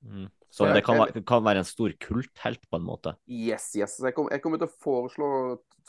[0.06, 0.28] Mm.
[0.52, 3.16] Så det kan, jeg- være, kan være en stor kulthelt, på en måte.
[3.28, 3.98] Yes, yes.
[3.98, 5.30] Så jeg, kom, jeg kommer til å foreslå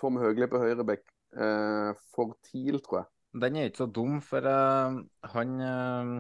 [0.01, 1.05] Tom Høgli på høyrebekk
[1.37, 3.07] eh, for TIL, tror jeg.
[3.37, 4.97] Den er ikke så dum, for eh,
[5.35, 6.11] han eh,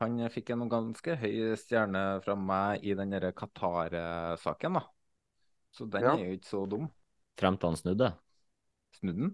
[0.00, 4.84] han fikk en ganske høy stjerne fra meg i den derre Qatar-saken, da.
[5.76, 6.14] Så den Ja.
[6.16, 6.88] er jo ikke så dum.
[7.38, 8.12] Frem til han snudde.
[8.98, 9.30] Snudde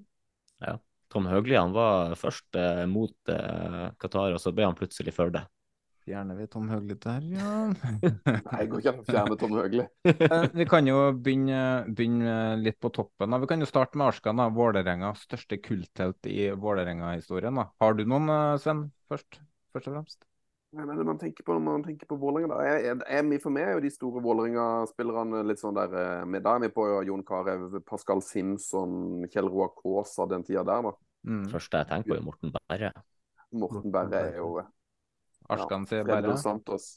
[0.60, 0.78] Ja.
[1.08, 5.30] Tom Høgli han var først eh, mot eh, Qatar, og så ble han plutselig for
[5.30, 5.44] det.
[6.06, 7.52] Fjerner vi Tom Høgli der, ja?
[7.70, 9.86] Nei, det går ikke an å fjerne Tom Høgli.
[10.26, 13.30] Eh, Vi kan jo begynne, begynne litt på toppen.
[13.30, 13.38] da.
[13.42, 14.42] Vi kan jo starte med Arskan.
[14.54, 17.62] Vålerenga, største kulthelt i Vålerenga-historien.
[17.80, 19.40] Har du noen, eh, Sven, først?
[19.72, 20.24] Først og fremst?
[20.74, 22.64] Nei, men man tenker på, når man tenker på Vålerenga, da.
[22.66, 22.98] Jeg, jeg,
[23.30, 26.64] jeg, for meg er jo de store Vålerenga-spillerne litt sånn der eh, med, Da er
[26.66, 30.92] vi på Jon Carew, Pascal Simpson, Kjell Roar Kaasa den tida der, da.
[31.26, 31.44] Mm.
[31.52, 32.92] Første jeg tenker på, er Morten Berre.
[33.56, 34.50] Morten Berre er jo
[35.54, 36.96] Arskan sier Fred Santos.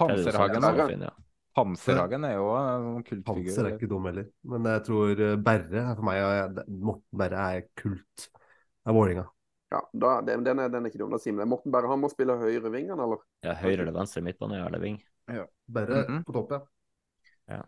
[0.00, 0.64] Panserhagen.
[0.64, 0.78] Berre.
[0.80, 0.88] da.
[0.88, 1.12] Fin, ja.
[1.56, 3.50] Panserhagen er jo en sånn kultfigur.
[3.50, 4.30] Panser er ikke dum heller.
[4.48, 8.30] Men jeg tror eh, Berre for meg er- Morten Berre er kult
[8.88, 9.26] av Vålerenga.
[9.70, 11.12] Ja, da, den, den, er, den er ikke dum.
[11.14, 11.48] Da sier vi det.
[11.50, 13.22] Morten Berre han må spille høyre ving, han, eller?
[13.46, 14.98] Ja, høyre eller venstre midtbane eller ving.
[15.70, 16.24] Berre Mhm.
[16.26, 17.60] på topp, ja.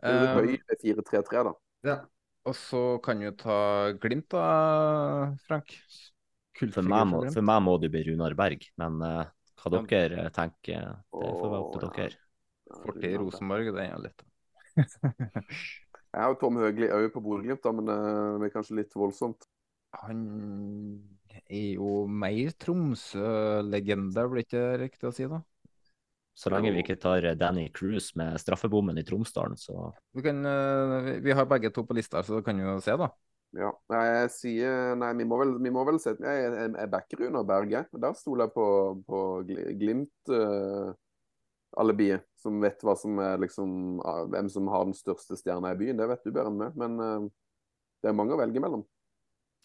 [0.00, 1.52] Eh, Høyre 4-3-3, da.
[1.84, 1.98] ja.
[2.48, 5.76] og så kan du ta Glimt, da, Frank.
[6.60, 9.28] For meg, må, for meg må det bli Runar Berg, men uh,
[9.60, 10.32] hva dere ja.
[10.32, 12.18] tenker, det får være opp til dere.
[12.80, 14.26] Fortid i Rosenborg, det er jo litt
[16.10, 19.46] Jeg har Tom Høgli òg på Bodø-Glimt, men eh, det er kanskje litt voldsomt.
[19.98, 20.20] Han
[21.50, 25.40] er jo mer Tromsø-legende, blir ikke riktig å si, da?
[26.40, 30.38] Så lenge vi ikke tar eh, Danny Cruise med straffebommen i Tromsdalen, så Vi, kan,
[30.46, 33.10] eh, vi- vi har begge to på lista, så kan kan jo se, da.
[33.52, 33.72] Ja.
[33.90, 37.18] Nei, jeg sier Nei, vi må vel, vi må vel se Jeg, jeg, jeg backer
[37.18, 37.86] Runar Berge.
[37.92, 40.28] Der stoler jeg på, på Gli- Glimt.
[40.28, 40.94] Uh,
[42.36, 45.96] som vet hva som er liksom ah, hvem som har den største stjerna i byen.
[45.98, 47.28] Det vet du bedre enn meg, men uh,
[48.02, 48.84] det er mange å velge mellom.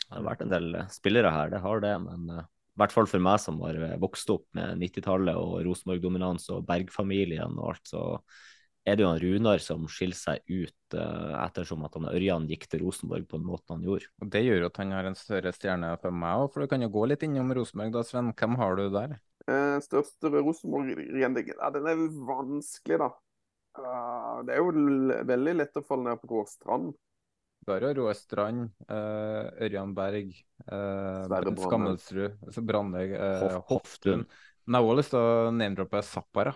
[0.09, 1.93] Det har vært en del eh, spillere her, det har det.
[2.05, 5.61] Men eh, i hvert fall for meg som har eh, vokst opp med 90-tallet og
[5.67, 8.03] Rosenborg-dominans og Berg-familien og alt, så
[8.85, 12.67] er det jo han Runar som skiller seg ut uh, ettersom at han Ørjan gikk
[12.69, 14.11] til Rosenborg på den måten han gjorde.
[14.21, 16.85] Og Det gjør at han har en større stjerne for meg òg, for du kan
[16.85, 18.29] jo gå litt innom Rosenborg da, Sven.
[18.37, 19.15] Hvem har du der?
[19.49, 23.09] Eh, største Rosenborg-legende ja, Den er vanskelig, da.
[23.75, 26.93] Uh, det er jo l veldig lett å falle ned på Råstrand.
[27.65, 30.35] Jo Roar Strand, uh, Ørjan Berg,
[30.69, 31.25] uh,
[31.63, 34.27] Skammelsrud, altså Brandøy, uh, Hoftun.
[34.65, 36.53] Men jeg har også lyst til å name-droppe Zappara.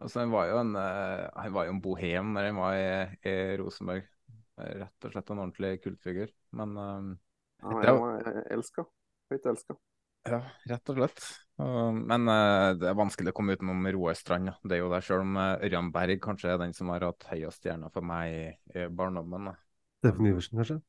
[0.00, 2.88] Altså, han var jo en, uh, han var jo en bohem når han var i,
[3.30, 4.08] i Rosenborg.
[4.60, 6.30] Eh, Rett og slett en ordentlig kultfigur.
[6.54, 7.08] Men eh,
[7.64, 8.86] Han var elska.
[9.32, 9.76] Høyt elska.
[10.28, 10.40] ja,
[10.70, 11.24] rett og slett.
[11.58, 14.52] Men eh, det er vanskelig å komme utenom Roar Strand.
[14.52, 14.56] Ja.
[14.62, 17.26] Det er jo det, selv om eh, Ørjan Berg kanskje er den som har hatt
[17.32, 19.52] høyest stjerne for meg i barndommen.
[20.04, 20.80] Steffen Iversen, kanskje?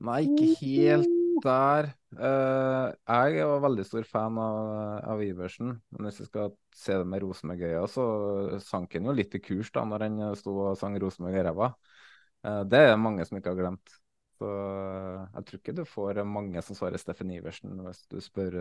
[0.00, 4.56] Nei, ikke helt Der Uh, Jeg er jo veldig stor fan av,
[5.12, 8.06] av Iversen, men hvis jeg skal se det med Rosenborg-øya, så
[8.66, 11.70] sank han jo litt i kurs da når han sto og sang Rosenborg i ræva.
[12.42, 13.94] Uh, det er mange som ikke har glemt.
[14.40, 18.58] Så uh, jeg tror ikke du får mange som svarer Steffen Iversen hvis du spør,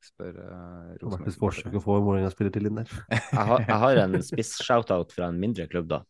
[0.00, 1.38] spør Det Rosenborg.
[1.44, 2.94] forsøk å få Vålerenga-spiller til inn der.
[3.12, 6.00] Jeg har, jeg har en spiss-shoutout fra en mindre klubb, da.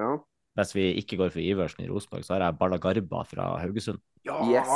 [0.00, 0.14] Ja.
[0.54, 3.98] Hvis vi ikke går for Iversen i Rosenborg, så har jeg Balla Garba fra Haugesund.
[4.24, 4.68] Ja, Yes!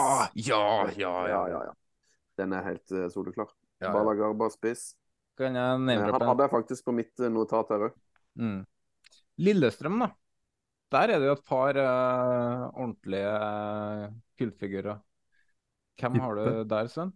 [0.49, 1.13] ja, ja, ja.
[1.31, 1.75] Ja, ja, ja.
[2.39, 3.53] Den er helt uh, soleklar.
[3.79, 3.93] Ja, ja.
[3.95, 4.91] Bala Garba spiss.
[5.39, 8.01] Kan jeg nevne Han hadde jeg faktisk på mitt eh, notat her òg.
[8.39, 8.65] Mm.
[9.39, 10.11] Lillestrøm, da.
[10.91, 14.11] Der er det jo et par uh, ordentlige uh,
[14.41, 14.99] kullfigurer.
[15.99, 17.15] Hvem har du der, Sven?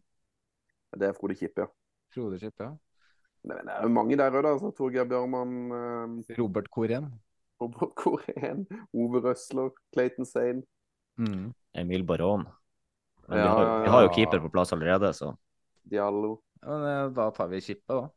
[0.94, 1.70] Det er Frode Kippe, ja.
[2.14, 2.70] Frode Kippe?
[2.70, 2.74] ja.
[3.43, 4.55] Men det er jo mange der òg, da.
[4.60, 6.34] Så Torgeir Bjørman, uh...
[6.39, 6.70] Robert
[7.62, 10.66] Robert Korén, Ove Røsler, Clayton Sane.
[11.20, 11.52] Mm.
[11.78, 12.44] Emil Baron.
[13.28, 15.32] Men vi, har, vi har jo keeper på plass allerede, så
[15.89, 16.40] Diallo.
[16.62, 18.10] Ja, men, eh, Da tar vi kippet, da.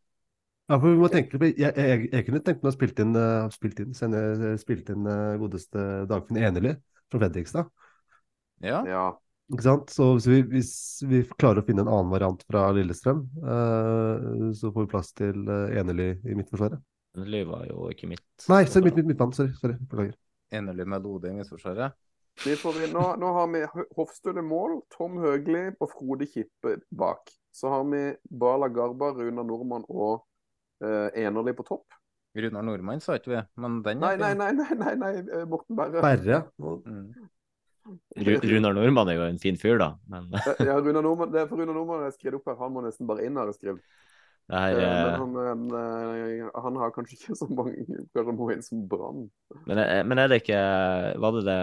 [0.66, 3.14] Ja, for vi må tenke, på, jeg, jeg, jeg kunne tenkt meg å spilt inn,
[3.14, 6.74] uh, spilt inn, sende, spilt inn eh, godeste Dagfinn Enerly
[7.12, 7.70] fra Fredrikstad.
[8.66, 8.80] Ja.
[8.90, 9.04] Ja.
[9.54, 9.94] Ikke sant?
[9.94, 10.74] Så hvis vi, hvis
[11.06, 15.46] vi klarer å finne en annen variant fra Lillestrøm, uh, så får vi plass til
[15.46, 16.82] uh, Enerly i Midtforsvaret.
[17.16, 18.26] Endelig var jo ikke mitt.
[18.52, 19.34] Nei, så mitt, mitt, midtbanen.
[19.38, 19.54] Sorry.
[19.62, 19.78] sorry.
[19.80, 20.16] Beklager.
[20.52, 21.96] Enerly med Lode i Midtforsvaret.
[22.44, 23.62] Vi får, vi- nå, nå har vi
[23.96, 27.32] Hofstøle mål, Tom Høgli og Frode Kippe bak.
[27.56, 30.26] Så har vi Bala Garba, Runar Nordmann og
[30.84, 31.96] uh, Enerli på topp.
[32.36, 35.78] Runar Nordmann sa ikke vi, men den Nei, nei, nei, nei, nei, nei eh, Morten
[35.80, 36.02] Berre.
[36.04, 36.42] Berre.
[36.60, 37.14] Mm.
[38.52, 39.94] Runar Nordmann er jo en fin fyr, da.
[40.12, 40.28] Men
[40.60, 42.60] Ja, Runar Nordmann, det er for Runar Nordmann jeg har skrevet opp her.
[42.60, 43.80] Han må nesten bare inn her og skrive.
[44.46, 48.50] Det her Eh, eh, Men han, eh, han har kanskje ikke så mange Kanskje må
[48.54, 49.24] inn som Brann.
[49.66, 50.60] men, eh, men er det ikke
[51.22, 51.62] Var det det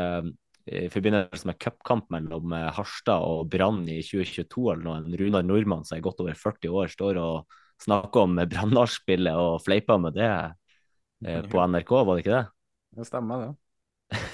[0.73, 4.99] i forbindelse med cupkamp mellom eh, Harstad og Brann i 2022 eller noe?
[5.01, 9.57] En Runar Nordmann som er godt over 40 år, står og snakker om Brann-nachspielet og
[9.65, 12.45] fleiper med det eh, på NRK, var det ikke det?
[13.01, 14.23] Det stemmer, det.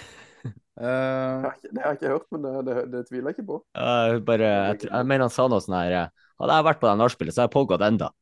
[0.78, 3.56] Eh, ikke- det har jeg ikke hørt, men det, det, det tviler jeg ikke på.
[3.74, 6.86] Jeg, bare, jeg, jeg mener han sa noe sånn her eh, Hadde jeg vært på
[6.86, 8.12] det nachspielet, så hadde jeg pågått enda.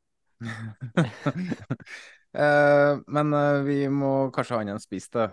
[2.37, 5.29] eh, men uh, vi må kanskje ha inn en spiss til.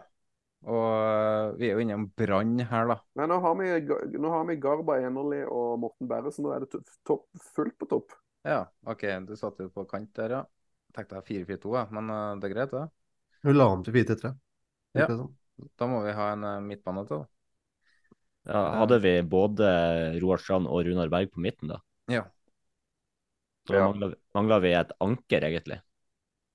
[0.64, 2.98] Og uh, vi er jo innom Brann her, da.
[3.20, 3.72] Nei, nå har vi,
[4.16, 7.78] nå har vi Garba Enerli og Morten Berre, så nå er det to- topp, fullt
[7.82, 8.16] på topp.
[8.48, 10.44] Ja, OK, du satt jo på kant der, ja.
[10.94, 11.86] Tenkte jeg 4-4-2, ja.
[11.96, 12.88] men det er greit, det.
[13.44, 14.34] Hun la om til 4-3.
[14.96, 15.08] Ja.
[15.80, 17.24] Da må vi ha en midtbane til.
[17.24, 17.30] da.
[18.44, 19.68] Ja, hadde vi både
[20.20, 21.80] Roar Strand og Runar Berg på midten, da?
[22.12, 22.26] Ja.
[23.68, 23.88] Da Ja.
[23.88, 25.80] mangla, mangla vi et anker, egentlig.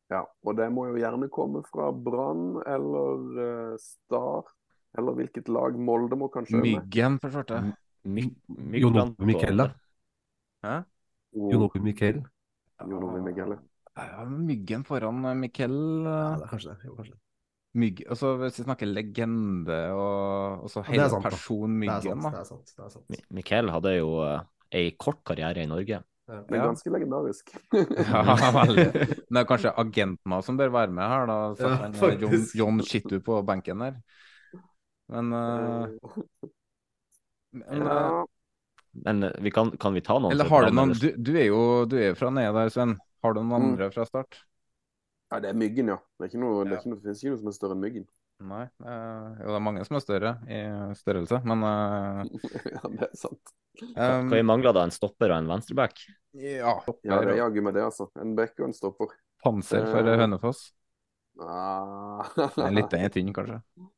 [0.09, 4.55] Ja, og det må jo gjerne komme fra Brann eller uh, Start.
[4.97, 5.77] Eller hvilket lag?
[5.77, 6.63] Molde må kanskje.
[6.65, 7.61] Myggen forsvarte.
[8.09, 9.69] My, mye Jon blant Ove Mikkel, da.
[10.65, 10.77] Hæ?
[11.37, 12.23] Jon Ove Mikkel.
[12.89, 13.59] Jon ja.
[13.99, 15.79] Ja, Myggen foran Miquel Mikkel.
[16.07, 16.89] Ja, eh, det er kanskje det.
[16.89, 17.23] Jo, kanskje det.
[17.79, 21.19] Mygg, altså Hvis vi snakker legende og, og så Ja, hele da.
[21.21, 22.25] person Det er Myggen, sant.
[22.25, 22.31] da.
[22.31, 22.73] Det er sant.
[22.77, 23.09] Det er sant.
[23.13, 24.39] Mi- Mikkel hadde jo uh,
[24.73, 26.01] ei kort karriere i Norge.
[26.29, 26.43] Ja.
[26.49, 26.65] Men Ja.
[26.67, 27.55] ganske legendarisk.
[28.13, 28.23] Ja,
[28.53, 28.85] veldig.
[29.29, 31.37] Det er kanskje agenten som bør være med her, da.
[31.57, 32.47] Satt Ja, eh, John.
[32.61, 33.97] John Shittu på benken der.
[35.09, 35.89] Men, uh,
[37.53, 38.25] men uh,
[38.93, 40.93] Men vi kan, kan vi ta noen Eller har du noen?
[40.93, 42.99] Du, du er jo du er fra nede der, Sven.
[43.25, 43.73] Har du noen Mm.
[43.73, 44.43] andre fra start?
[45.33, 45.97] Ja, det er Myggen, ja.
[46.19, 47.77] Det, er ikke noe, det, er ikke noe, det finnes ikke noe som er større
[47.77, 48.07] enn Myggen.
[48.39, 48.65] Nei.
[48.79, 50.59] Uh, jo, det er mange som er større i
[50.95, 52.21] størrelse, men uh,
[52.75, 53.53] ja, det er sant.
[53.83, 54.85] um, Hva vi mangla da?
[54.87, 56.05] En stopper og en venstreback?
[56.39, 56.77] Ja.
[57.03, 58.07] Ja, det er jaggu med det, altså.
[58.23, 59.11] En back og en stopper.
[59.43, 60.69] Panser for uh, Hønefoss.
[61.39, 62.23] Uh,
[62.67, 63.61] En litt den tynn, kanskje.
[63.79, 63.91] Men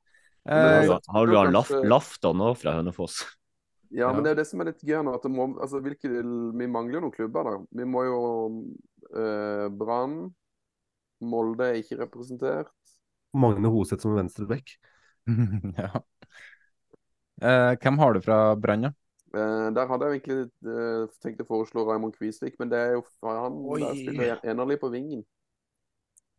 [0.56, 3.18] Har Eh, du, altså, har du han Laf, kanskje- Lafton nå fra Hønefoss?
[3.92, 4.12] Ja, Ja.
[4.14, 5.12] men det er det som er litt gøy nå.
[5.14, 7.58] at det må, altså, hvilke, Vi mangler jo noen klubber, da.
[7.76, 8.20] Vi må jo
[9.12, 10.30] eh, Brann.
[11.20, 12.72] Molde er ikke representert.
[13.32, 14.74] Magne Hoseth som venstreback.
[15.80, 15.90] ja.
[17.40, 18.92] Eh, hvem har du fra Brann, da?
[19.30, 23.04] Eh, der hadde jeg egentlig eh, tenkt å foreslå Raymond Kvisvik, men det er jo
[23.26, 23.80] han Oi.
[23.84, 25.22] der spiller enerlig på vingen.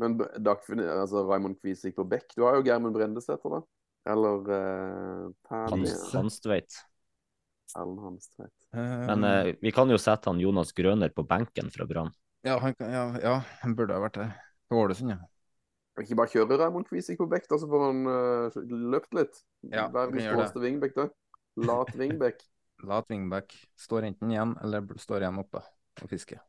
[0.02, 2.32] Men altså Raymond Kvisvik på bekk.
[2.36, 3.62] Du har jo Germund Brendesæter, da.
[4.12, 6.80] Eller eh, Hans, Hanstveit.
[7.78, 8.54] Ellen Hamstvedt.
[8.72, 12.12] Men eh, vi kan jo sette han Jonas Grøner på benken fra Brann.
[12.44, 14.30] ja, han, ja, ja, han burde ha vært det.
[14.72, 15.31] På Ålesund, ja.
[16.02, 18.62] Ikke bare kjøre Raymond Kvisik på bekk, da, så får han uh,
[18.94, 19.42] løpt litt.
[19.70, 20.42] Ja, Verdens vi gjør det.
[20.42, 21.08] råeste vingbekk, da.
[21.62, 22.44] Lat wingback.
[22.90, 25.62] Lat wingback står enten igjen eller står igjen oppe
[26.02, 26.42] og fisker.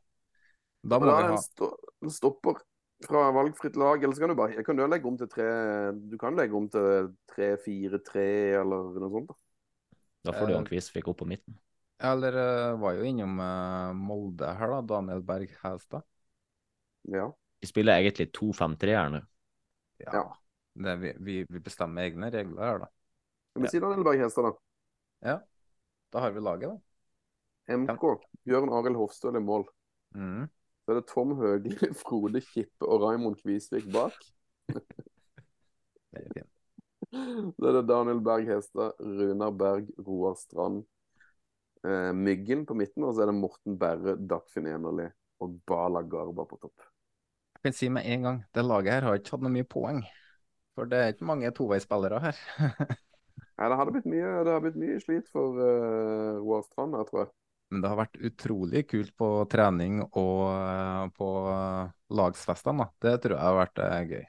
[0.83, 1.69] Da må da vi ha sto
[2.03, 2.61] en stopper
[3.03, 5.47] fra valgfritt lag, eller så kan du bare kan du legge om til tre
[5.93, 8.27] Du kan legge om til tre-fire-tre,
[8.61, 9.31] eller noe sånt.
[9.31, 9.39] da.
[10.23, 11.57] Da får du en quiz fikk opp på midten.
[12.03, 14.81] Eller uh, var jo innom uh, Molde her, da.
[14.95, 16.07] Daniel Berg Hestad.
[17.11, 17.27] Ja.
[17.63, 19.21] Vi spiller egentlig 2-5-3 her nå.
[20.05, 20.23] Ja.
[20.73, 22.89] Det, vi, vi, bestemmer egne regler her, da.
[23.59, 24.53] Men si Daniel Berg Hestad, da.
[25.23, 25.37] Ja.
[26.13, 27.77] Da har vi laget, da.
[27.77, 28.03] MK.
[28.43, 29.67] Bjørn Arild Hofstøl i mål.
[30.17, 30.47] Mm.
[30.83, 34.17] Så er det Tom Høgli, Frode Kippe og Raymond Kvisvik bak.
[36.13, 36.49] Det er fint.
[37.57, 40.83] Så er det Daniel Berg Hestad, Runar Berg, Roar Strand,
[41.85, 45.07] eh, Myggen på midten, og så er det Morten Berre, Dagfinn Enerli
[45.41, 46.85] og Bala Garba på topp.
[47.63, 50.01] Kan si med en gang, det laget her har ikke hatt noe mye poeng.
[50.75, 52.41] For det er ikke mange toveispillere her.
[53.59, 57.05] Nei, det hadde blitt mye, det har blitt mye slit for uh, Roar Strand her,
[57.07, 57.31] tror jeg.
[57.73, 62.85] Men det har vært utrolig kult på trening og uh, på eh, lagsfestene.
[62.85, 62.89] da.
[63.01, 64.25] Det tror jeg har vært uh, gøy.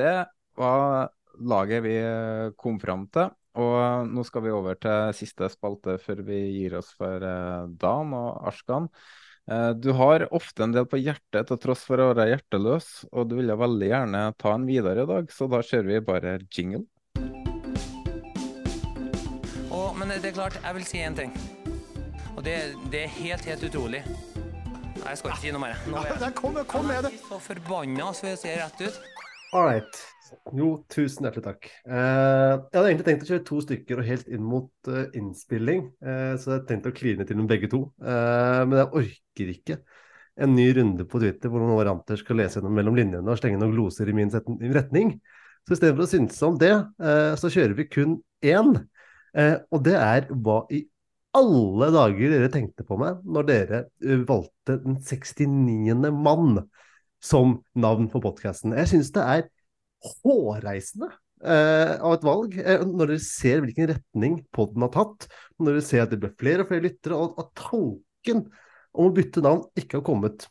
[0.00, 0.14] Det
[0.58, 3.32] var laget vi eh, kom fram til.
[3.60, 7.68] Og eh, nå skal vi over til siste spalte før vi gir oss for eh,
[7.80, 8.88] Dan og Arskan.
[9.50, 13.28] Eh, Du har ofte en del på hjertet til tross for å være hjerteløs, og
[13.28, 16.84] du ville veldig gjerne ta en videre i dag, så da kjører vi bare jingle.
[19.74, 21.34] Oh, men det er klart, jeg vil si en ting.
[22.36, 22.56] Og det,
[22.90, 24.02] det er helt, helt utrolig.
[24.04, 25.80] Nei, jeg skal ikke si noe mer.
[25.90, 27.12] Nå er jeg, Kom, kom med det!
[27.26, 29.00] så forbanna, så jeg ser rett ut.
[29.52, 30.00] All right.
[30.56, 31.68] Jo, tusen hjertelig takk.
[31.86, 35.86] Eh, jeg hadde egentlig tenkt å kjøre to stykker og helt inn mot uh, innspilling,
[36.04, 37.86] eh, så jeg tenkte å kline til dem begge to.
[38.04, 39.78] Eh, men jeg orker ikke
[40.44, 43.60] en ny runde på Twitter hvor noen varianter skal lese gjennom mellom linjene og slenge
[43.60, 44.32] noen gloser i min
[44.74, 45.14] retning.
[45.64, 48.74] Så istedenfor å synse om det, eh, så kjører vi kun én.
[49.34, 50.84] Eh, og det er hva i
[51.34, 53.80] alle dager dere tenkte på meg når dere
[54.28, 56.12] valgte den 69.
[56.14, 56.60] mann
[57.24, 58.76] som navn på podkasten.
[58.76, 59.46] Jeg syns det er
[60.04, 61.10] hårreisende
[61.44, 65.28] eh, av et valg, eh, når dere ser hvilken retning podden har tatt,
[65.58, 68.44] når dere ser at det blir flere og flere lyttere, og at tanken
[68.94, 70.46] om å bytte navn ikke har kommet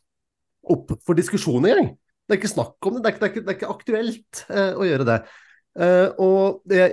[0.63, 1.93] opp for diskusjon engang.
[2.23, 3.73] Det er ikke snakk om det, det er ikke, det er ikke, det er ikke
[3.73, 5.19] aktuelt eh, å gjøre det.
[5.73, 6.83] Eh, og det,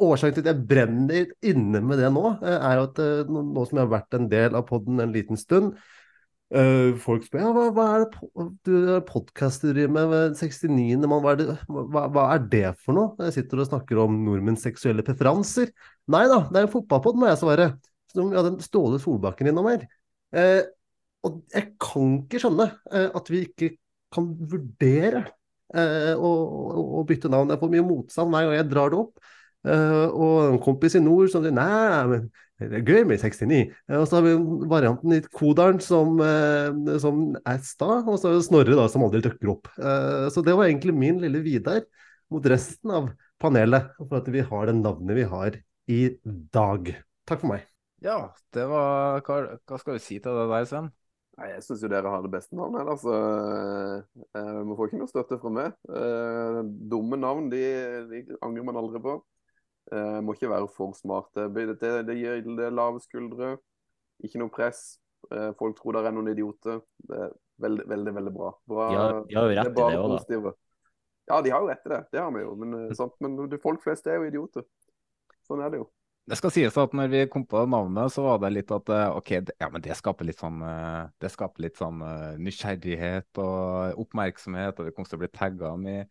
[0.00, 3.78] årsaken til at jeg brenner inne med det nå, eh, er at eh, nå, som
[3.78, 5.74] jeg har vært en del av podden en liten stund,
[6.58, 11.00] eh, folk spør ja, hva, hva er det du podkast du driver med 69.
[11.00, 11.34] mann, hva
[11.66, 13.12] hva, hva er det for noe?
[13.28, 15.72] Jeg sitter og snakker om nordmenns seksuelle preferanser.
[16.12, 17.68] Nei da, det er en fotballpod, må jeg svare.
[18.12, 19.86] Som ja, den Ståle Solbakken innom her.
[20.32, 20.64] Uh,
[21.24, 23.74] og jeg kan ikke skjønne uh, at vi ikke
[24.12, 25.26] kan vurdere
[25.72, 27.48] å, å, å bytte navn.
[27.48, 29.30] Jeg får mye motstand hver gang jeg drar det opp.
[29.62, 32.30] Eh, og en kompis i nord som sier nei, men
[32.70, 33.72] det er gøy med 69.
[33.88, 34.34] Uh, og så har vi
[34.70, 39.04] varianten i Kodalen som, uh, som er sta, og så er det Snorre da, som
[39.06, 39.70] aldri dukker opp.
[39.78, 41.82] Eh, så det var egentlig min lille Vidar
[42.32, 43.10] mot resten av
[43.42, 45.58] panelet, for at vi har det navnet vi har
[45.90, 46.00] i
[46.54, 46.94] dag.
[47.28, 47.68] Takk for meg.
[48.02, 50.90] Ja, det var Hva, hva skal du si til det der, Sven?
[51.38, 52.88] Nei, Jeg syns jo dere har det beste navnet.
[52.92, 53.12] Altså,
[54.34, 55.76] Vi får ikke noe støtte fra meg.
[55.88, 56.58] Eh,
[56.90, 57.62] dumme navn de,
[58.10, 59.20] de angrer man aldri på.
[59.90, 61.48] Eh, må ikke være for smarte.
[61.52, 63.56] Det, det, det gir det lave skuldre,
[64.22, 64.98] ikke noe press.
[65.30, 66.80] Uh, folk tror det er noen idioter.
[67.06, 67.32] Det er
[67.62, 68.52] veldig, veldig veldig bra.
[68.68, 70.04] bra De har, de har jo det rett i det òg, da.
[70.12, 70.52] positive.
[71.30, 72.00] Ja, de har jo rett i det.
[72.10, 72.54] Det har vi jo.
[72.58, 73.14] Men, eh, sant?
[73.22, 74.66] men det- folk flest er jo idioter.
[75.46, 75.88] Sånn er det jo.
[76.30, 79.30] Det skal sies at når vi kom på navnet, så var det litt at OK,
[79.42, 80.60] det, ja, men det skaper litt sånn
[81.18, 81.98] Det skaper litt sånn
[82.38, 86.04] nysgjerrighet og oppmerksomhet, og vi kommer til å bli tagga mye.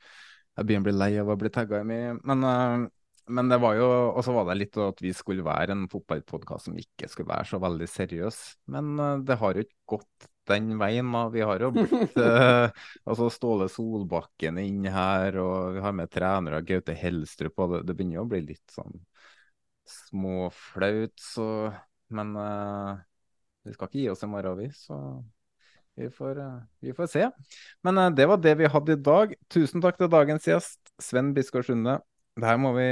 [0.57, 2.17] Jeg begynner å bli lei av å bli tagga mye.
[2.27, 2.89] Men, eh,
[3.31, 6.69] men det var jo Og så var det litt at vi skulle være en fotballpodkast
[6.69, 8.39] som ikke skulle være så veldig seriøs.
[8.73, 11.11] Men eh, det har jo ikke gått den veien.
[11.13, 11.25] da.
[11.33, 16.63] Vi har jo blitt eh, altså Ståle Solbakken inn her, og vi har med trenere
[16.67, 18.99] Gaute Helstrup, og det, det begynner jo å bli litt sånn
[19.91, 21.47] småflaut, så
[22.11, 22.97] Men eh,
[23.63, 24.67] vi skal ikke gi oss i morgen, vi.
[24.75, 24.97] Så
[25.95, 27.29] vi får, eh, vi får se.
[27.83, 29.35] Men eh, det var det vi hadde i dag.
[29.51, 31.99] Tusen takk til dagens gjest, Sven Biskår Sunde.
[32.39, 32.85] Det her må vi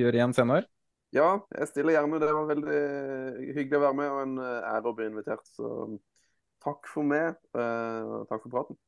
[0.00, 0.66] gjøre igjen senere.
[1.14, 2.20] Ja, jeg stiller gjerne.
[2.22, 2.80] Det var veldig
[3.56, 5.46] hyggelig å være med, og en eh, ære å bli invitert.
[5.56, 5.70] Så
[6.62, 7.34] takk for meg.
[7.56, 8.78] eh, og takk for praten.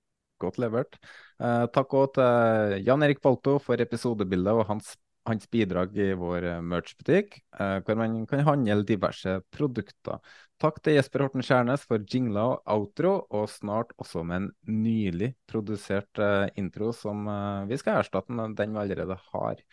[0.43, 0.97] Godt levert.
[1.43, 4.95] Eh, takk òg til Jan Erik Balto for episodebildet og hans,
[5.29, 10.21] hans bidrag i vår eh, merch-butikk, eh, hvor man kan handle diverse produkter.
[10.63, 14.53] Takk til Jesper Horten Skjærnes for jingler og outro, og snart også med en
[14.85, 17.27] nylig produsert eh, intro som
[17.71, 19.67] vi skal erstatte med den vi allerede har.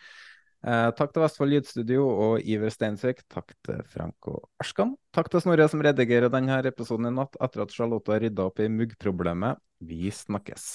[0.60, 3.22] Takk til Vestfold Lydstudio og Iver Steinsvik.
[3.32, 4.92] Takk til Frank og Arskan.
[5.16, 8.60] Takk til Snorre som redigerer denne episoden i natt etter at Charlotte har rydda opp
[8.60, 9.56] i muggproblemet.
[9.80, 10.68] Vi snakkes.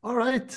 [0.00, 0.56] All right.